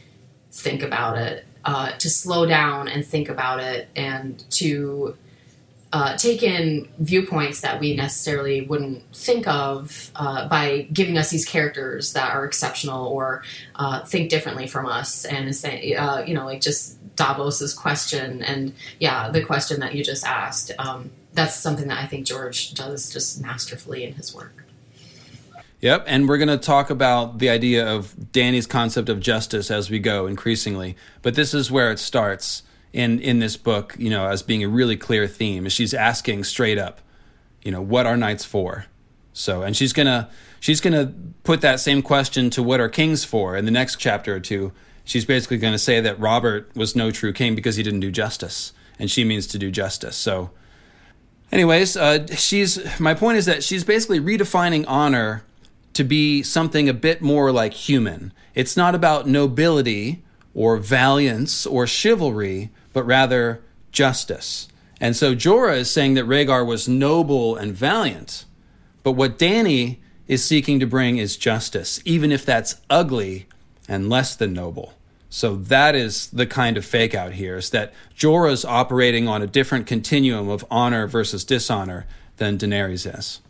[0.51, 5.16] think about it, uh, to slow down and think about it, and to
[5.93, 11.45] uh, take in viewpoints that we necessarily wouldn't think of uh, by giving us these
[11.45, 13.43] characters that are exceptional or
[13.74, 15.49] uh, think differently from us and
[15.99, 20.73] uh, you know, like just Davos's question and yeah, the question that you just asked.
[20.79, 24.65] Um, that's something that I think George does just masterfully in his work.
[25.83, 29.91] Yep, and we're going to talk about the idea of Dany's concept of justice as
[29.91, 34.27] we go increasingly, but this is where it starts in in this book, you know,
[34.27, 35.69] as being a really clear theme.
[35.69, 37.01] She's asking straight up,
[37.63, 38.87] you know, what are knights for?
[39.33, 41.13] So, and she's gonna she's gonna
[41.45, 44.73] put that same question to what are kings for in the next chapter or two.
[45.11, 48.12] She's basically going to say that Robert was no true king because he didn't do
[48.12, 50.16] justice, and she means to do justice.
[50.16, 50.51] So,
[51.51, 55.43] anyways, uh, she's my point is that she's basically redefining honor
[55.95, 58.32] to be something a bit more like human.
[58.55, 60.23] It's not about nobility
[60.55, 64.69] or valiance or chivalry, but rather justice.
[65.01, 68.45] And so Jorah is saying that Rhaegar was noble and valiant,
[69.03, 73.49] but what Dany is seeking to bring is justice, even if that's ugly
[73.89, 74.95] and less than noble.
[75.31, 79.47] So that is the kind of fake out here is that Jorah's operating on a
[79.47, 83.40] different continuum of honor versus dishonor than Daenerys is.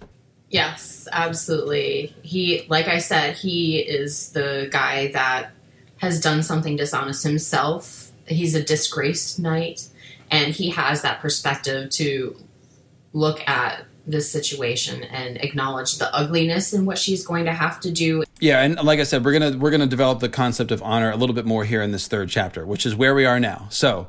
[0.51, 2.15] Yes, absolutely.
[2.23, 5.51] He like I said, he is the guy that
[5.99, 9.89] has done something dishonest himself he's a disgraced knight,
[10.31, 12.37] and he has that perspective to
[13.13, 17.91] look at this situation and acknowledge the ugliness in what she's going to have to
[17.91, 18.25] do.
[18.41, 21.17] Yeah, and like I said, we're gonna we're gonna develop the concept of honor a
[21.17, 23.67] little bit more here in this third chapter, which is where we are now.
[23.71, 24.09] So,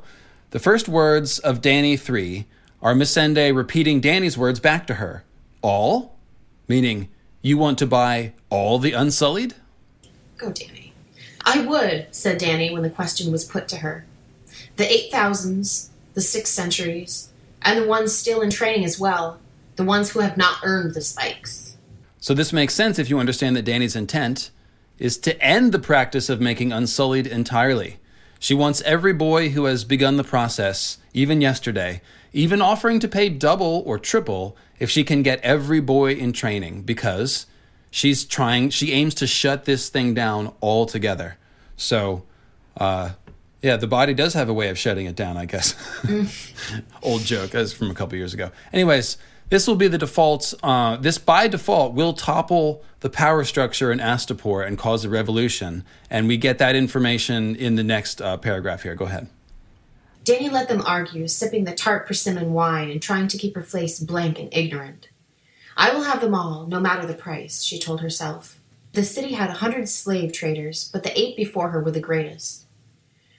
[0.50, 2.46] the first words of Dany three
[2.80, 5.24] are Missandei repeating Dany's words back to her.
[5.60, 6.16] All,
[6.66, 7.08] meaning
[7.42, 9.54] you want to buy all the Unsullied.
[10.36, 10.92] Go, Dany.
[11.44, 14.06] I would, said Dany when the question was put to her
[14.76, 19.38] the 8000s, the six centuries, and the ones still in training as well,
[19.76, 21.76] the ones who have not earned the spikes.
[22.18, 24.50] So this makes sense if you understand that Dany's intent
[24.98, 27.98] is to end the practice of making Unsullied entirely.
[28.38, 33.28] She wants every boy who has begun the process, even yesterday, even offering to pay
[33.28, 37.46] double or triple if she can get every boy in training, because
[37.90, 41.38] she's trying, she aims to shut this thing down altogether.
[41.76, 42.24] So,
[42.76, 43.10] uh,
[43.62, 45.76] yeah, the body does have a way of shutting it down, I guess.
[47.02, 48.50] Old joke, that's from a couple years ago.
[48.72, 49.18] Anyways,
[49.52, 50.54] this will be the default.
[50.62, 55.84] Uh, this by default will topple the power structure in Astapor and cause a revolution.
[56.08, 58.94] And we get that information in the next uh, paragraph here.
[58.94, 59.28] Go ahead.
[60.24, 64.00] Dany let them argue, sipping the tart persimmon wine and trying to keep her face
[64.00, 65.10] blank and ignorant.
[65.76, 68.58] I will have them all, no matter the price, she told herself.
[68.94, 72.64] The city had a hundred slave traders, but the eight before her were the greatest.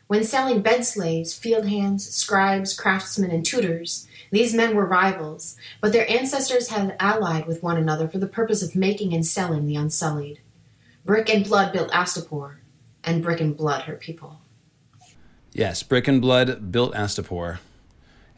[0.06, 5.94] When selling bed slaves, field hands, scribes, craftsmen, and tutors, these men were rivals, but
[5.94, 9.76] their ancestors had allied with one another for the purpose of making and selling the
[9.76, 10.40] unsullied.
[11.06, 12.56] Brick and blood built Astapor,
[13.04, 14.42] and brick and blood her people.
[15.52, 17.60] Yes, brick and blood built Astapor.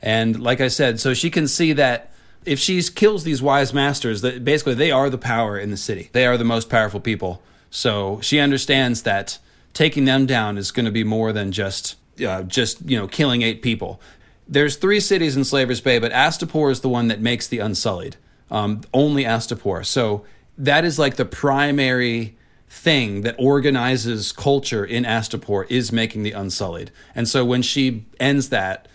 [0.02, 2.12] And like I said, so she can see that
[2.44, 6.10] if she kills these wise masters, that basically they are the power in the city.
[6.12, 7.42] They are the most powerful people.
[7.70, 9.38] So she understands that
[9.74, 13.44] taking them down is going to be more than just uh, just you know killing
[13.44, 14.02] eight people.
[14.48, 18.18] There's three cities in Slaver's Bay, but Astapor is the one that makes the Unsullied.
[18.52, 19.86] Um, only Astapor.
[19.86, 20.24] So
[20.58, 22.38] that is like the primary
[22.70, 26.92] thing that organizes culture in Astapor is making the Unsullied.
[27.16, 28.88] And so when she ends that,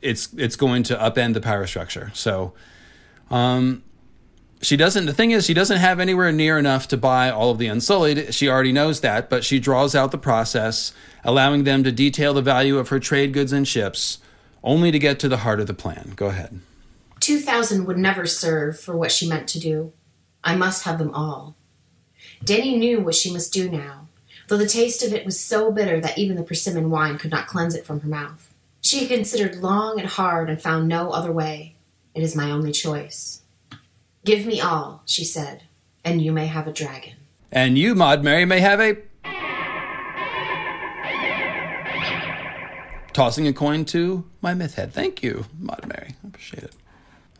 [0.00, 2.12] it's it's going to upend the power structure.
[2.14, 2.52] So
[3.30, 3.82] um,
[4.60, 7.58] she doesn't the thing is she doesn't have anywhere near enough to buy all of
[7.58, 10.92] the unsullied she already knows that but she draws out the process
[11.24, 14.18] allowing them to detail the value of her trade goods and ships
[14.62, 16.60] only to get to the heart of the plan go ahead
[17.20, 19.92] 2000 would never serve for what she meant to do
[20.44, 21.54] i must have them all
[22.44, 24.08] dany knew what she must do now
[24.48, 27.46] though the taste of it was so bitter that even the persimmon wine could not
[27.46, 28.52] cleanse it from her mouth.
[28.80, 31.74] She had considered long and hard and found no other way.
[32.14, 33.42] It is my only choice.
[34.24, 35.64] Give me all, she said,
[36.04, 37.14] and you may have a dragon.
[37.52, 38.96] And you, Maud Mary, may have a.
[43.12, 44.92] Tossing a coin to my myth head.
[44.92, 46.14] Thank you, Maud Mary.
[46.22, 46.74] I appreciate it.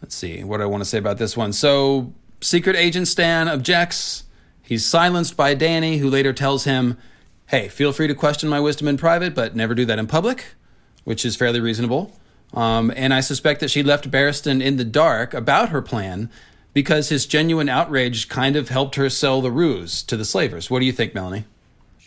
[0.03, 1.53] Let's see what do I want to say about this one.
[1.53, 4.25] So, Secret Agent Stan objects.
[4.63, 6.99] He's silenced by Dany, who later tells him,
[7.47, 10.45] Hey, feel free to question my wisdom in private, but never do that in public,
[11.05, 12.13] which is fairly reasonable.
[12.53, 16.31] Um, and I suspect that she left Barristan in the dark about her plan
[16.75, 20.71] because his genuine outrage kind of helped her sell the ruse to the slavers.
[20.71, 21.45] What do you think, Melanie?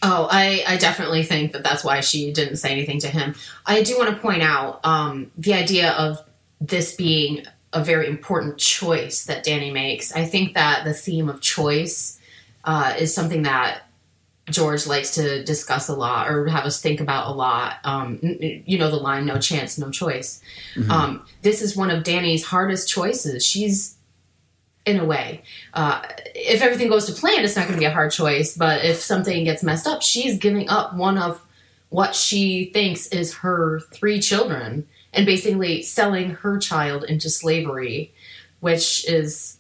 [0.04, 3.36] Oh, I, I definitely think that that's why she didn't say anything to him.
[3.66, 6.20] I do want to point out um, the idea of
[6.60, 10.12] this being a very important choice that Dany makes.
[10.14, 12.20] I think that the theme of choice
[12.64, 13.84] uh, is something that
[14.50, 17.78] George likes to discuss a lot or have us think about a lot.
[17.84, 20.42] Um, you know, the line, no chance, no choice.
[20.76, 20.92] Mm-hmm.
[20.92, 23.46] Um, this is one of Dany's hardest choices.
[23.46, 23.98] She's,
[24.86, 25.44] in a way,
[25.74, 26.02] uh,
[26.34, 28.56] if everything goes to plan, it's not going to be a hard choice.
[28.56, 31.46] But if something gets messed up, she's giving up one of
[31.90, 38.14] what she thinks is her three children and basically selling her child into slavery,
[38.62, 39.58] which is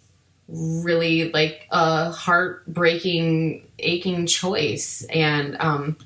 [0.48, 5.06] really like a heartbreaking, aching choice.
[5.14, 5.98] And um,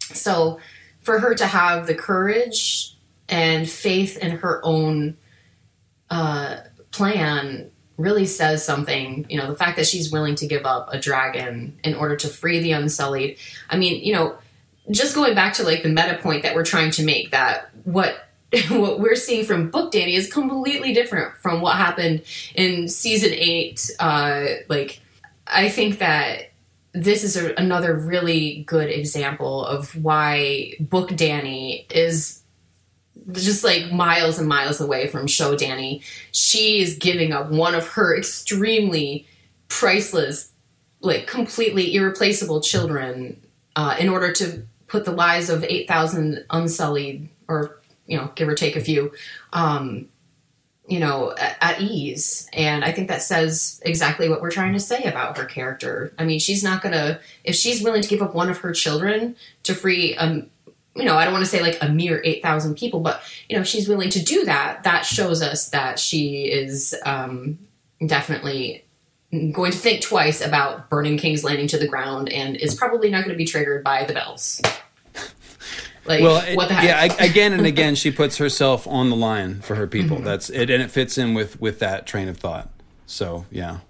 [0.00, 0.60] so
[1.00, 2.94] for her to have the courage
[3.28, 5.16] and faith in her own
[6.10, 6.58] uh,
[6.90, 7.70] plan
[8.00, 9.26] really says something.
[9.28, 12.28] You know, the fact that she's willing to give up a dragon in order to
[12.28, 13.36] free the Unsullied.
[13.68, 14.38] I mean, you know,
[14.90, 18.26] just going back to like the meta point that we're trying to make that what
[18.68, 22.22] what we're seeing from Book Dany is completely different from what happened
[22.54, 23.90] in season eight.
[24.00, 25.00] Uh, like,
[25.46, 26.50] I think that
[26.92, 32.39] this is a, another really good example of why Book Dany is
[33.32, 36.02] just like miles and miles away from Show Dany.
[36.32, 39.26] She is giving up one of her extremely
[39.68, 40.52] priceless,
[41.00, 43.40] like completely irreplaceable children
[43.76, 47.80] uh, in order to put the lives of 8,000 unsullied or
[48.10, 49.12] you know, give or take a few,
[49.52, 50.08] um,
[50.88, 52.48] you know, at, ease.
[52.52, 56.12] And I think that says exactly what we're trying to say about her character.
[56.18, 59.36] I mean, she's not gonna if she's willing to give up one of her children
[59.62, 60.50] to free um
[60.96, 63.62] you know, I don't want to say like a mere 8,000 people, but you know,
[63.62, 67.58] if she's willing to do that, that shows us that she is um,
[68.04, 68.84] definitely
[69.52, 73.24] going to think twice about burning King's Landing to the ground and is probably not
[73.24, 74.60] going to be triggered by the bells.
[76.06, 77.10] Like, well, it, what the heck?
[77.18, 80.16] Yeah, again and again, she puts herself on the line for her people.
[80.16, 80.24] Mm-hmm.
[80.24, 82.70] That's it, and it fits in with with that train of thought.
[83.06, 83.80] So yeah.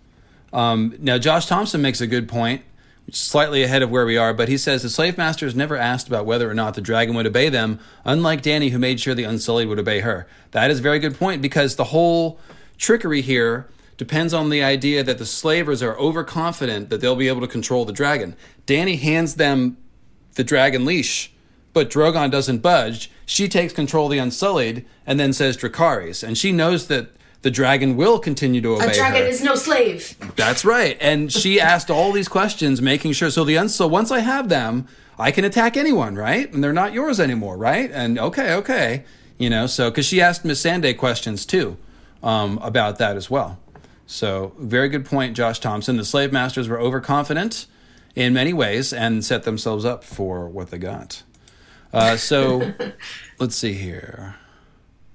[0.53, 2.63] Um, now, Josh Thompson makes a good point,
[3.13, 6.27] slightly ahead of where we are, but he says the slave masters never asked about
[6.27, 9.69] whether or not the dragon would obey them, unlike Dany, who made sure the Unsullied
[9.69, 10.27] would obey her.
[10.53, 12.39] That is a very good point because the whole
[12.79, 17.43] trickery here depends on the idea that the slavers are overconfident that they'll be able
[17.43, 18.35] to control the dragon.
[18.67, 19.77] Dany hands them
[20.35, 21.33] the dragon leash
[21.73, 23.11] but Drogon doesn't budge.
[23.27, 26.27] She takes control of the Unsullied and then says Dracarys.
[26.27, 27.11] And she knows that
[27.43, 29.29] the dragon will continue to obey A dragon her.
[29.29, 30.17] is no slave.
[30.37, 30.97] That's right.
[31.01, 33.31] And she asked all these questions, making sure.
[33.31, 34.87] So the uns- so once I have them,
[35.19, 36.53] I can attack anyone, right?
[36.53, 37.91] And they're not yours anymore, right?
[37.93, 39.05] And okay, okay,
[39.39, 39.67] you know.
[39.67, 41.77] So because she asked Missandei questions too
[42.23, 43.59] um, about that as well.
[44.07, 45.97] So very good point, Josh Thompson.
[45.97, 47.67] The slave masters were overconfident
[48.17, 51.23] in many ways and set themselves up for what they got.
[51.93, 52.73] Uh, so
[53.39, 54.37] let's see here.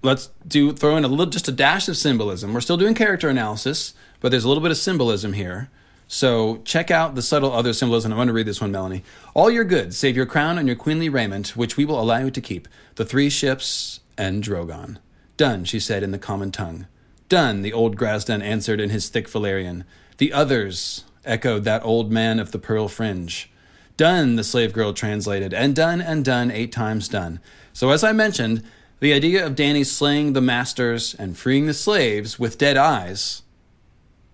[0.05, 2.53] Let's do throw in a little, just a dash of symbolism.
[2.53, 5.69] We're still doing character analysis, but there's a little bit of symbolism here.
[6.07, 8.11] So check out the subtle other symbolism.
[8.11, 9.03] I'm going to read this one, Melanie.
[9.33, 12.29] All your goods, save your crown and your queenly raiment, which we will allow you
[12.29, 12.67] to keep.
[12.95, 14.97] The three ships and Drogon.
[15.37, 16.85] Done, she said in the common tongue.
[17.27, 19.83] Done, the old Grazdan answered in his thick Valyrian.
[20.17, 23.49] The others, echoed that old man of the pearl fringe.
[23.97, 27.39] Done, the slave girl translated, and done and done, eight times done.
[27.73, 28.63] So, as I mentioned,
[29.05, 33.43] the idea of Dany slaying the masters and freeing the slaves with dead eyes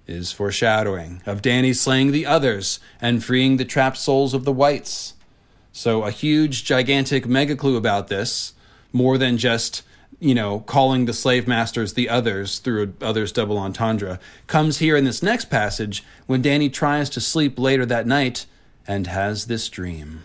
[0.07, 5.15] is foreshadowing of Dany slaying the others and freeing the trapped souls of the whites.
[5.73, 8.53] So, a huge, gigantic mega clue about this,
[8.93, 9.84] more than just,
[10.22, 15.03] you know, calling the slave masters the others through others double entendre, comes here in
[15.03, 18.45] this next passage when Dany tries to sleep later that night
[18.88, 20.23] and has this dream.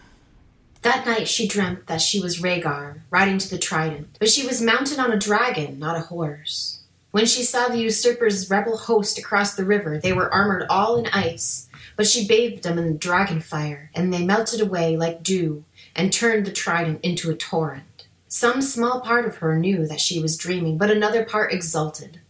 [0.87, 4.63] That night she dreamt that she was Rhaegar, riding to the Trident, but she was
[4.63, 6.79] mounted on a dragon, not a horse.
[7.11, 11.09] When she saw the usurper's rebel host across the river, they were armored all in
[11.09, 15.65] ice, but she bathed them in the dragon fire, and they melted away like dew
[15.97, 18.07] and turned the trident into a torrent.
[18.29, 22.21] Some small part of her knew that she was dreaming, but another part exulted.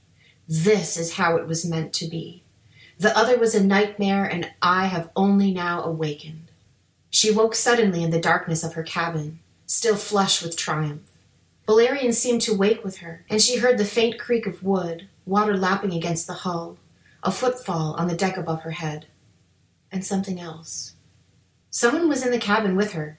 [0.49, 2.43] This is how it was meant to be.
[2.99, 6.46] The other was a nightmare, and I have only now awakened.
[7.17, 11.11] She woke suddenly in the darkness of her cabin, still flush with triumph.
[11.65, 15.57] Valerian seemed to wake with her, and she heard the faint creak of wood, water
[15.57, 16.77] lapping against the hull,
[17.23, 19.07] a footfall on the deck above her head,
[19.91, 20.93] and something else.
[21.71, 23.19] Someone was in the cabin with her.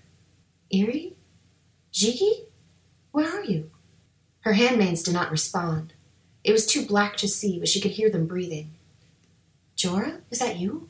[0.72, 1.14] Irri?
[1.91, 2.45] Jhiqui?
[3.11, 3.72] Where are you?
[4.41, 5.94] Her handmaids did not respond.
[6.44, 8.76] It was too black to see, but she could hear them breathing.
[9.76, 10.88] Jorah, is that you?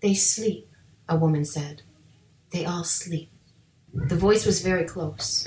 [0.00, 0.70] They sleep,
[1.10, 1.82] a woman said.
[2.56, 3.28] They all sleep.
[3.92, 5.46] The voice was very close.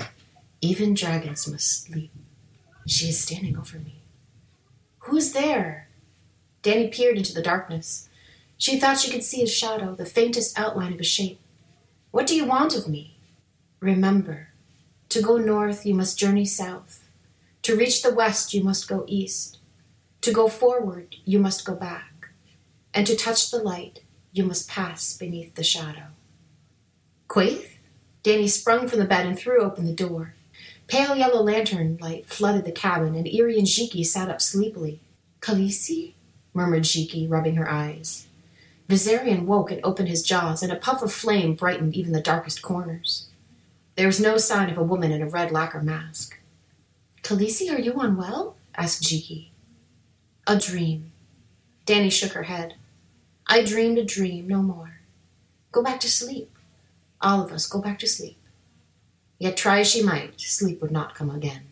[0.60, 2.12] Even dragons must sleep.
[2.86, 4.04] She is standing over me.
[5.00, 5.88] Who's there?
[6.62, 8.08] Dany peered into the darkness.
[8.58, 11.40] She thought she could see a shadow, the faintest outline of a shape.
[12.12, 13.18] What do you want of me?
[13.80, 14.50] Remember,
[15.08, 17.08] to go north, you must journey south.
[17.62, 19.58] To reach the west, you must go east.
[20.20, 22.28] To go forward, you must go back.
[22.94, 26.12] And to touch the light, you must pass beneath the shadow.
[27.30, 27.76] Quaithe?
[28.24, 30.34] Dany sprung from the bed and threw open the door.
[30.88, 35.00] Pale yellow lantern light flooded the cabin, and Irri and Jhiqui sat up sleepily.
[35.40, 36.14] Khaleesi?
[36.52, 38.26] murmured Jhiqui, rubbing her eyes.
[38.88, 42.62] Viserion woke and opened his jaws, and a puff of flame brightened even the darkest
[42.62, 43.28] corners.
[43.94, 46.36] There was no sign of a woman in a red lacquer mask.
[47.22, 48.56] Khaleesi, are you unwell?
[48.74, 49.50] asked Jhiqui.
[50.48, 51.12] A dream.
[51.86, 52.74] Dany shook her head.
[53.46, 54.98] I dreamed a dream, no more.
[55.70, 56.49] Go back to sleep.
[57.22, 58.38] All of us go back to sleep.
[59.38, 61.62] Yet try as she might, sleep would not come again.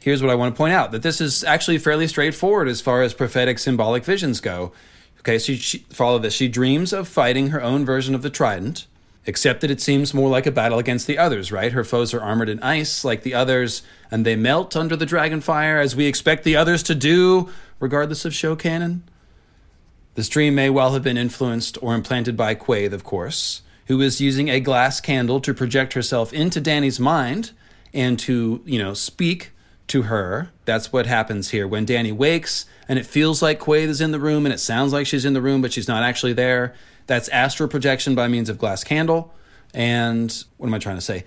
[0.00, 3.02] Here's what I want to point out that this is actually fairly straightforward as far
[3.02, 4.72] as prophetic symbolic visions go.
[5.20, 6.34] Okay, so she, follow this.
[6.34, 8.86] She dreams of fighting her own version of the trident,
[9.26, 11.72] except that it seems more like a battle against the others, right?
[11.72, 15.40] Her foes are armored in ice like the others, and they melt under the dragon
[15.40, 19.02] fire as we expect the others to do, regardless of show canon.
[20.14, 24.20] This dream may well have been influenced or implanted by Quaithe, of course, who is
[24.20, 27.50] using a glass candle to project herself into Dany's mind
[27.92, 29.50] and to, you know, speak
[29.88, 30.50] to her.
[30.66, 31.66] That's what happens here.
[31.66, 34.92] When Dany wakes and it feels like Quaithe is in the room and it sounds
[34.92, 36.74] like she's in the room, but she's not actually there,
[37.06, 39.34] that's astral projection by means of glass candle.
[39.72, 41.24] And what am I trying to say?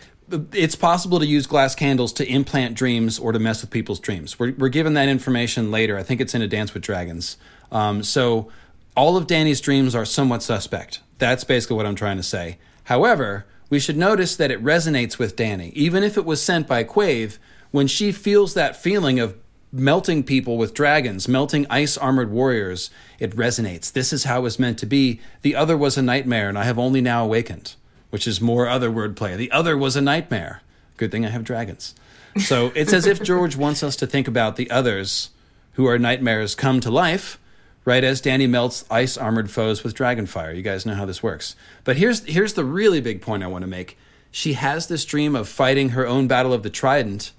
[0.53, 4.37] It's possible to use glass candles to implant dreams or to mess with people's dreams.
[4.37, 5.97] We're, we're given that information later.
[5.97, 7.37] I think it's in A Dance with Dragons.
[7.71, 8.49] Um, so
[8.95, 11.01] all of Dany's dreams are somewhat suspect.
[11.21, 12.57] That's basically what I'm trying to say.
[12.85, 16.83] However, we should notice that it resonates with Dany, Even if it was sent by
[16.83, 17.37] Quaithe,
[17.69, 19.35] when she feels that feeling of
[19.71, 22.89] melting people with dragons, melting ice armored warriors,
[23.19, 23.93] it resonates.
[23.93, 25.21] This is how it was meant to be.
[25.43, 27.75] The other was a nightmare, and I have only now awakened,
[28.09, 29.37] which is more other wordplay.
[29.37, 30.63] The other was a nightmare.
[30.97, 31.93] Good thing I have dragons.
[32.39, 35.29] So it's as if George wants us to think about the others
[35.73, 37.37] who are nightmares come to life,
[37.85, 40.55] right as Dany melts ice armored foes with dragonfire.
[40.55, 41.55] You guys know how this works.
[41.83, 43.97] But here's here's the really big point I want to make.
[44.31, 47.33] She has this dream of fighting her own battle of the trident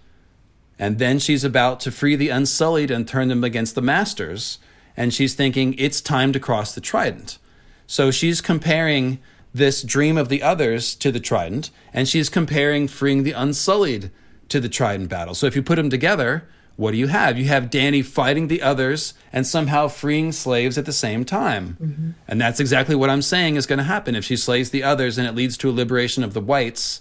[0.83, 4.59] and then she's about to free the Unsullied and turn them against the Masters.
[4.97, 7.39] And she's thinking, it's time to cross the Trident.
[7.87, 9.21] So she's comparing
[9.55, 14.11] this dream of the others to the Trident, and she's comparing freeing the Unsullied
[14.49, 15.35] to the Trident battle.
[15.35, 16.49] So if you put them together,
[16.83, 17.39] what do you have?
[17.39, 21.77] You have Dany fighting the others and somehow freeing slaves at the same time.
[21.81, 22.11] Mm-hmm.
[22.27, 25.17] And that's exactly what I'm saying is going to happen if she slays the others
[25.17, 27.01] and it leads to a liberation of the whites,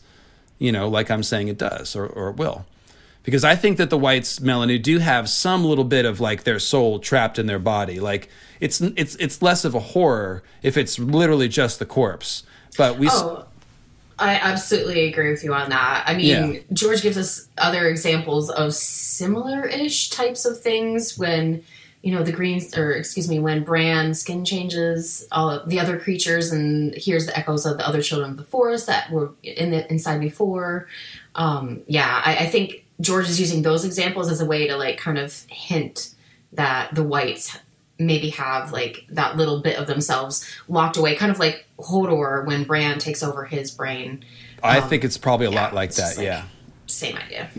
[0.59, 2.65] you know, like I'm saying it does or, or it will
[3.23, 6.59] because I think that the whites, Melanie, do have some little bit of like their
[6.59, 7.99] soul trapped in their body.
[7.99, 8.29] Like
[8.59, 12.43] it's it's it's less of a horror if it's literally just the corpse.
[12.77, 13.09] But we.
[13.11, 13.45] Oh.
[14.21, 16.03] I absolutely agree with you on that.
[16.05, 16.59] I mean, yeah.
[16.73, 21.63] George gives us other examples of similar-ish types of things when,
[22.03, 26.51] you know, the greens, or excuse me, when Bran skin changes, all the other creatures,
[26.51, 29.89] and hears the echoes of the other children of the forest that were in the
[29.91, 30.87] inside before.
[31.33, 34.99] Um, yeah, I, I think George is using those examples as a way to like
[34.99, 36.13] kind of hint
[36.53, 37.57] that the whites
[38.05, 42.63] maybe have like that little bit of themselves locked away, kind of like Hodor when
[42.63, 44.23] Bran takes over his brain.
[44.63, 46.17] I um, think it's probably a yeah, lot like that.
[46.17, 46.43] Like, yeah,
[46.87, 47.49] same idea.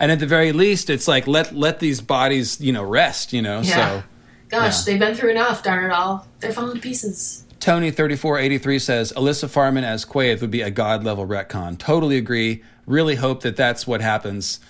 [0.00, 3.32] And at the very least, it's like let let these bodies you know rest.
[3.32, 4.00] You know, yeah.
[4.00, 4.02] so
[4.48, 4.92] gosh, yeah.
[4.92, 5.62] they've been through enough.
[5.62, 7.44] Darn it all, they're falling to pieces.
[7.60, 11.26] Tony thirty four eighty three says Elissa Farman as Quaithe would be a god level
[11.26, 11.78] retcon.
[11.78, 12.62] Totally agree.
[12.86, 14.60] Really hope that that's what happens.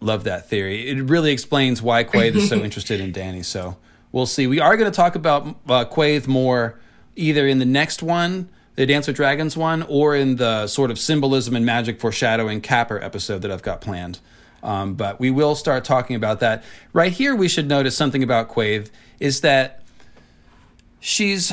[0.00, 0.88] love that theory.
[0.88, 3.44] It really explains why Quaithe is so interested in Dany.
[3.44, 3.76] So
[4.12, 4.46] we'll see.
[4.46, 6.78] We are going to talk about uh, Quaithe more
[7.16, 10.98] either in the next one, the Dance with Dragons one, or in the sort of
[10.98, 14.20] symbolism and magic foreshadowing Capper episode that I've got planned.
[14.62, 16.64] Um, but we will start talking about that.
[16.92, 19.82] Right here, we should notice something about Quaithe is that
[21.00, 21.52] she's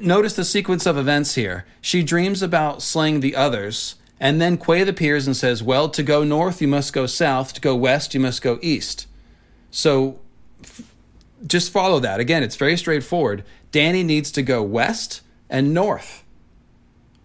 [0.00, 1.64] notice the sequence of events here.
[1.80, 6.22] She dreams about slaying the others, and then Quaithe appears and says, Well, to go
[6.22, 7.52] north, you must go south.
[7.54, 9.06] To go west, you must go east.
[9.70, 10.20] So
[11.46, 12.20] just follow that.
[12.20, 13.44] Again, it's very straightforward.
[13.72, 16.24] Dany needs to go west and north.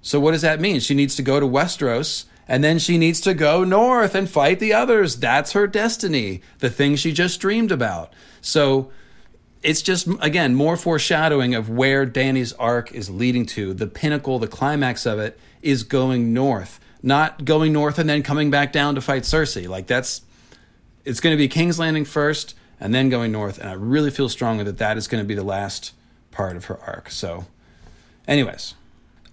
[0.02, 0.80] So what does that mean?
[0.80, 4.60] She needs to go to Westeros and then she needs to go north and fight
[4.60, 5.18] the others.
[5.18, 8.14] That's her destiny, the thing she just dreamed about.
[8.42, 8.92] So
[9.64, 13.74] it's just, again, more foreshadowing of where Dany's arc is leading to.
[13.74, 18.52] The pinnacle, the climax of it is going north, not going north and then coming
[18.52, 19.68] back down to fight Cersei.
[19.68, 20.22] Like, that's,
[21.04, 23.58] it's going to be King's Landing first and then going north.
[23.58, 25.94] And I really feel strongly that that is going to be the last
[26.32, 27.10] part of her arc.
[27.10, 27.46] So,
[28.28, 28.76] anyways,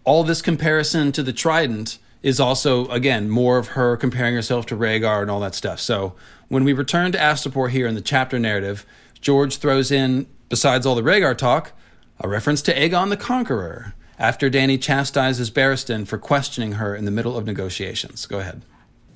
[0.04, 4.76] all this comparison to the Trident is also again more of her comparing herself to
[4.76, 5.80] Rhaegar and all that stuff.
[5.80, 6.14] So
[6.48, 8.86] when we return to Astapor here in the chapter narrative,
[9.20, 11.72] George throws in, besides all the Rhaegar talk,
[12.20, 17.10] a reference to Aegon the Conqueror after Dany chastises Barristan for questioning her in the
[17.10, 18.26] middle of negotiations.
[18.26, 18.62] Go ahead.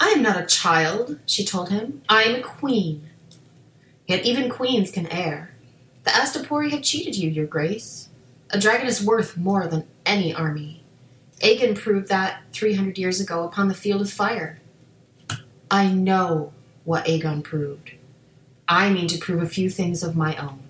[0.00, 2.02] I am not a child, she told him.
[2.08, 3.08] I am a queen.
[4.06, 5.50] Yet even queens can err.
[6.04, 8.08] The Astapori have cheated you, your grace.
[8.50, 10.84] A dragon is worth more than any army.
[11.40, 14.60] Aegon proved that 300 years ago upon the field of fire.
[15.70, 16.52] I know
[16.84, 17.92] what Aegon proved.
[18.68, 20.60] I mean to prove a few things of my own.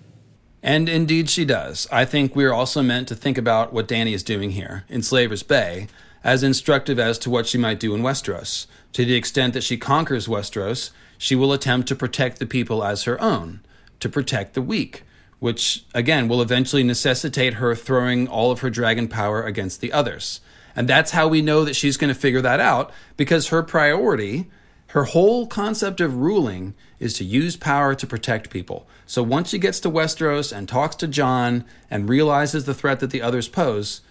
[0.63, 1.87] And indeed she does.
[1.91, 5.43] I think we're also meant to think about what Dany is doing here in Slaver's
[5.43, 5.87] Bay
[6.23, 8.65] as instructive as to what she might do in Westeros.
[8.93, 13.03] To the extent that she conquers Westeros, she will attempt to protect the people as
[13.03, 13.61] her own,
[13.99, 15.03] to protect the weak,
[15.39, 20.41] which again will eventually necessitate her throwing all of her dragon power against the others.
[20.75, 24.45] And that's how we know that she's going to figure that out because her priority,
[24.87, 28.87] her whole concept of ruling is to use power to protect people.
[29.05, 33.09] So once she gets to Westeros and talks to Jon and realizes the threat that
[33.09, 34.01] the others pose,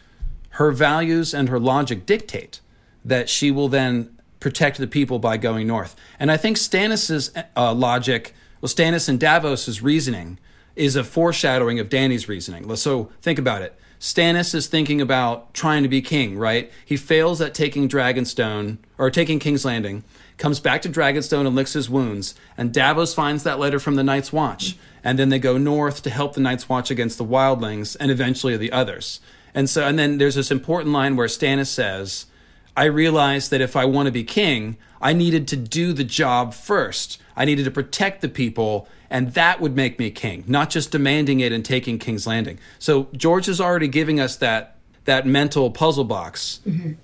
[0.51, 2.61] her values and her logic dictate
[3.05, 4.16] that she will then
[4.47, 5.97] protect the people by going north.
[6.21, 10.39] And I think Stannis's uh, logic, well, Stannis and Davos's reasoning
[10.77, 12.77] is a foreshadowing of Dany's reasoning.
[12.77, 13.77] So think about it.
[13.99, 16.71] Stannis is thinking about trying to be king, right?
[16.85, 20.05] He fails at taking Dragonstone or taking King's Landing,
[20.39, 24.05] comes back to Dragonstone and licks his wounds, and Davos finds that letter from the
[24.05, 27.97] Night's Watch, and then they go north to help the Night's Watch against the Wildlings
[27.99, 29.19] and eventually the others.
[29.57, 32.27] And so, and then there's this important line where Stannis says,
[32.77, 36.55] "I realized that if I want to be king, I needed to do the job
[36.55, 37.21] first.
[37.37, 41.41] I needed to protect the people." and that would make me king, not just demanding
[41.41, 42.59] it and taking King's Landing.
[42.79, 46.95] So George is already giving us that that mental puzzle box mm-hmm.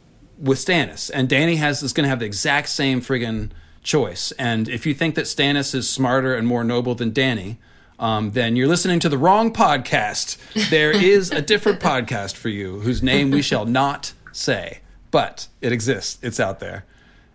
[0.44, 3.50] with Stannis, and Dany has is going to have the exact same friggin'
[3.82, 4.32] choice.
[4.32, 7.58] And if you think that Stannis is smarter and more noble than Dany,
[7.98, 10.36] um, then you're listening to the wrong podcast.
[10.70, 14.80] There is a different podcast for you whose name we shall not say,
[15.12, 16.18] but it exists.
[16.22, 16.84] It's out there.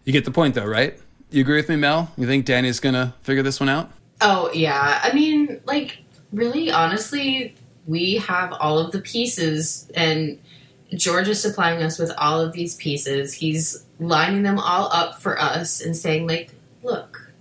[0.04, 1.00] You get the point, though, right?
[1.32, 2.12] You agree with me, Mel?
[2.18, 3.90] You think Dany's gonna figure this one out?
[4.20, 5.00] Oh, yeah.
[5.04, 6.00] I mean, like,
[6.34, 7.56] really, honestly,
[7.86, 10.40] we have all of the pieces, and
[10.94, 13.34] George is supplying us with all of these pieces.
[13.34, 16.52] He's lining them all up for us and saying, like,
[16.84, 17.32] look,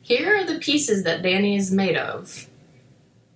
[0.00, 2.48] here are the pieces that Dany is made of.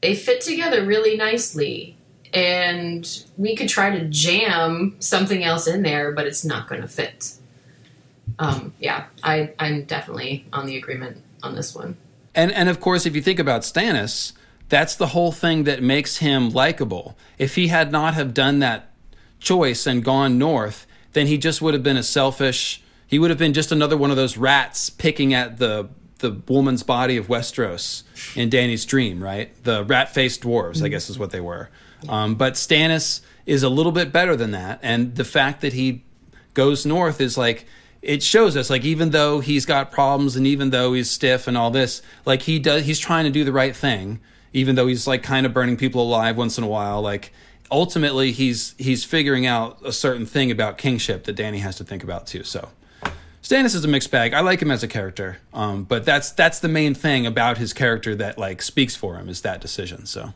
[0.01, 1.97] They fit together really nicely.
[2.32, 6.88] And we could try to jam something else in there, but it's not going to
[6.88, 7.32] fit.
[8.38, 11.96] Um, yeah, I, I'm definitely on the agreement on this one.
[12.34, 14.32] And and of course, if you think about Stannis,
[14.68, 17.16] that's the whole thing that makes him likable.
[17.38, 18.90] If he had not have done that
[19.40, 22.82] choice and gone north, then he just would have been a selfish.
[23.06, 25.88] He would have been just another one of those rats picking at the
[26.18, 28.02] the woman's body of Westeros
[28.36, 29.52] in Dany's dream, right?
[29.62, 31.70] The rat-faced dwarves, I guess, is what they were.
[32.08, 36.04] Um, but Stannis is a little bit better than that, and the fact that he
[36.54, 37.66] goes north is like
[38.02, 41.56] it shows us like even though he's got problems and even though he's stiff and
[41.56, 44.18] all this like he does he's trying to do the right thing
[44.52, 47.32] even though he's like kind of burning people alive once in a while like
[47.70, 52.02] ultimately he's he's figuring out a certain thing about kingship that Dany has to think
[52.02, 52.70] about too so
[53.40, 54.34] Stannis is a mixed bag.
[54.34, 57.72] I like him as a character, um, but that's that's the main thing about his
[57.72, 60.04] character that like speaks for him is that decision.
[60.04, 60.34] So,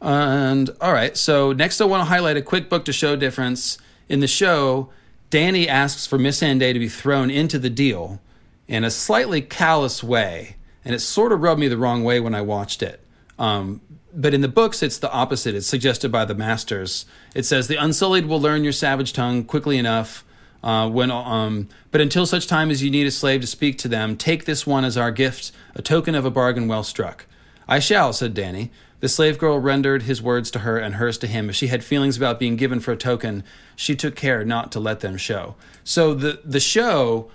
[0.00, 3.78] and all right, so next I want to highlight a quick book to show difference
[4.08, 4.90] in the show
[5.30, 8.20] Dany asks for Missandei to be thrown into the deal,
[8.68, 12.34] in a slightly callous way, and it sort of rubbed me the wrong way when
[12.34, 13.00] I watched it.
[13.38, 13.80] Um,
[14.14, 15.54] but in the books, it's the opposite.
[15.54, 17.06] It's suggested by the masters.
[17.34, 20.24] It says the unsullied will learn your savage tongue quickly enough.
[20.62, 23.88] Uh, when, um, but until such time as you need a slave to speak to
[23.88, 27.26] them, take this one as our gift, a token of a bargain well struck.
[27.68, 28.70] I shall, said Dany.
[29.00, 31.50] The slave girl rendered his words to her and hers to him.
[31.50, 33.44] If she had feelings about being given for a token,
[33.74, 35.54] she took care not to let them show.
[35.84, 37.30] So the the show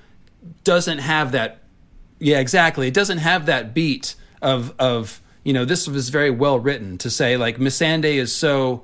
[0.63, 1.59] doesn't have that.
[2.19, 2.87] Yeah, exactly.
[2.87, 7.09] It doesn't have that beat of of you know this was very well written to
[7.09, 8.83] say like Missandei is so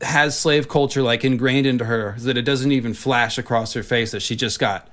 [0.00, 4.10] has slave culture like ingrained into her that it doesn't even flash across her face
[4.10, 4.88] that she just got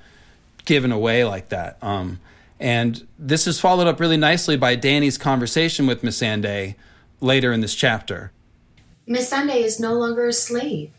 [0.65, 1.77] given away like that.
[1.81, 2.19] Um,
[2.62, 6.76] and this is followed up really nicely by Dany's conversation with Missandei
[7.20, 8.32] later in this chapter.
[9.08, 10.92] Missandei is no longer a slave.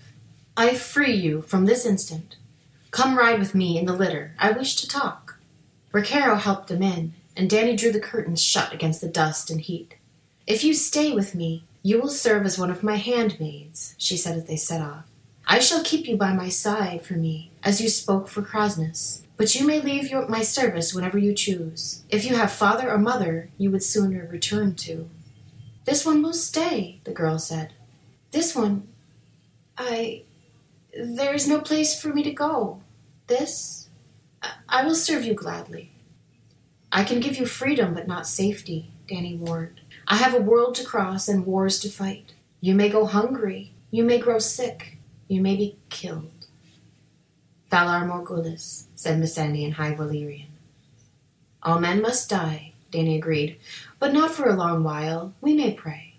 [0.56, 2.36] I free you from this instant.
[2.90, 4.34] Come ride with me in the litter.
[4.38, 5.38] I wish to talk.
[5.92, 9.94] Rakharo helped them in, and Dany drew the curtains shut against the dust and heat.
[10.46, 14.36] If you stay with me, you will serve as one of my handmaids, she said
[14.36, 15.04] as they set off.
[15.46, 19.21] I shall keep you by my side for me, as you spoke for Kraznys.
[19.42, 22.04] But you may leave your, my service whenever you choose.
[22.08, 25.10] If you have father or mother you would sooner return to.
[25.84, 27.72] This one will stay, the girl said.
[28.30, 28.86] This one.
[29.76, 30.22] I.
[30.96, 32.82] There is no place for me to go.
[33.26, 33.88] This.
[34.68, 35.90] I will serve you gladly.
[36.92, 39.80] I can give you freedom, but not safety, Dany warned.
[40.06, 42.34] I have a world to cross and wars to fight.
[42.60, 43.72] You may go hungry.
[43.90, 44.98] You may grow sick.
[45.26, 46.30] You may be killed.
[47.72, 50.46] Valar Morghulis, said Missandei in High Valyrian.
[51.62, 53.58] All men must die, Dany agreed,
[53.98, 55.34] but not for a long while.
[55.40, 56.14] We may pray.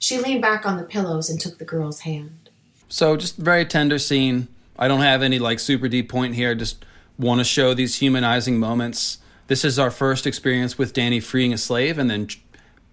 [0.00, 2.50] She leaned back on the pillows and took the girl's hand.
[2.88, 4.48] So, just very tender scene.
[4.78, 6.54] I don't have any like super deep point here.
[6.54, 6.84] Just
[7.18, 9.18] want to show these humanizing moments.
[9.46, 12.28] This is our first experience with Dany freeing a slave and then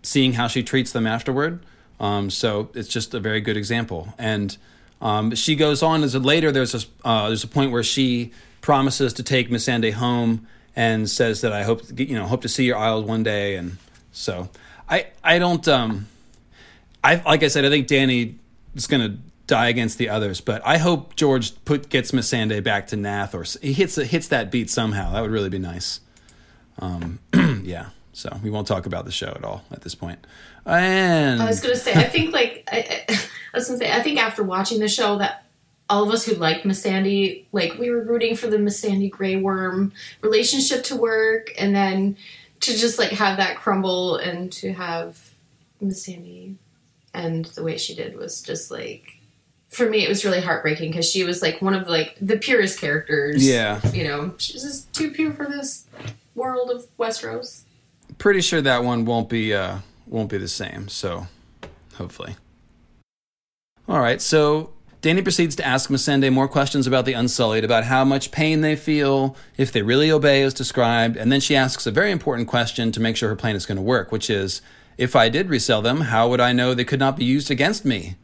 [0.03, 1.65] seeing how she treats them afterward.
[1.99, 4.14] Um, so it's just a very good example.
[4.18, 4.57] And
[5.02, 6.52] um, she goes on as a, later.
[6.52, 8.31] There's a uh, there's a point where she
[8.65, 12.65] promises to take Missandei home and says that I hope you know hope to see
[12.65, 13.57] your isles one day.
[13.57, 13.77] And
[14.11, 14.49] so
[14.89, 16.07] I I don't um
[17.03, 18.37] I like I said I think Dany
[18.73, 22.95] is gonna die against the others, but I hope George put gets Missandei back to
[22.95, 25.13] Naath or he hits hits that beat somehow.
[25.13, 25.99] That would really be nice.
[26.79, 27.19] Um,
[27.63, 27.89] yeah.
[28.13, 30.25] So we won't talk about the show at all at this point.
[30.65, 33.17] And I was gonna say, I think like I, I,
[33.53, 35.44] was gonna say, I think after watching the show that
[35.90, 39.94] all of us who liked Missandei, like we were rooting for the Missandei Grey Worm
[40.22, 42.18] relationship to work, and then
[42.62, 45.32] to just like have that crumble and to have
[45.84, 46.56] Missandei
[47.14, 49.20] and the way she did was just like
[49.70, 52.80] for me it was really heartbreaking because she was like one of like the purest
[52.80, 53.48] characters.
[53.48, 55.86] Yeah, you know, she's just too pure for this
[56.36, 57.64] world of Westeros
[58.18, 60.88] pretty sure that one won't be uh, won't be the same.
[60.88, 61.28] So
[61.95, 62.36] hopefully.
[63.88, 64.22] All right.
[64.22, 64.74] So
[65.06, 68.76] Dany proceeds to ask Missandei more questions about the Unsullied, about how much pain they
[68.76, 72.91] feel, if they really obey as described, and then she asks a very important question
[72.91, 74.64] to make sure her plan is going to work, which is,
[74.98, 77.86] if I did resell them, how would I know they could not be used against
[77.86, 78.15] me?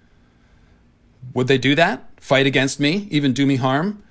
[1.36, 2.03] Would they do that?
[2.20, 3.08] Fight against me?
[3.12, 4.02] Even do me harm?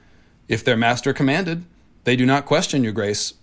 [0.47, 1.65] If their master commanded,
[2.05, 3.35] they do not question, your grace.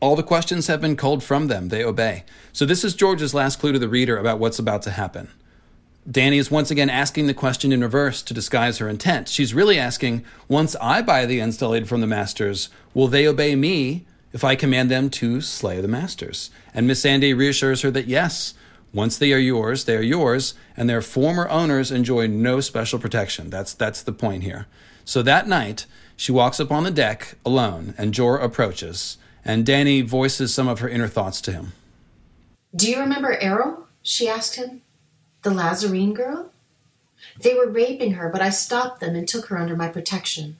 [0.00, 1.68] All the questions have been culled from them.
[1.68, 2.24] They obey.
[2.52, 5.28] So, this is George's last clue to the reader about what's about to happen.
[6.08, 9.28] Dany is once again asking the question in reverse to disguise her intent.
[9.28, 14.06] She's really asking Once I buy the Unsullied from the Masters, will they obey me
[14.32, 16.50] if I command them to slay the Masters?
[16.72, 18.54] And Missandei reassures her that yes,
[18.90, 23.50] once they are yours, they are yours, and their former owners enjoy no special protection.
[23.50, 24.66] That's, that's the point here.
[25.04, 25.84] So that night,
[26.16, 30.80] she walks up on the deck alone, and Jorah approaches and Dany voices some of
[30.80, 31.72] her inner thoughts to him.
[32.74, 33.82] Do you remember Eroeh?
[34.02, 34.80] she asked him.
[35.48, 36.52] The Lhazareen girl?
[37.40, 40.58] They were raping her, but I stopped them and took her under my protection.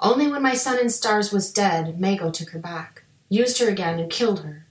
[0.00, 4.00] Only when my son in stars was dead, Mago took her back, used her again,
[4.00, 4.66] and killed her.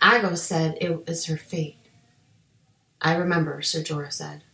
[0.00, 1.76] Aggo said it was her fate.
[3.02, 4.44] I remember, Sir Jorah said.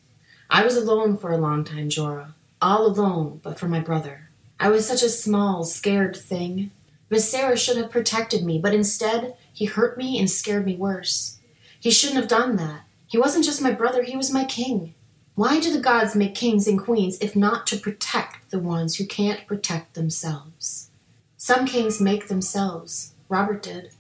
[0.51, 2.33] I was alone for a long time, Jorah.
[2.61, 4.29] All alone, but for my brother.
[4.59, 6.73] I was such a small, scared thing.
[7.13, 11.39] Viserys should have protected me, but instead, he hurt me and scared me worse.
[11.79, 12.86] He shouldn't have done that.
[13.17, 14.93] He wasn't just my brother, he was my king.
[15.37, 19.07] Why do the gods make kings and queens if not to protect the ones who
[19.07, 20.91] can't protect themselves?
[21.39, 23.15] Some kings make themselves.
[23.31, 23.93] Robert did.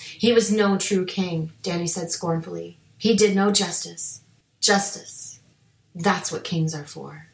[0.00, 2.76] He was no true king, Dany said scornfully.
[2.98, 4.22] He did no justice.
[4.60, 5.38] Justice.
[5.94, 7.28] That's what kings are for.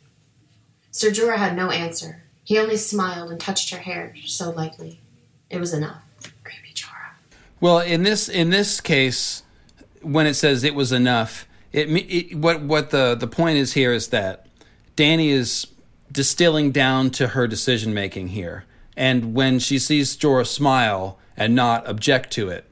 [0.90, 2.22] Sir Jorah had no answer.
[2.44, 5.00] He only smiled and touched her hair so lightly.
[5.48, 6.02] It was enough.
[6.44, 7.14] Creepy Jorah.
[7.62, 9.42] Well, in this in this case,
[10.02, 13.92] when it says it was enough, it, it what what the the point is here
[13.92, 14.46] is that
[14.96, 15.66] Dany is
[16.10, 18.64] distilling down to her decision making here,
[18.96, 22.64] and when she sees Jorah smile and not object to it,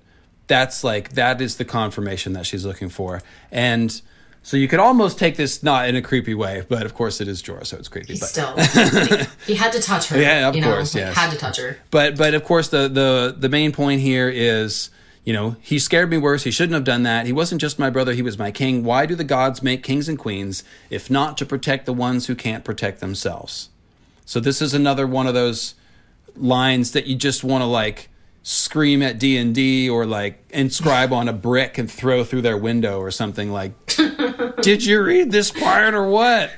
[0.46, 4.00] that's like that is the confirmation that she's looking for, and.
[4.40, 7.28] So you could almost take this not in a creepy way, but of course it
[7.28, 8.14] is Jorah, so it's creepy.
[8.14, 8.56] He's but still.
[9.46, 10.18] he had to touch her.
[10.18, 11.16] Yeah, of you know, course, like, yes.
[11.16, 11.76] Had to touch her.
[11.90, 14.88] But but of course the the the main point here is
[15.28, 16.44] you know he scared me worse.
[16.44, 17.26] He shouldn't have done that.
[17.26, 18.14] He wasn't just my brother.
[18.14, 18.82] He was my king.
[18.82, 22.34] Why do the gods make kings and queens if not to protect the ones who
[22.34, 23.68] can't protect themselves?
[24.24, 25.74] So this is another one of those
[26.34, 28.09] lines that you just want to like
[28.42, 33.10] scream at D&D or like inscribe on a brick and throw through their window or
[33.10, 33.72] something like
[34.62, 36.50] did you read this part or what?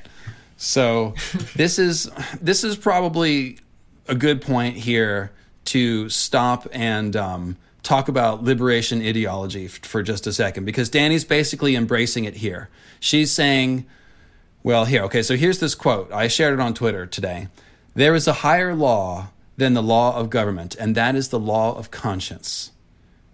[0.57, 1.15] So
[1.57, 2.09] this is
[2.41, 3.59] this is probably
[4.07, 5.33] a good point here
[5.65, 11.25] to stop and um, talk about liberation ideology f- for just a second because Dany's
[11.25, 12.69] basically embracing it here.
[12.99, 13.87] She's saying,
[14.63, 16.13] well, here, okay, so here's this quote.
[16.13, 17.49] I shared it on Twitter today.
[17.95, 21.77] There is a higher law than the law of government, and that is the law
[21.77, 22.73] of conscience.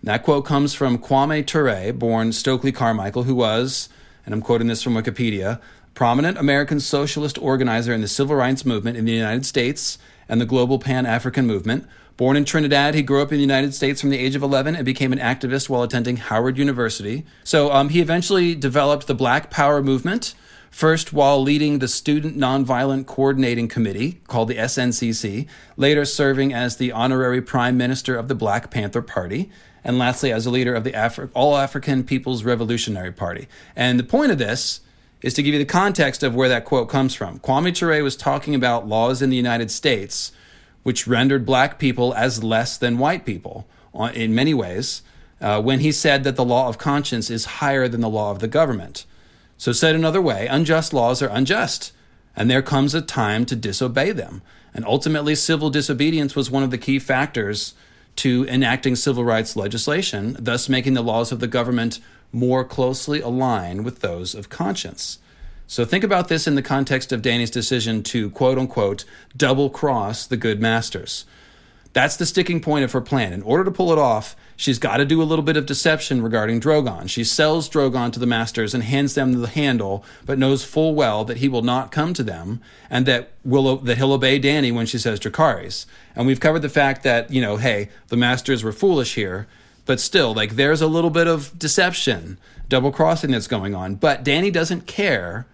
[0.03, 3.89] That quote comes from Kwame Ture, born Stokely Carmichael, who was,
[4.25, 5.61] and I'm quoting this from Wikipedia,
[5.95, 9.99] prominent American socialist organizer in the civil rights movement in the United States
[10.29, 11.89] and the global Pan African movement.
[12.17, 14.75] Born in Trinidad, he grew up in the United States from the age of 11
[14.75, 17.27] and became an activist while attending Howard University.
[17.45, 20.35] So um, he eventually developed the Black Power movement,
[20.71, 26.91] first while leading the Student Nonviolent Coordinating Committee, called the SNCC, later serving as the
[26.91, 29.51] honorary prime minister of the Black Panther Party,
[29.85, 33.47] and lastly as a leader of the Afri- All African People's Revolutionary Party.
[33.77, 34.81] And the point of this
[35.21, 37.41] is to give you the context of where that quote comes from.
[37.41, 40.33] Kwame Ture was talking about laws in the United States
[40.87, 43.67] which rendered black people as less than white people
[44.15, 45.03] in many ways
[45.41, 48.39] uh, when he said that the law of conscience is higher than the law of
[48.39, 49.05] the government.
[49.59, 51.91] So, said another way, unjust laws are unjust,
[52.37, 54.43] and there comes a time to disobey them.
[54.73, 57.75] And ultimately, civil disobedience was one of the key factors
[58.23, 61.99] to enacting civil rights legislation, thus making the laws of the government
[62.31, 65.19] more closely align with those of conscience.
[65.69, 69.05] So think about this in the context of Dany's decision to quote unquote
[69.37, 71.25] double cross the good masters.
[71.93, 73.33] That's the sticking point of her plan.
[73.33, 76.21] In order to pull it off, she's got to do a little bit of deception
[76.23, 77.09] regarding Drogon.
[77.09, 81.25] She sells Drogon to the masters and hands them the handle, but knows full well
[81.25, 82.61] that he will not come to them
[82.91, 85.87] and that will that he'll obey Dany when she says Dracarys.
[86.15, 89.47] And we've covered the fact that, you know, hey, the masters were foolish here,
[89.87, 92.39] but still, like there's a little bit of deception,
[92.69, 93.95] double crossing that's going on.
[93.95, 95.47] But Dany doesn't care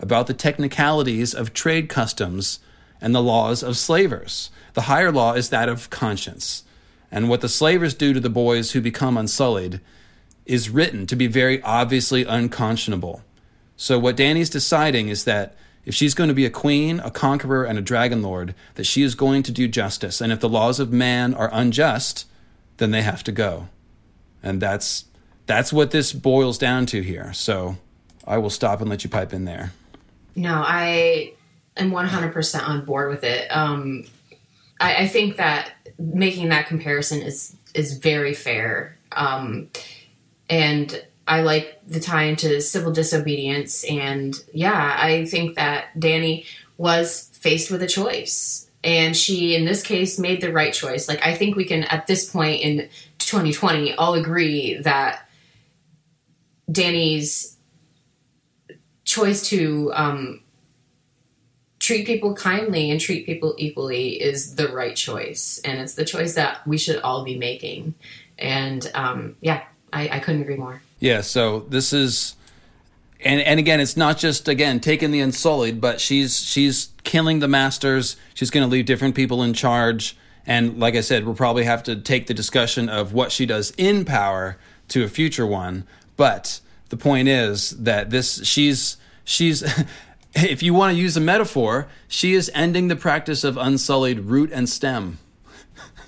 [0.00, 2.58] about the technicalities of trade customs
[3.00, 4.50] and the laws of slavers.
[4.74, 6.64] The higher law is that of conscience.
[7.10, 9.80] And what the slavers do to the boys who become unsullied
[10.46, 13.22] is written to be very obviously unconscionable.
[13.76, 17.64] So what Dany's deciding is that if she's going to be a queen, a conqueror,
[17.64, 20.20] and a dragon lord, that she is going to do justice.
[20.20, 22.26] And if the laws of man are unjust,
[22.76, 23.68] then they have to go.
[24.42, 25.06] And that's
[25.46, 27.32] that's what this boils down to here.
[27.32, 27.78] So
[28.26, 29.72] I will stop and let you pipe in there.
[30.36, 31.34] No, I
[31.76, 33.48] am 100% on board with it.
[33.48, 34.04] Um,
[34.80, 38.98] I, I think that making that comparison is is very fair.
[39.12, 39.68] Um,
[40.48, 43.84] and I like the tie into civil disobedience.
[43.84, 46.44] And yeah, I think that Dany
[46.76, 48.68] was faced with a choice.
[48.82, 51.06] And she, in this case, made the right choice.
[51.06, 52.88] Like, I think we can, at this point in
[53.18, 55.28] 2020, all agree that
[56.70, 57.56] Dany's
[59.10, 60.40] choice to um,
[61.80, 65.60] treat people kindly and treat people equally is the right choice.
[65.64, 67.94] And it's the choice that we should all be making.
[68.38, 70.80] And um, yeah, I, I couldn't agree more.
[71.00, 72.36] Yeah, so this is
[73.22, 77.48] and and again it's not just again taking the unsullied, but she's she's killing the
[77.48, 78.16] masters.
[78.34, 80.16] She's going to leave different people in charge
[80.46, 83.72] and like I said, we'll probably have to take the discussion of what she does
[83.76, 84.56] in power
[84.88, 86.60] to a future one, but
[86.90, 89.62] the point is that this she's she's
[90.34, 94.50] if you want to use a metaphor, she is ending the practice of unsullied root
[94.52, 95.18] and stem.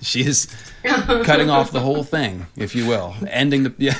[0.01, 0.53] She is
[0.83, 3.73] cutting off the whole thing, if you will, ending the.
[3.77, 3.95] Yeah.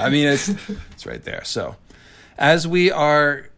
[0.00, 0.48] I mean, it's
[0.92, 1.42] it's right there.
[1.42, 1.74] So,
[2.38, 3.50] as we are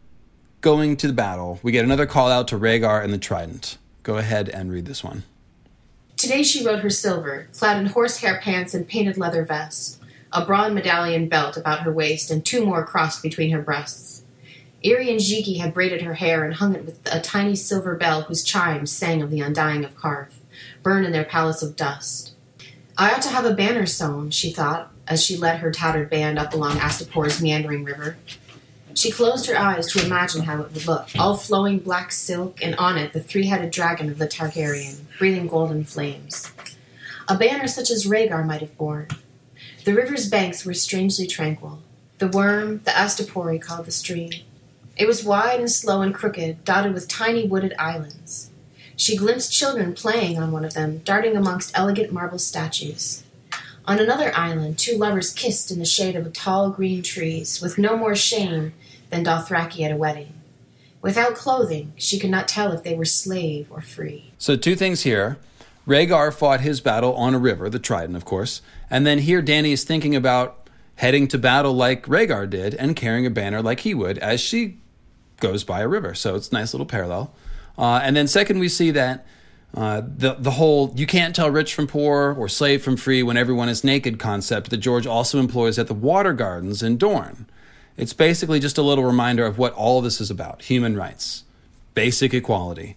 [0.62, 3.76] going to the battle, we get another call out to Rhaegar and the Trident.
[4.02, 5.24] Go ahead and read this one.
[6.16, 9.97] Today she rode her silver, clad in horsehair pants and painted leather vest,
[10.32, 14.24] a broad medallion belt about her waist, and two more crossed between her breasts.
[14.84, 18.44] Irian Jhiqui had braided her hair and hung it with a tiny silver bell whose
[18.44, 20.34] chimes sang of the undying of Qarth.
[20.82, 22.32] burn in their palace of dust.
[22.96, 26.38] I ought to have a banner sewn, she thought, as she led her tattered band
[26.38, 28.16] up along Astapor's meandering river.
[28.94, 32.74] She closed her eyes to imagine how it would look, all flowing black silk, and
[32.76, 36.50] on it the three headed dragon of the Targaryen, breathing golden flames.
[37.28, 39.08] A banner such as Rhaegar might have borne.
[39.88, 41.78] The river's banks were strangely tranquil.
[42.18, 44.32] The worm, the Astapori called the stream.
[44.98, 48.50] It was wide and slow and crooked, dotted with tiny wooded islands.
[48.96, 53.22] She glimpsed children playing on one of them, darting amongst elegant marble statues.
[53.86, 57.96] On another island, two lovers kissed in the shade of tall green trees, with no
[57.96, 58.74] more shame
[59.08, 60.34] than Dothraki at a wedding.
[61.00, 64.32] Without clothing, she could not tell if they were slave or free.
[64.36, 65.38] So, two things here.
[65.88, 68.60] Rhaegar fought his battle on a river, the Trident, of course.
[68.90, 73.24] And then here, Dany is thinking about heading to battle like Rhaegar did and carrying
[73.24, 74.76] a banner like he would as she
[75.40, 76.14] goes by a river.
[76.14, 77.32] So, it's a nice little parallel.
[77.78, 79.26] Uh, and then, second, we see that
[79.74, 83.36] uh, the the whole "you can't tell rich from poor or slave from free when
[83.36, 87.46] everyone is naked" concept that George also employs at the Water Gardens in Dorne.
[87.96, 91.44] It's basically just a little reminder of what all this is about human rights,
[91.94, 92.96] basic equality.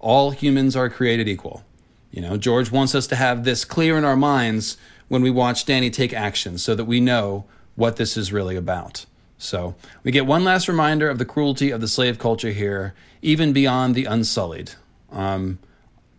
[0.00, 1.64] All humans are created equal.
[2.10, 4.76] You know, George wants us to have this clear in our minds
[5.08, 7.44] when we watch Dany take action so that we know
[7.76, 9.06] what this is really about.
[9.36, 13.52] So, we get one last reminder of the cruelty of the slave culture here, even
[13.52, 14.72] beyond the unsullied.
[15.12, 15.60] Um,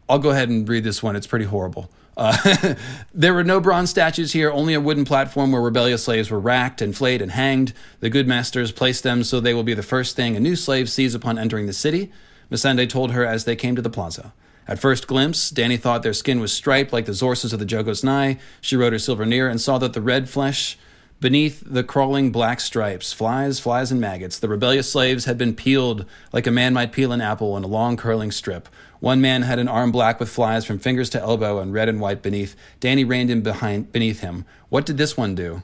[0.08, 1.90] I'll go ahead and read this one, it's pretty horrible.
[2.16, 2.76] Uh,
[3.14, 6.82] there were no bronze statues here, only a wooden platform where rebellious slaves were racked
[6.82, 7.74] and flayed and hanged.
[8.00, 10.90] The good masters placed them so they will be the first thing a new slave
[10.90, 12.12] sees upon entering the city,
[12.52, 14.34] Missandei told her as they came to the plaza.
[14.70, 18.04] At first glimpse, Dany thought their skin was striped like the Zorses of the Jogos
[18.04, 18.40] Nhai.
[18.62, 20.78] She rode her silver near and saw that the red flesh
[21.20, 26.06] Beneath the crawling black stripes, flies, flies, and maggots, the rebellious slaves had been peeled
[26.32, 28.70] like a man might peel an apple in a long curling strip.
[29.02, 32.00] One man had an arm black with flies from fingers to elbow and red and
[32.00, 32.56] white beneath.
[32.80, 34.46] Dany reined in behind beneath him.
[34.70, 35.64] What did this one do?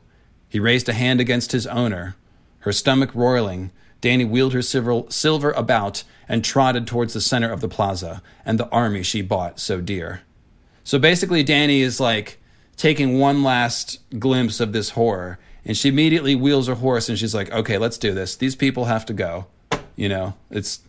[0.49, 2.17] He raised a hand against his owner.
[2.59, 7.67] Her stomach roiling, Dany wheeled her silver about and trotted towards the center of the
[7.67, 10.21] plaza and the army she bought so dear.
[10.83, 12.39] So basically, Dany is like
[12.77, 17.33] taking one last glimpse of this horror and she immediately wheels her horse and she's
[17.33, 18.35] like okay let's do this.
[18.35, 19.47] These people have to go
[19.95, 20.33] you know?
[20.49, 20.81] It's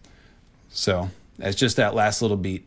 [0.68, 2.66] so it's just that last little beat.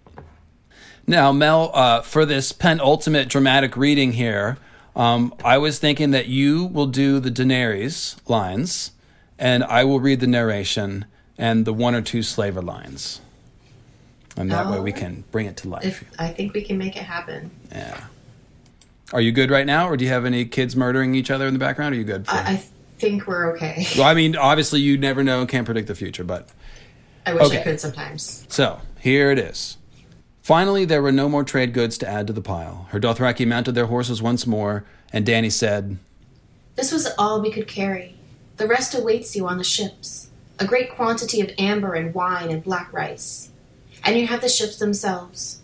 [1.07, 4.57] Now mel uh, for this penultimate dramatic reading here
[4.95, 8.91] um, i was thinking that you will do the daenerys lines
[9.39, 11.05] and i will read the narration
[11.37, 13.21] and the one or two slaver lines
[14.37, 14.95] and that way we oh.
[14.95, 18.05] can bring it to life if, i think we can make it happen yeah
[19.11, 21.53] are you good right now, or do you have any kids murdering each other in
[21.53, 21.95] the background?
[21.95, 22.25] Are you good?
[22.27, 22.63] I, I
[22.97, 23.85] think we're okay.
[23.97, 26.49] well, I mean, obviously, you never know, can't predict the future, but
[27.25, 27.61] I wish okay.
[27.61, 28.45] I could sometimes.
[28.49, 29.77] So here it is.
[30.43, 32.87] Finally, there were no more trade goods to add to the pile.
[32.89, 35.97] Her Dothraki mounted their horses once more, and Dany said,
[36.75, 38.15] This was all we could carry.
[38.59, 40.29] The rest awaits you on the ships.
[40.59, 43.51] A great quantity of amber and wine and black rice.
[44.03, 45.61] And you have the ships themselves.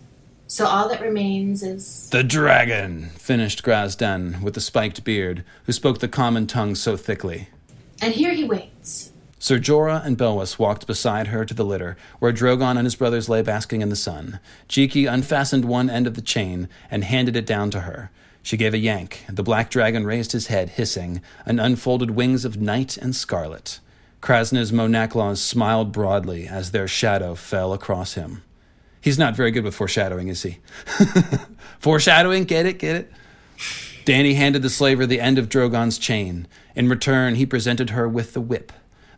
[0.47, 2.09] So all that remains is.
[2.11, 7.49] The dragon, finished Grazdan with the spiked beard, who spoke the common tongue so thickly.
[8.01, 9.11] And here he waits.
[9.39, 13.27] Sir Jorah and Belwas walked beside her to the litter, where Drogon and his brothers
[13.27, 14.39] lay basking in the sun.
[14.69, 18.09] Jhiqui unfastened one end of the chain and handed it down to her.
[18.45, 19.23] She gave a yank.
[19.27, 23.79] And the black dragon raised his head, hissing, and unfolded wings of night and scarlet.
[24.21, 28.43] Kraznys mo Nakloz smiled broadly as their shadow fell across him.
[29.01, 30.59] He's not very good with foreshadowing, is he?
[31.79, 33.11] foreshadowing, get it, get it?
[34.05, 36.47] Dany handed the slaver the end of Drogon's chain.
[36.75, 38.71] In return, he presented her with the whip.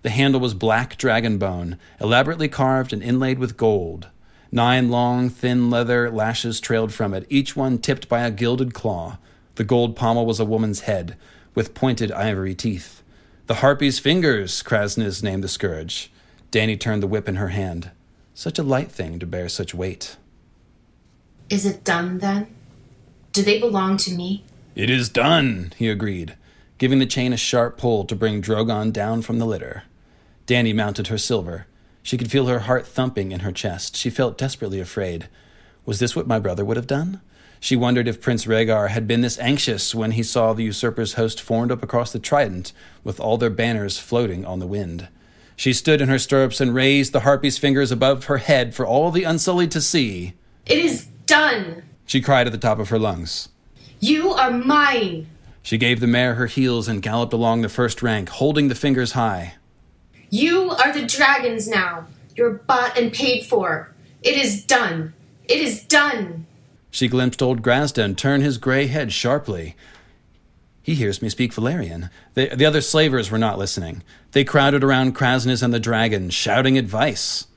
[0.03, 4.07] The handle was black dragon bone, elaborately carved and inlaid with gold.
[4.52, 9.18] Nine long, thin leather lashes trailed from it, each one tipped by a gilded claw.
[9.56, 11.18] The gold pommel was a woman's head,
[11.53, 13.02] with pointed ivory teeth.
[13.48, 16.11] The harpy's fingers, Kraznys named the scourge.
[16.52, 17.91] Dany turned the whip in her hand.
[18.34, 20.18] Such a light thing to bear such weight.
[21.49, 22.48] Is it done then?
[23.34, 24.44] Do they belong to me?
[24.76, 26.36] It is done, he agreed,
[26.78, 29.84] giving the chain a sharp pull to bring Drogon down from the litter.
[30.45, 31.68] Dany mounted her silver.
[32.07, 33.97] She could feel her heart thumping in her chest.
[33.97, 35.27] She felt desperately afraid.
[35.85, 37.19] Was this what my brother would have done?
[37.59, 41.41] She wondered if Prince Rhaegar had been this anxious when he saw the usurper's host
[41.41, 42.71] formed up across the Trident,
[43.03, 45.09] with all their banners floating on the wind.
[45.57, 49.11] She stood in her stirrups and raised the harpy's fingers above her head for all
[49.11, 50.34] the unsullied to see.
[50.65, 53.49] It is done, she cried at the top of her lungs.
[53.99, 55.27] You are mine.
[55.61, 59.11] She gave the mare her heels and galloped along the first rank, holding the fingers
[59.11, 59.55] high.
[60.29, 62.07] You are the dragons now.
[62.35, 63.93] You're bought and paid for.
[64.21, 65.13] It is done.
[65.45, 66.45] It is done.
[66.91, 69.75] She glimpsed old Grazdan turn his gray head sharply.
[70.81, 72.09] He hears me speak Valyrian.
[72.33, 74.03] The, the other slavers were not listening.
[74.31, 77.47] They crowded around Kraznys and the dragon, shouting advice.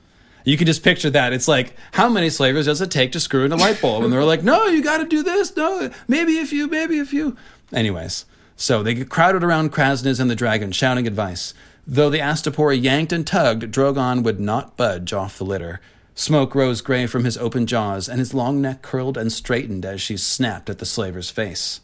[0.43, 1.33] You can just picture that.
[1.33, 4.03] It's like, how many slavers does it take to screw in a light bulb?
[4.03, 5.55] And they're like, no, you got to do this.
[5.55, 7.37] No, maybe a few, maybe a few.
[7.71, 8.25] Anyways,
[8.55, 11.53] so they crowded around Kraznys and the dragon, shouting advice.
[11.87, 15.81] Though the Astapor yanked and tugged, Drogon would not budge off the litter.
[16.13, 20.01] Smoke rose gray from his open jaws, and his long neck curled and straightened as
[20.01, 21.81] she snapped at the slaver's face.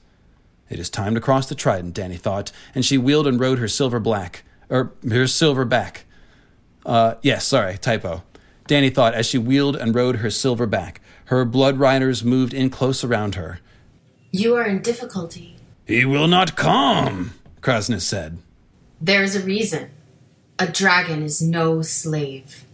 [0.70, 3.68] It is time to cross the Trident, Dany thought, and she wheeled and rode her
[3.68, 6.06] silver black, or her silver back.
[6.86, 8.24] Uh, yes, sorry, typo.
[8.68, 11.02] Dany thought as she wheeled and rode her silver back.
[11.26, 13.60] Her blood riders moved in close around her.
[14.32, 15.56] You are in difficulty.
[15.86, 18.38] He will not come, Kraznys said.
[19.00, 19.92] There is a reason.
[20.60, 22.66] A dragon is no slave.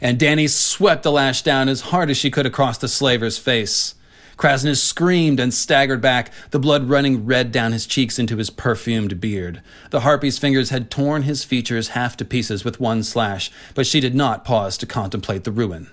[0.00, 3.94] And Dany swept the lash down as hard as she could across the slaver's face.
[4.36, 9.20] Kraznys screamed and staggered back, the blood running red down his cheeks into his perfumed
[9.20, 9.62] beard.
[9.90, 14.00] The harpy's fingers had torn his features half to pieces with one slash, but she
[14.00, 15.90] did not pause to contemplate the ruin.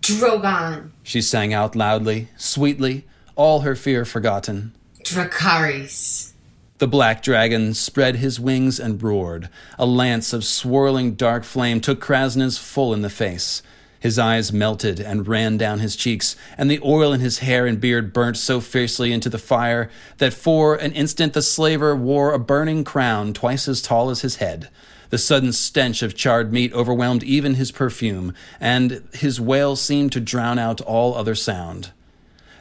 [0.00, 0.90] Drogon!
[1.02, 3.06] She sang out loudly, sweetly,
[3.36, 4.74] all her fear forgotten.
[5.04, 6.33] Dracarys!
[6.78, 9.48] The black dragon spread his wings and roared.
[9.78, 13.62] A lance of swirling dark flame took Kraznys full in the face.
[14.00, 17.80] His eyes melted and ran down his cheeks, and the oil in his hair and
[17.80, 19.88] beard burnt so fiercely into the fire
[20.18, 24.36] that for an instant the slaver wore a burning crown twice as tall as his
[24.36, 24.68] head.
[25.10, 30.20] The sudden stench of charred meat overwhelmed even his perfume, and his wail seemed to
[30.20, 31.92] drown out all other sound.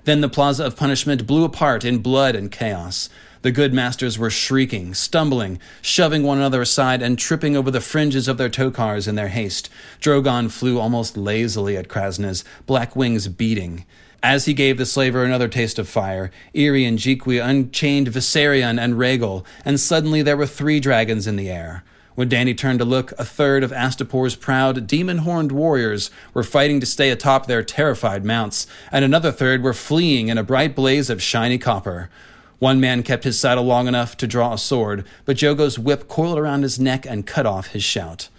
[0.03, 3.09] Then the plaza of punishment blew apart in blood and chaos.
[3.43, 8.29] The good masters were shrieking, stumbling, shoving one another aside, and tripping over the fringes
[8.29, 9.69] of their tokars in their haste.
[9.99, 13.83] Drogon flew almost lazily at Kraznys, black wings beating.
[14.23, 18.93] As he gave the slaver another taste of fire, Irri and Jhiqui unchained Viserion and
[18.93, 21.83] Rhaegal, and suddenly there were three dragons in the air.
[22.15, 26.79] When Dany turned to look, a third of Astapor's proud, demon horned warriors were fighting
[26.79, 31.09] to stay atop their terrified mounts, and another third were fleeing in a bright blaze
[31.09, 32.09] of shiny copper.
[32.59, 36.37] One man kept his saddle long enough to draw a sword, but Jhogo's whip coiled
[36.37, 38.29] around his neck and cut off his shout.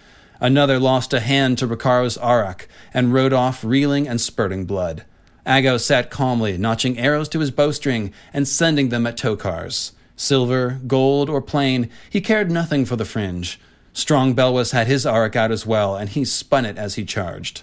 [0.41, 5.05] Another lost a hand to Rakharo's arakh and rode off reeling and spurting blood.
[5.47, 9.93] Aggo sat calmly, notching arrows to his bowstring and sending them at Tokars.
[10.17, 13.61] Silver, gold, or plain, he cared nothing for the fringe.
[13.93, 17.63] Strong Belwas had his arakh out as well, and he spun it as he charged.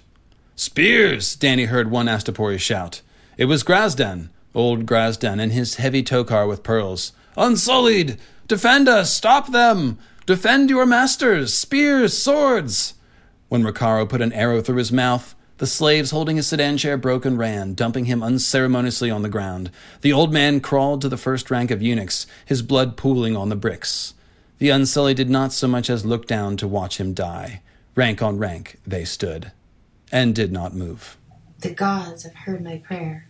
[0.55, 1.35] Spears!
[1.35, 3.01] Danny heard one Astapori shout.
[3.37, 4.29] It was Grazdan.
[4.53, 7.13] Old Grazdan in his heavy tokar with pearls.
[7.37, 8.17] Unsullied!
[8.47, 9.13] Defend us!
[9.13, 9.97] Stop them!
[10.25, 11.53] Defend your masters!
[11.53, 12.17] Spears!
[12.17, 12.95] Swords!
[13.49, 17.23] When Rakharo put an arrow through his mouth, the slaves holding his sedan chair broke
[17.23, 19.69] and ran, dumping him unceremoniously on the ground.
[20.01, 23.55] The old man crawled to the first rank of eunuchs, his blood pooling on the
[23.55, 24.15] bricks.
[24.57, 27.61] The Unsullied did not so much as look down to watch him die.
[27.95, 29.51] Rank on rank they stood,
[30.11, 31.17] and did not move.
[31.59, 33.27] The gods have heard my prayer.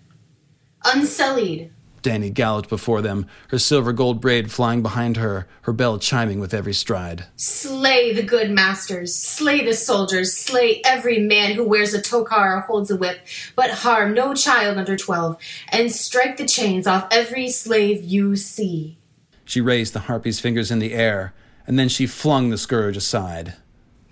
[0.84, 1.72] Unsullied.
[2.02, 6.54] Dany galloped before them, her silver gold braid flying behind her, her bell chiming with
[6.54, 7.26] every stride.
[7.36, 12.62] Slay the good masters, slay the soldiers, slay every man who wears a tokar or
[12.62, 13.20] holds a whip,
[13.56, 15.38] but harm no child under twelve,
[15.70, 18.98] and strike the chains off every slave you see.
[19.46, 21.34] She raised the harpy's fingers in the air,
[21.68, 23.54] and then she flung the scourge aside.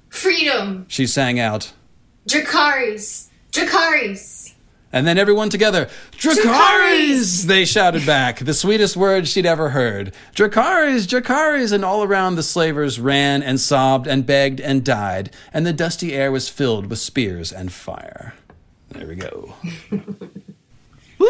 [0.10, 0.86] Freedom!
[0.88, 1.74] She sang out.
[2.28, 3.30] Dracarys!
[3.52, 4.39] Dracarys!
[4.92, 7.44] And then everyone together, Dracarys!
[7.46, 10.16] They shouted back, the sweetest words she'd ever heard.
[10.36, 11.72] Dracarys, Dracarys!
[11.72, 16.14] And all around the slavers ran and sobbed and begged and died, and the dusty
[16.14, 18.34] air was filled with spears and fire.
[18.90, 19.54] There we go.
[19.92, 21.28] Woo!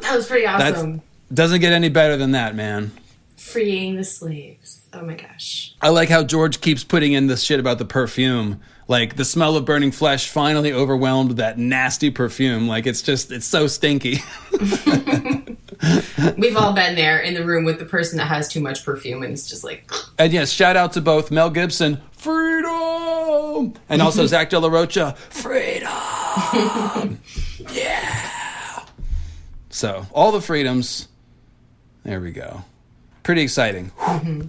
[0.00, 1.02] That was pretty awesome.
[1.28, 2.92] That doesn't get any better than that, man.
[3.36, 4.82] Freeing the slaves.
[4.92, 5.74] Oh my gosh.
[5.80, 8.60] I like how George keeps putting in this shit about the perfume.
[8.90, 12.66] Like the smell of burning flesh finally overwhelmed that nasty perfume.
[12.66, 14.18] Like it's just it's so stinky.
[16.36, 19.22] We've all been there in the room with the person that has too much perfume
[19.22, 19.88] and it's just like
[20.18, 25.14] And yes, shout out to both Mel Gibson, freedom, and also Zach De La Rocha,
[25.28, 25.88] freedom.
[27.72, 28.86] yeah.
[29.68, 31.06] So all the freedoms.
[32.02, 32.64] There we go.
[33.22, 33.92] Pretty exciting.
[34.00, 34.48] Mm-hmm.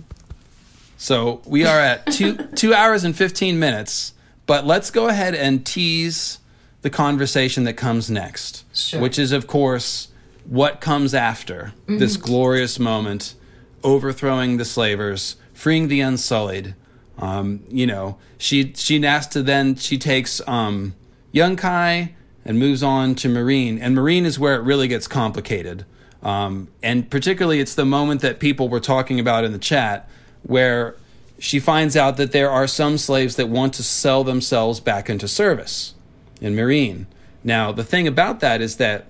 [0.98, 4.14] So we are at two two hours and fifteen minutes,
[4.52, 6.40] but let's go ahead and tease
[6.82, 9.00] the conversation that comes next, Sure.
[9.00, 10.10] which is of course
[10.44, 13.34] what comes after this glorious moment,
[13.82, 16.76] overthrowing the slavers, freeing the unsullied.
[17.18, 20.96] Um, you know, she she has to then she takes um,
[21.34, 22.10] Yunkai
[22.44, 23.80] and moves on to Meereen.
[23.82, 25.86] And Meereen is where it really gets complicated.
[26.22, 30.10] Um, and particularly, it's the moment that people were talking about in the chat
[30.44, 30.98] where
[31.42, 35.28] she finds out that there are some slaves that want to sell themselves back into
[35.28, 35.96] service
[36.40, 37.08] in Meereen.
[37.44, 39.08] Now, the thing about that is that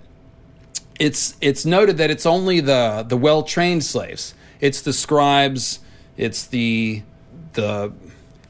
[0.98, 4.34] it's it's noted that it's only the the well trained slaves.
[4.62, 5.80] It's the scribes.
[6.16, 7.04] It's the
[7.52, 7.92] the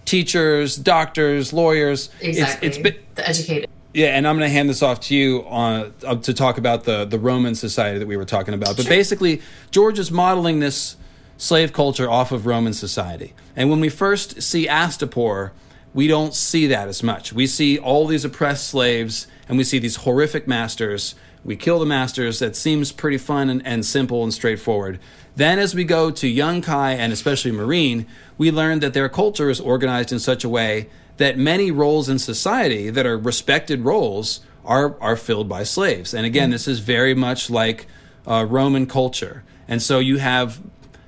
[0.05, 2.11] teachers, doctors, lawyers.
[2.21, 2.67] Exactly.
[2.67, 3.69] It's, it's been, the educated.
[3.95, 6.83] Yeah, and I'm going to hand this off to you on uh, to talk about
[6.83, 8.77] the the Roman society that we were talking about.
[8.77, 8.91] But Sure.
[8.91, 9.41] basically,
[9.71, 10.97] George is modeling this
[11.41, 13.33] slave culture off of Roman society.
[13.55, 15.49] And when we first see Astapor,
[15.91, 17.33] we don't see that as much.
[17.33, 21.15] We see all these oppressed slaves, and we see these horrific masters.
[21.43, 22.37] We kill the masters.
[22.37, 24.99] That seems pretty fun and, and simple and straightforward.
[25.35, 28.05] Then, as we go to Yunkai and especially Meereen,
[28.37, 32.19] we learn that their culture is organized in such a way that many roles in
[32.19, 36.13] society that are respected roles are are filled by slaves.
[36.13, 37.87] And again, this is very much like
[38.27, 39.43] uh, Roman culture.
[39.67, 40.61] And so you have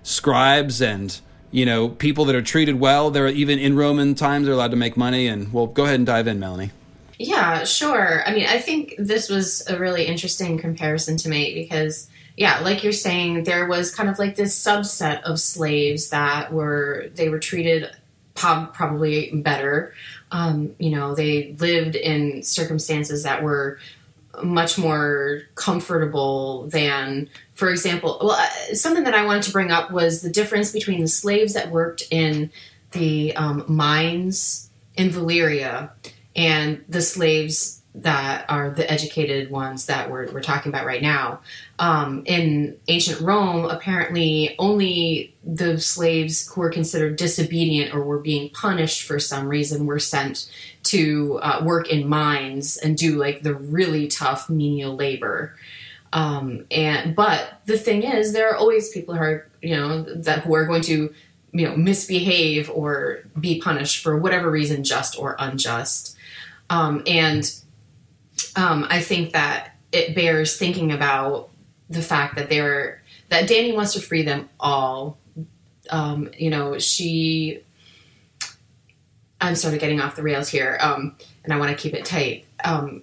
[0.04, 1.20] scribes and
[1.52, 3.10] you know people that are treated well.
[3.10, 5.28] They're even in Roman times they're allowed to make money.
[5.28, 6.72] And well, go ahead and dive in, Melanie.
[7.20, 8.24] Yeah, sure.
[8.26, 12.84] I mean, I think this was a really interesting comparison to make because, yeah, like
[12.84, 17.40] you're saying, there was kind of like this subset of slaves that were they were
[17.40, 17.90] treated
[18.36, 19.94] probably better.
[20.32, 23.80] Um, you know, they lived in circumstances that were
[24.44, 29.92] much more comfortable than, for example, well, uh, something that I wanted to bring up
[29.92, 32.52] was the difference between the slaves that worked in
[32.92, 35.92] the um, mines in Valyria
[36.36, 41.40] and the slaves that are the educated ones that we're, we're talking about right now.
[41.78, 48.50] Um, in ancient Rome, apparently only the slaves who were considered disobedient or were being
[48.50, 50.50] punished for some reason were sent
[50.84, 55.56] to uh, work in mines and do like the really tough menial labor.
[56.14, 60.44] Um, and but the thing is, there are always people who are you know that
[60.44, 61.14] who are going to
[61.52, 66.16] you know misbehave or be punished for whatever reason, just or unjust.
[66.70, 67.52] Um, and
[68.56, 71.50] um, I think that it bears thinking about
[71.90, 75.18] the fact that they're that Dany wants to free them all.
[75.90, 77.64] Um, you know, she.
[79.42, 82.06] I'm sort of getting off the rails here, um, and I want to keep it
[82.06, 82.46] tight.
[82.64, 83.02] Um,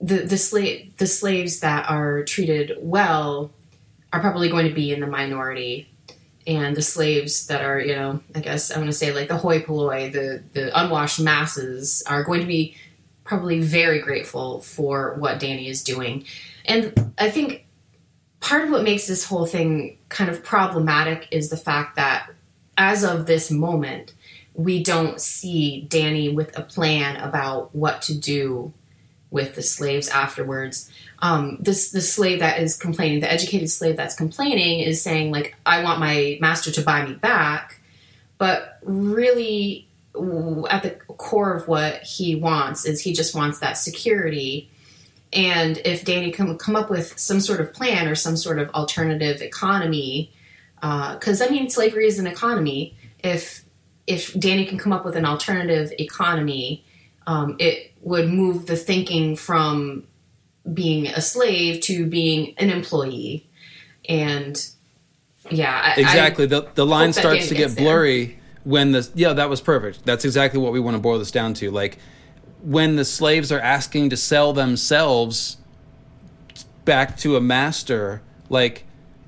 [0.00, 3.50] the the slave the slaves that are treated well
[4.12, 5.88] are probably going to be in the minority,
[6.46, 9.36] and the slaves that are you know I guess I want to say like the
[9.36, 12.76] hoi polloi, the the unwashed masses are going to be
[13.24, 16.24] probably very grateful for what Dany is doing,
[16.64, 17.66] and I think
[18.40, 22.30] part of what makes this whole thing kind of problematic is the fact that
[22.78, 24.14] as of this moment
[24.54, 28.72] we don't see Dany with a plan about what to do
[29.30, 30.90] with the slaves afterwards.
[31.20, 35.56] Um, this the slave that is complaining, the educated slave that's complaining, is saying like,
[35.66, 37.80] "I want my master to buy me back,"
[38.38, 39.88] but really,
[40.70, 44.70] at the core of what he wants is he just wants that security.
[45.32, 48.68] And if Dany can come up with some sort of plan or some sort of
[48.70, 50.32] alternative economy,
[50.80, 52.96] because I mean, slavery is an economy.
[53.22, 53.64] If
[54.06, 56.84] if Dany can come up with an alternative economy,
[57.26, 60.04] um, it would move the thinking from
[60.72, 63.48] being a slave to being an employee.
[64.08, 64.64] And
[65.50, 66.46] yeah, I, Exactly.
[66.46, 67.84] the the line starts to get there.
[67.84, 70.04] blurry when the yeah that was perfect.
[70.04, 71.70] That's exactly what we want to boil this down to.
[71.70, 71.98] Like
[72.62, 75.56] when the slaves are asking to sell themselves
[76.84, 78.84] back to a master, like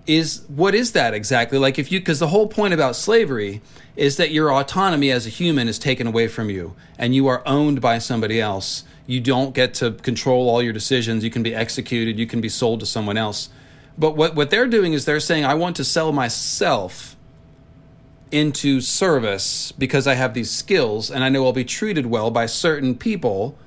[0.06, 1.58] is what is that exactly?
[1.58, 3.60] Like if you because the whole point about slavery
[3.96, 7.42] is that your autonomy as a human is taken away from you and you are
[7.46, 8.84] owned by somebody else.
[9.06, 11.24] You don't get to control all your decisions.
[11.24, 13.50] You can be executed, you can be sold to someone else.
[13.98, 17.16] But what what they're doing is they're saying I want to sell myself
[18.30, 22.46] into service because I have these skills and I know I'll be treated well by
[22.46, 23.58] certain people,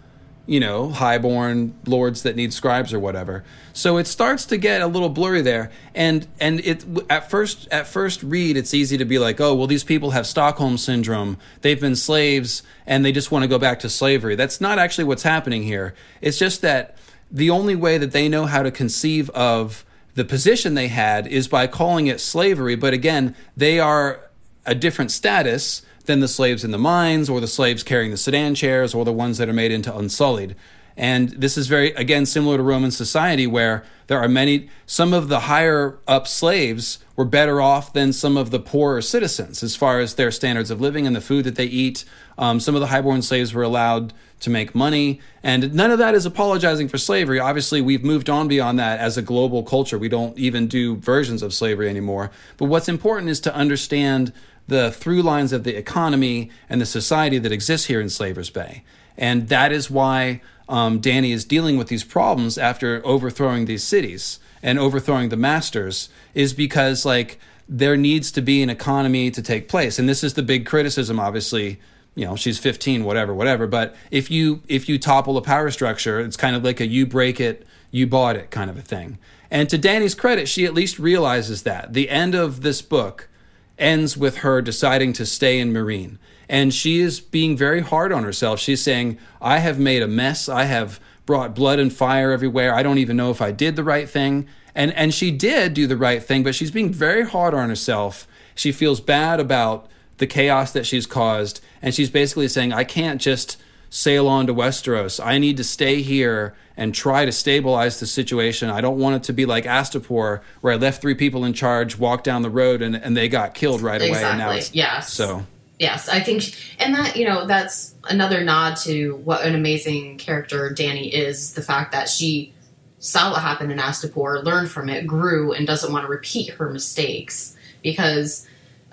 [0.47, 3.43] you know, highborn lords that need scribes or whatever.
[3.73, 7.87] So it starts to get a little blurry there, and and it at first at
[7.87, 11.37] first read it's easy to be like, oh well, these people have Stockholm syndrome.
[11.61, 14.35] They've been slaves and they just want to go back to slavery.
[14.35, 15.95] That's not actually what's happening here.
[16.21, 16.97] It's just that
[17.31, 21.47] the only way that they know how to conceive of the position they had is
[21.47, 22.75] by calling it slavery.
[22.75, 24.21] But again, they are
[24.65, 28.55] a different status than the slaves in the mines or the slaves carrying the sedan
[28.55, 30.55] chairs or the ones that are made into unsullied.
[30.97, 35.27] And this is very, again, similar to Roman society where there are many, some of
[35.27, 39.99] the higher up slaves were better off than some of the poorer citizens as far
[39.99, 42.05] as their standards of living and the food that they eat.
[42.37, 45.19] Um, some of the highborn slaves were allowed to make money.
[45.43, 47.39] And none of that is apologizing for slavery.
[47.39, 49.97] Obviously, we've moved on beyond that as a global culture.
[49.97, 52.31] We don't even do versions of slavery anymore.
[52.57, 54.33] But what's important is to understand
[54.67, 58.83] the through lines of the economy and the society that exists here in Slavers Bay.
[59.17, 64.39] And that is why um, Dany is dealing with these problems after overthrowing these cities
[64.63, 67.39] and overthrowing the masters, is because, like,
[67.69, 69.99] there needs to be an economy to take place.
[69.99, 71.79] And this is the big criticism, obviously.
[72.15, 73.67] You know, she's 15, whatever, whatever.
[73.67, 77.05] But if you if you topple a power structure, it's kind of like a you
[77.05, 79.17] break it, you bought it kind of a thing.
[79.51, 81.93] And to Dany's credit, she at least realizes that.
[81.93, 83.27] The end of this book
[83.77, 86.17] ends with her deciding to stay in Meereen.
[86.47, 88.59] And she is being very hard on herself.
[88.59, 90.47] She's saying, I have made a mess.
[90.47, 92.73] I have brought blood and fire everywhere.
[92.73, 94.47] I don't even know if I did the right thing.
[94.75, 98.27] And, and she did do the right thing, but she's being very hard on herself.
[98.53, 101.61] She feels bad about the chaos that she's caused.
[101.81, 103.57] And she's basically saying, I can't just
[103.95, 105.25] sail on to Westeros.
[105.25, 108.69] I need to stay here and try to stabilize the situation.
[108.69, 111.97] I don't want it to be like Astapor, where I left three people in charge,
[111.97, 114.09] walked down the road, and, and they got killed right away.
[114.09, 114.29] Exactly.
[114.31, 115.13] And now it's, yes.
[115.13, 115.45] So
[115.79, 116.43] yes, I think,
[116.77, 121.53] and that you know that's another nod to what an amazing character Dany is.
[121.53, 122.53] The fact that she
[122.99, 126.69] saw what happened in Astapor, learned from it, grew, and doesn't want to repeat her
[126.69, 128.45] mistakes because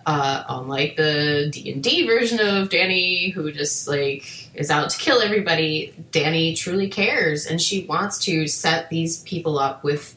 [0.06, 4.98] uh, unlike the D and D version of Dany, who just like is out to
[4.98, 10.16] kill everybody, Dany truly cares, and she wants to set these people up with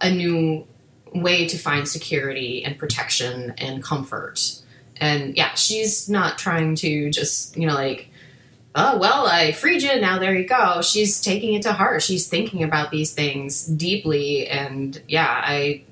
[0.00, 0.66] a new
[1.14, 4.60] way to find security and protection and comfort.
[4.98, 8.10] And yeah, she's not trying to just you know like.
[8.78, 9.98] Oh well, I freed you.
[9.98, 10.82] Now there you go.
[10.82, 12.02] She's taking it to heart.
[12.02, 15.82] She's thinking about these things deeply, and yeah, I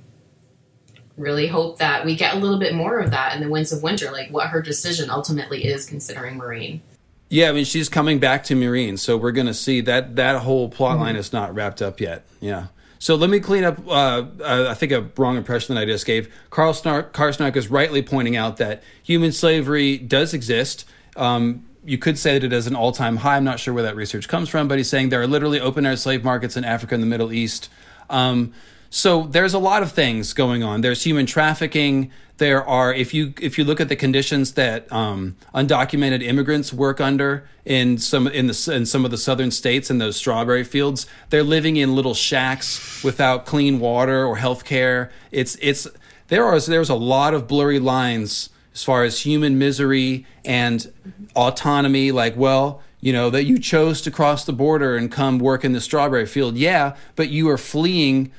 [1.16, 3.82] really hope that we get a little bit more of that in the Winds of
[3.82, 6.80] Winter, like what her decision ultimately is considering Meereen.
[7.28, 10.42] Yeah, I mean she's coming back to Meereen, so we're going to see that that
[10.42, 11.20] whole plot line mm-hmm.
[11.20, 12.24] is not wrapped up yet.
[12.40, 12.66] Yeah.
[12.98, 13.86] So let me clean up.
[13.86, 16.32] Uh, uh, I think a wrong impression that I just gave.
[16.50, 20.86] Carl Snark, Karsnark is rightly pointing out that human slavery does exist.
[21.16, 23.36] Um, you could say that it is an all-time high.
[23.36, 25.96] I'm not sure where that research comes from, but he's saying there are literally open-air
[25.96, 27.68] slave markets in Africa and the Middle East.
[28.08, 28.54] Um,
[28.94, 30.80] so there's a lot of things going on.
[30.80, 32.12] There's human trafficking.
[32.36, 37.00] There are if you if you look at the conditions that um, undocumented immigrants work
[37.00, 41.08] under in some in the in some of the southern states in those strawberry fields,
[41.30, 45.10] they're living in little shacks without clean water or health care.
[45.32, 45.88] It's it's
[46.28, 50.92] there are there's a lot of blurry lines as far as human misery and
[51.34, 52.12] autonomy.
[52.12, 55.72] Like, well, you know that you chose to cross the border and come work in
[55.72, 58.32] the strawberry field yeah but you are fleeing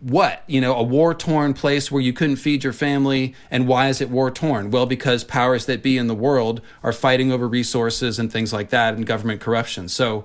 [0.00, 0.42] what?
[0.46, 3.34] You know, a war torn place where you couldn't feed your family.
[3.50, 4.70] And why is it war torn?
[4.70, 8.70] Well, because powers that be in the world are fighting over resources and things like
[8.70, 9.88] that and government corruption.
[9.88, 10.24] So,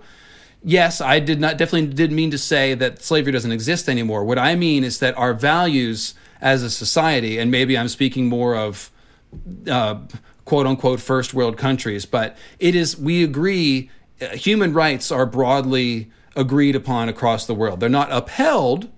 [0.63, 4.25] yes, I did not definitely didn't mean to say that slavery doesn't exist anymore.
[4.25, 8.55] What I mean is that our values as a society, and maybe I'm speaking more
[8.55, 8.91] of
[9.69, 9.99] uh,
[10.43, 13.89] quote unquote first world countries, but it is, we agree,
[14.21, 17.79] uh, human rights are broadly agreed upon across the world.
[17.79, 18.89] They're not upheld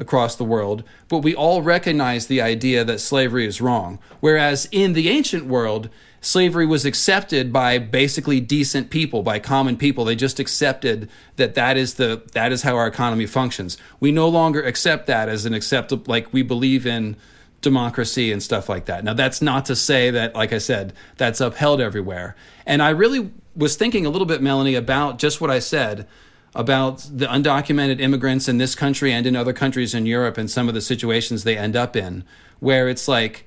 [0.00, 3.98] across the world, but we all recognize the idea that slavery is wrong.
[4.18, 5.90] Whereas in the ancient world,
[6.22, 10.04] slavery was accepted by basically decent people, by common people.
[10.04, 13.76] They just accepted that that is the that is how our economy functions.
[14.00, 17.16] We no longer accept that as an acceptable like we believe in
[17.60, 19.04] democracy and stuff like that.
[19.04, 22.36] Now that's not to say that like I said, that's upheld everywhere.
[22.64, 26.06] And I really was thinking a little bit Melanie about just what I said
[26.54, 30.68] about the undocumented immigrants in this country and in other countries in Europe and some
[30.68, 32.24] of the situations they end up in,
[32.58, 33.46] where it's like,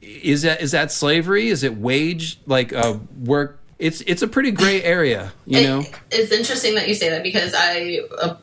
[0.00, 1.48] is that is that slavery?
[1.48, 3.58] Is it wage like uh, work?
[3.78, 5.84] It's it's a pretty gray area, you it, know.
[6.10, 8.36] It's interesting that you say that because I uh,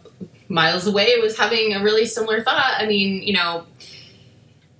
[0.50, 2.74] miles away was having a really similar thought.
[2.78, 3.66] I mean, you know,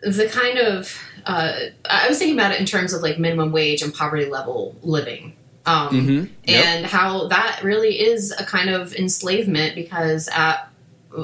[0.02, 1.54] the kind of uh,
[1.90, 5.36] I was thinking about it in terms of like minimum wage and poverty level living
[5.66, 6.34] um, mm-hmm.
[6.46, 6.66] yep.
[6.66, 10.70] and how that really is a kind of enslavement because at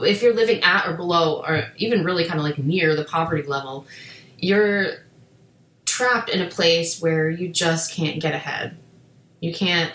[0.03, 3.47] if you're living at or below or even really kind of like near the poverty
[3.47, 3.85] level
[4.37, 4.97] you're
[5.85, 8.77] trapped in a place where you just can't get ahead
[9.39, 9.91] you can't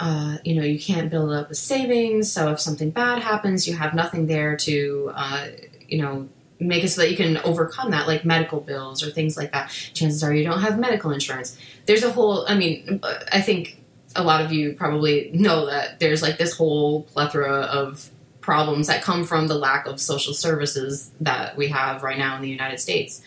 [0.00, 3.76] uh, you know you can't build up a savings so if something bad happens you
[3.76, 5.48] have nothing there to uh,
[5.88, 6.28] you know
[6.60, 9.70] make it so that you can overcome that, like medical bills or things like that.
[9.94, 11.56] Chances are you don't have medical insurance.
[11.86, 13.00] There's a whole, I mean,
[13.32, 13.82] I think
[14.16, 18.10] a lot of you probably know that there's like this whole plethora of
[18.40, 22.42] problems that come from the lack of social services that we have right now in
[22.42, 23.22] the United States.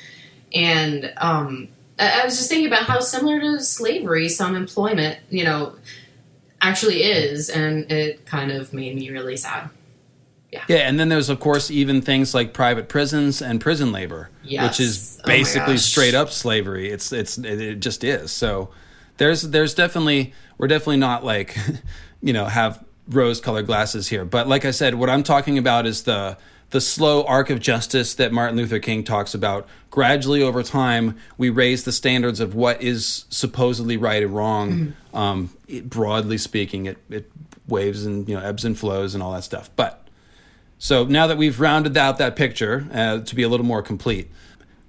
[0.53, 5.43] And um, I, I was just thinking about how similar to slavery some employment, you
[5.43, 5.75] know,
[6.59, 9.69] actually is, and it kind of made me really sad.
[10.51, 10.63] Yeah.
[10.67, 14.63] yeah, and then there's of course even things like private prisons and prison labor, yes.
[14.67, 16.89] which is basically oh straight up slavery.
[16.89, 18.31] It's it's it just is.
[18.31, 18.69] So
[19.17, 21.57] there's there's definitely we're definitely not like
[22.21, 24.25] you know have rose colored glasses here.
[24.25, 26.37] But like I said, what I'm talking about is the
[26.71, 29.67] the slow arc of justice that Martin Luther King talks about.
[29.89, 34.71] Gradually over time, we raise the standards of what is supposedly right and wrong.
[34.71, 35.17] Mm-hmm.
[35.17, 37.29] Um, it, broadly speaking, it, it
[37.67, 39.69] waves and you know ebbs and flows and all that stuff.
[39.75, 40.00] But
[40.81, 44.31] so now that we've rounded out that picture uh, to be a little more complete,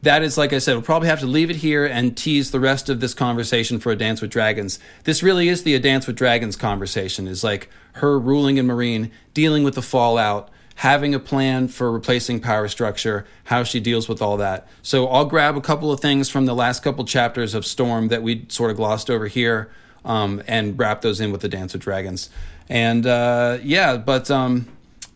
[0.01, 2.59] that is, like I said, we'll probably have to leave it here and tease the
[2.59, 4.79] rest of this conversation for A Dance with Dragons.
[5.05, 9.11] This really is the A Dance with Dragons conversation, is like her ruling in Meereen,
[9.35, 14.23] dealing with the fallout, having a plan for replacing power structure, how she deals with
[14.23, 14.67] all that.
[14.81, 18.23] So I'll grab a couple of things from the last couple chapters of Storm that
[18.23, 19.71] we sort of glossed over here
[20.07, 22.31] um, and wrap those in with The Dance with Dragons.
[22.71, 24.69] And uh, yeah, but um,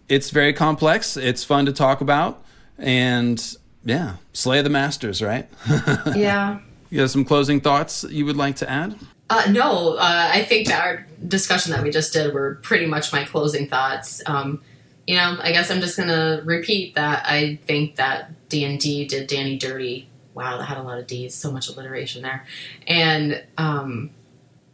[0.08, 1.16] it's very complex.
[1.16, 2.42] It's fun to talk about.
[2.78, 5.48] And yeah, slay the masters, right?
[6.14, 6.60] yeah.
[6.90, 8.98] You have some closing thoughts you would like to add?
[9.28, 13.12] Uh, no, uh, I think that our discussion that we just did were pretty much
[13.12, 14.22] my closing thoughts.
[14.26, 14.62] Um,
[15.06, 19.04] you know, I guess I'm just gonna repeat that I think that D and D
[19.04, 20.08] did Dany dirty.
[20.34, 22.46] Wow, that had a lot of D's, so much alliteration there,
[22.86, 24.10] and um,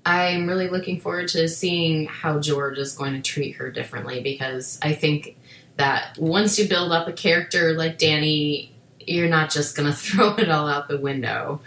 [0.05, 4.79] I'm really looking forward to seeing how George is going to treat her differently because
[4.83, 5.37] I think
[5.77, 8.71] that once you build up a character like Dany,
[9.01, 11.61] you're not just going to throw it all out the window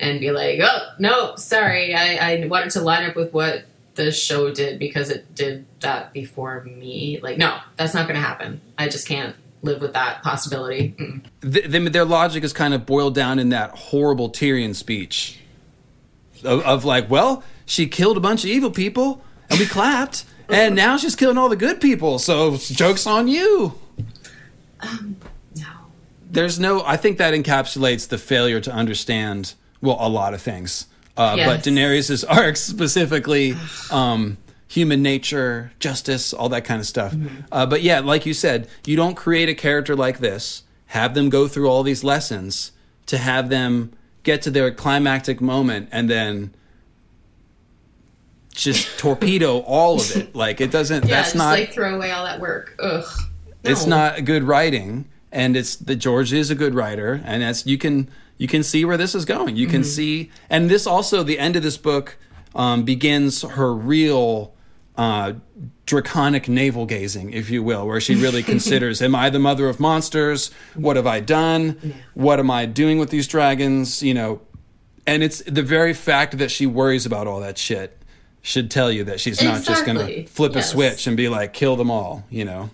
[0.00, 3.64] and be like, oh, no, sorry, I, I wanted to line up with what
[3.94, 7.20] the show did because it did that before me.
[7.22, 8.60] Like, no, that's not going to happen.
[8.78, 10.94] I just can't live with that possibility.
[11.40, 15.38] The, the, their logic is kind of boiled down in that horrible Tyrion speech
[16.42, 20.74] of, of, like, well, she killed a bunch of evil people and we clapped, and
[20.74, 23.78] now she's killing all the good people, so joke's on you.
[24.80, 25.16] Um,
[26.32, 26.82] there's no.
[26.84, 30.86] I think that encapsulates the failure to understand well a lot of things.
[31.16, 31.46] Uh, yes.
[31.46, 33.54] But Daenerys' arc specifically,
[33.90, 37.12] um, human nature, justice, all that kind of stuff.
[37.12, 37.42] Mm-hmm.
[37.52, 41.28] Uh, but yeah, like you said, you don't create a character like this, have them
[41.28, 42.72] go through all these lessons
[43.06, 46.54] to have them get to their climactic moment and then
[48.52, 50.34] just torpedo all of it.
[50.34, 51.04] Like it doesn't.
[51.04, 52.76] Yeah, that's not like throw away all that work.
[52.78, 53.04] Ugh.
[53.64, 53.70] No.
[53.70, 57.78] It's not good writing and it's the George is a good writer, and as you
[57.78, 59.56] can you can see where this is going.
[59.56, 59.90] You can mm-hmm.
[59.90, 62.18] see, and this also the end of this book
[62.54, 64.54] um, begins her real
[64.96, 65.32] uh,
[65.86, 69.80] draconic navel gazing, if you will, where she really considers: Am I the mother of
[69.80, 70.50] monsters?
[70.74, 71.78] What have I done?
[71.82, 71.94] Yeah.
[72.14, 74.02] What am I doing with these dragons?
[74.02, 74.42] You know,
[75.06, 78.01] and it's the very fact that she worries about all that shit
[78.42, 80.66] should tell you that she's not just going to flip yes.
[80.66, 82.24] a switch and be like, kill them all.
[82.28, 82.70] You know.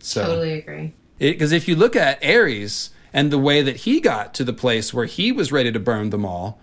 [0.00, 0.94] So totally agree.
[1.18, 4.92] Because if you look at Aerys and the way that he got to the place
[4.92, 6.58] where he was ready to burn them all,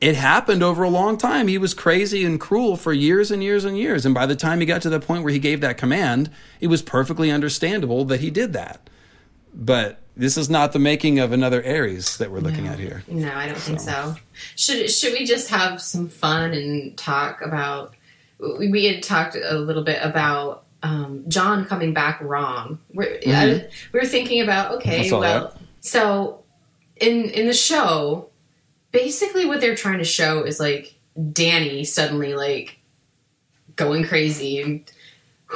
[0.00, 1.48] it happened over a long time.
[1.48, 4.04] He was crazy and cruel for years and years and years.
[4.04, 6.28] And by the time he got to the point where he gave that command,
[6.60, 8.90] it was perfectly understandable that he did that.
[9.56, 12.72] But this is not the making of another Aerys that we're looking no.
[12.72, 13.02] at here.
[13.08, 13.62] No, I don't so.
[13.62, 14.16] think so.
[14.54, 17.94] Should should we just have some fun and talk about?
[18.38, 22.78] We had talked a little bit about um, Jon coming back wrong.
[22.92, 23.66] We're, mm-hmm.
[23.92, 25.56] we are thinking about okay, well, that.
[25.80, 26.44] so
[26.96, 28.28] in in the show,
[28.92, 32.78] basically what they're trying to show is like Dany suddenly like
[33.76, 34.90] going crazy and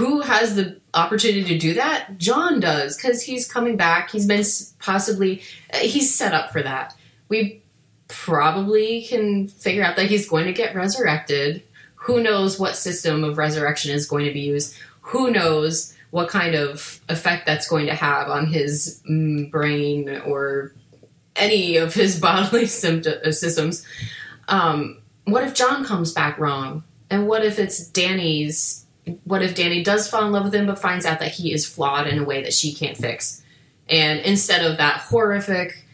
[0.01, 2.19] who has the opportunity to do that?
[2.19, 4.11] Jon does because he's coming back.
[4.11, 4.45] He's been
[4.81, 6.95] possibly uh, he's set up for that.
[7.29, 7.63] We
[8.09, 11.63] probably can figure out that he's going to get resurrected.
[11.95, 14.75] Who knows what system of resurrection is going to be used?
[15.11, 20.73] who knows what kind of effect that's going to have on his mm, brain or
[21.37, 23.85] any of his bodily uh, systems.
[24.49, 26.85] Um, what if Jon comes back wrong?
[27.11, 28.87] And what if it's Dany's?
[29.25, 31.67] What if Dany does fall in love with him but finds out that he is
[31.67, 33.43] flawed in a way that she can't fix?
[33.89, 35.85] And instead of that horrific,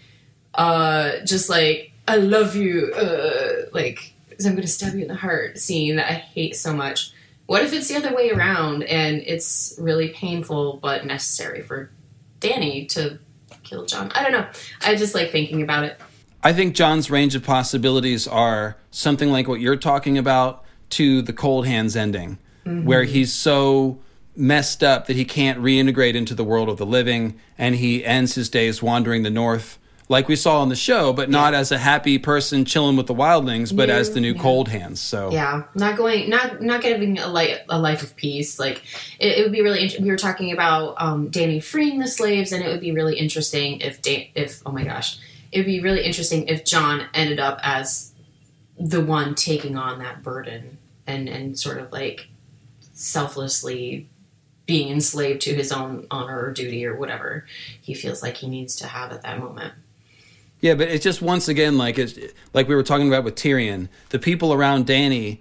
[0.54, 4.12] uh, just like, I love you, uh, like,
[4.44, 7.12] I'm going to stab you in the heart scene that I hate so much
[7.46, 11.90] what if it's the other way around and it's really painful but necessary for
[12.40, 13.18] Dany to
[13.62, 14.10] kill Jon?
[14.14, 14.46] I don't know.
[14.82, 16.00] I just like thinking about it.
[16.42, 21.32] I think Jon's range of possibilities are something like what you're talking about to the
[21.32, 23.98] Cold Hands ending, where he's so
[24.34, 28.34] messed up that he can't reintegrate into the world of the living, and he ends
[28.34, 29.78] his days wandering the north,
[30.08, 33.14] like we saw on the show, but not as a happy person chilling with the
[33.14, 34.42] wildlings, but as the new Yeah.
[34.42, 35.00] Cold Hands.
[35.00, 38.58] So Yeah, not going, not not getting a life a life of peace.
[38.58, 38.82] Like
[39.18, 39.82] it, it would be really.
[39.84, 43.18] int- We were talking about um, Dany freeing the slaves, and it would be really
[43.18, 45.18] interesting if da- if oh my gosh,
[45.50, 48.12] it would be really interesting if Jon ended up as
[48.78, 50.76] the one taking on that burden
[51.06, 52.28] and and sort of like
[52.96, 54.08] selflessly
[54.64, 57.46] being enslaved to his own honor or duty or whatever
[57.80, 59.72] he feels like he needs to have at that moment.
[60.60, 62.18] Yeah, but it's just once again like it's
[62.52, 63.88] like we were talking about with Tyrion.
[64.08, 65.38] The people around Dany,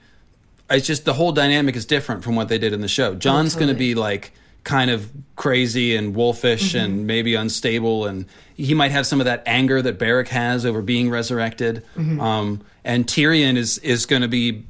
[0.69, 3.15] it's just the whole dynamic is different from what they did in the show.
[3.15, 4.33] Jon's going to be like
[4.65, 8.25] kind of crazy and wolfish and maybe unstable, and
[8.55, 11.83] he might have some of that anger that Beric has over being resurrected.
[11.97, 14.65] Um, and Tyrion is is going to be,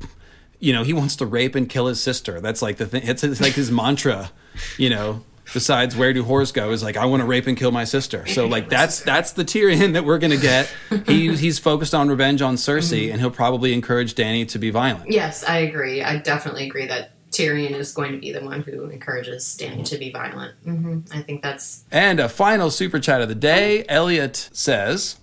[0.66, 2.42] you know, he wants to rape and kill his sister.
[2.42, 3.04] That's like the thing.
[3.06, 4.32] It's, it's like his mantra,
[4.78, 5.22] you know.
[5.54, 6.72] Besides, where do whores go?
[6.72, 8.26] Is like I want to rape and kill my sister.
[8.26, 10.74] So like that's that's the Tyrion that we're gonna get.
[11.06, 15.12] He he's focused on revenge on Cersei, and he'll probably encourage Dany to be violent.
[15.12, 16.02] Yes, I agree.
[16.02, 19.98] I definitely agree that Tyrion is going to be the one who encourages Dany to
[20.00, 20.56] be violent.
[20.64, 23.86] hmm I think that's And a final super chat of the day.
[23.88, 25.18] Elliot says.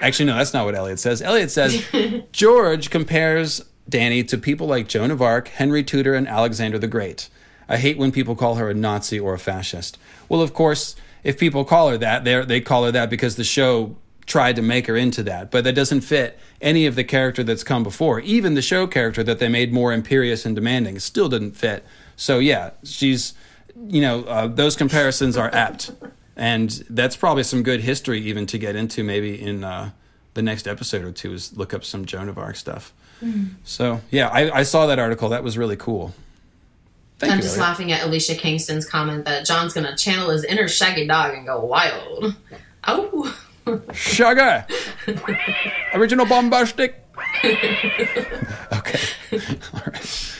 [0.00, 1.22] Actually, no, that's not what Elliot says.
[1.22, 1.82] Elliot says
[2.32, 7.28] George compares Dany to people like Joan of Arc, Henry Tudor, and Alexander the Great.
[7.68, 9.98] I hate when people call her a Nazi or a fascist.
[10.28, 13.44] Well, of course, if people call her that, they they call her that because the
[13.44, 13.96] show
[14.26, 15.50] tried to make her into that.
[15.50, 18.20] But that doesn't fit any of the character that's come before.
[18.20, 21.84] Even the show character that they made more imperious and demanding still didn't fit.
[22.16, 23.34] So yeah, she's
[23.88, 25.92] you know uh, those comparisons are apt,
[26.36, 29.90] and that's probably some good history even to get into maybe in uh,
[30.34, 32.92] the next episode or two is look up some Joan of Arc stuff.
[33.64, 35.30] So yeah, I, I saw that article.
[35.30, 36.14] That was really cool.
[37.18, 37.42] Thank I'm you.
[37.44, 37.68] just Elliot.
[37.70, 41.46] laughing at Alicia Kingston's comment that Jon's going to channel his inner shaggy dog and
[41.46, 42.34] go wild.
[42.86, 43.34] Oh,
[43.94, 44.64] Sugar,
[45.94, 47.02] original bombastic.
[47.44, 49.00] okay,
[49.72, 50.36] all right,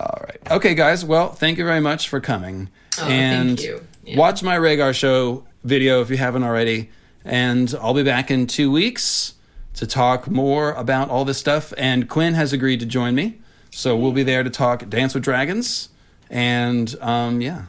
[0.00, 0.38] all right.
[0.50, 1.04] Okay, guys.
[1.04, 2.70] Well, thank you very much for coming.
[2.98, 3.86] Oh, and thank you.
[4.04, 4.16] Yeah.
[4.18, 6.90] watch my Rhaegar show video if you haven't already.
[7.24, 9.34] And I'll be back in two weeks
[9.74, 11.72] to talk more about all this stuff.
[11.76, 13.40] And Quinn has agreed to join me,
[13.70, 15.88] so we'll be there to talk Dance with Dragons.
[16.30, 17.64] And um, yeah,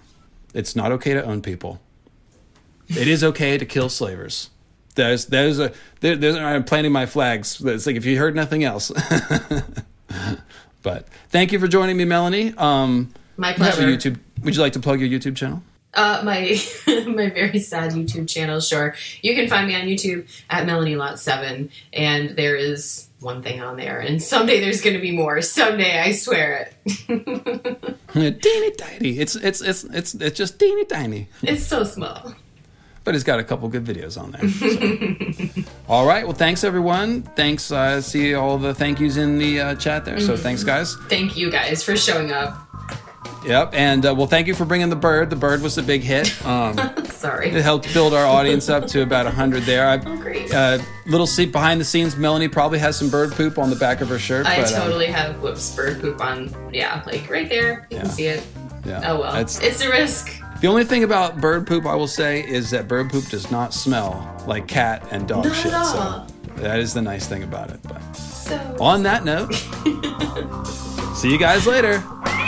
[0.54, 1.82] it's not okay to own people.
[2.88, 4.50] It is okay to kill slavers.
[4.96, 7.62] There's there's a there, there's I'm planting my flags.
[7.64, 8.92] It's like if you heard nothing else.
[10.84, 12.54] but thank you for joining me, Melanie.
[12.58, 14.12] Um, my you have a pleasure.
[14.12, 14.20] YouTube.
[14.44, 15.64] Would you like to plug your YouTube channel?
[15.96, 18.60] Uh, my my very sad YouTube channel.
[18.60, 23.42] Sure, you can find me on YouTube at Melanie Lot Seven, and there is one
[23.42, 25.42] thing on there, and someday there's going to be more.
[25.42, 28.02] Someday, I swear it.
[28.42, 29.20] teeny tiny.
[29.20, 32.36] It's it's it's it's it's just teeny tiny, it's so small.
[33.04, 34.50] but it's got a couple good videos on there.
[34.50, 35.70] so.
[35.88, 36.26] all right.
[36.26, 37.22] Well, thanks everyone.
[37.22, 37.72] Thanks.
[37.72, 40.20] Uh, see all the thank yous in the uh, chat there.
[40.20, 40.96] So thanks, guys.
[41.08, 42.65] Thank you guys for showing up.
[43.46, 43.72] Yep.
[43.74, 45.30] And uh, well, thank you for bringing the bird.
[45.30, 46.34] The bird was a big hit.
[46.46, 47.50] Um, Sorry.
[47.50, 49.88] it helped build our audience up to about hundred there.
[49.88, 50.54] I, Oh, great.
[50.54, 52.16] uh, little seat behind the scenes.
[52.16, 54.46] Melanie probably has some bird poop on the back of her shirt.
[54.46, 56.54] I but, um, totally have whoops bird poop on.
[56.74, 57.88] Yeah, like right there.
[57.90, 58.02] You Yeah.
[58.04, 58.44] can see it.
[58.86, 59.34] yeah, Oh well.
[59.34, 60.32] That's, it's a risk.
[60.62, 63.74] The only thing about bird poop I will say is that bird poop does not
[63.74, 65.74] smell like cat and dog Not at shit.
[65.74, 65.86] all.
[65.86, 67.80] So that is the nice thing about it.
[67.84, 69.54] But So on that note,
[71.16, 72.04] see you guys later.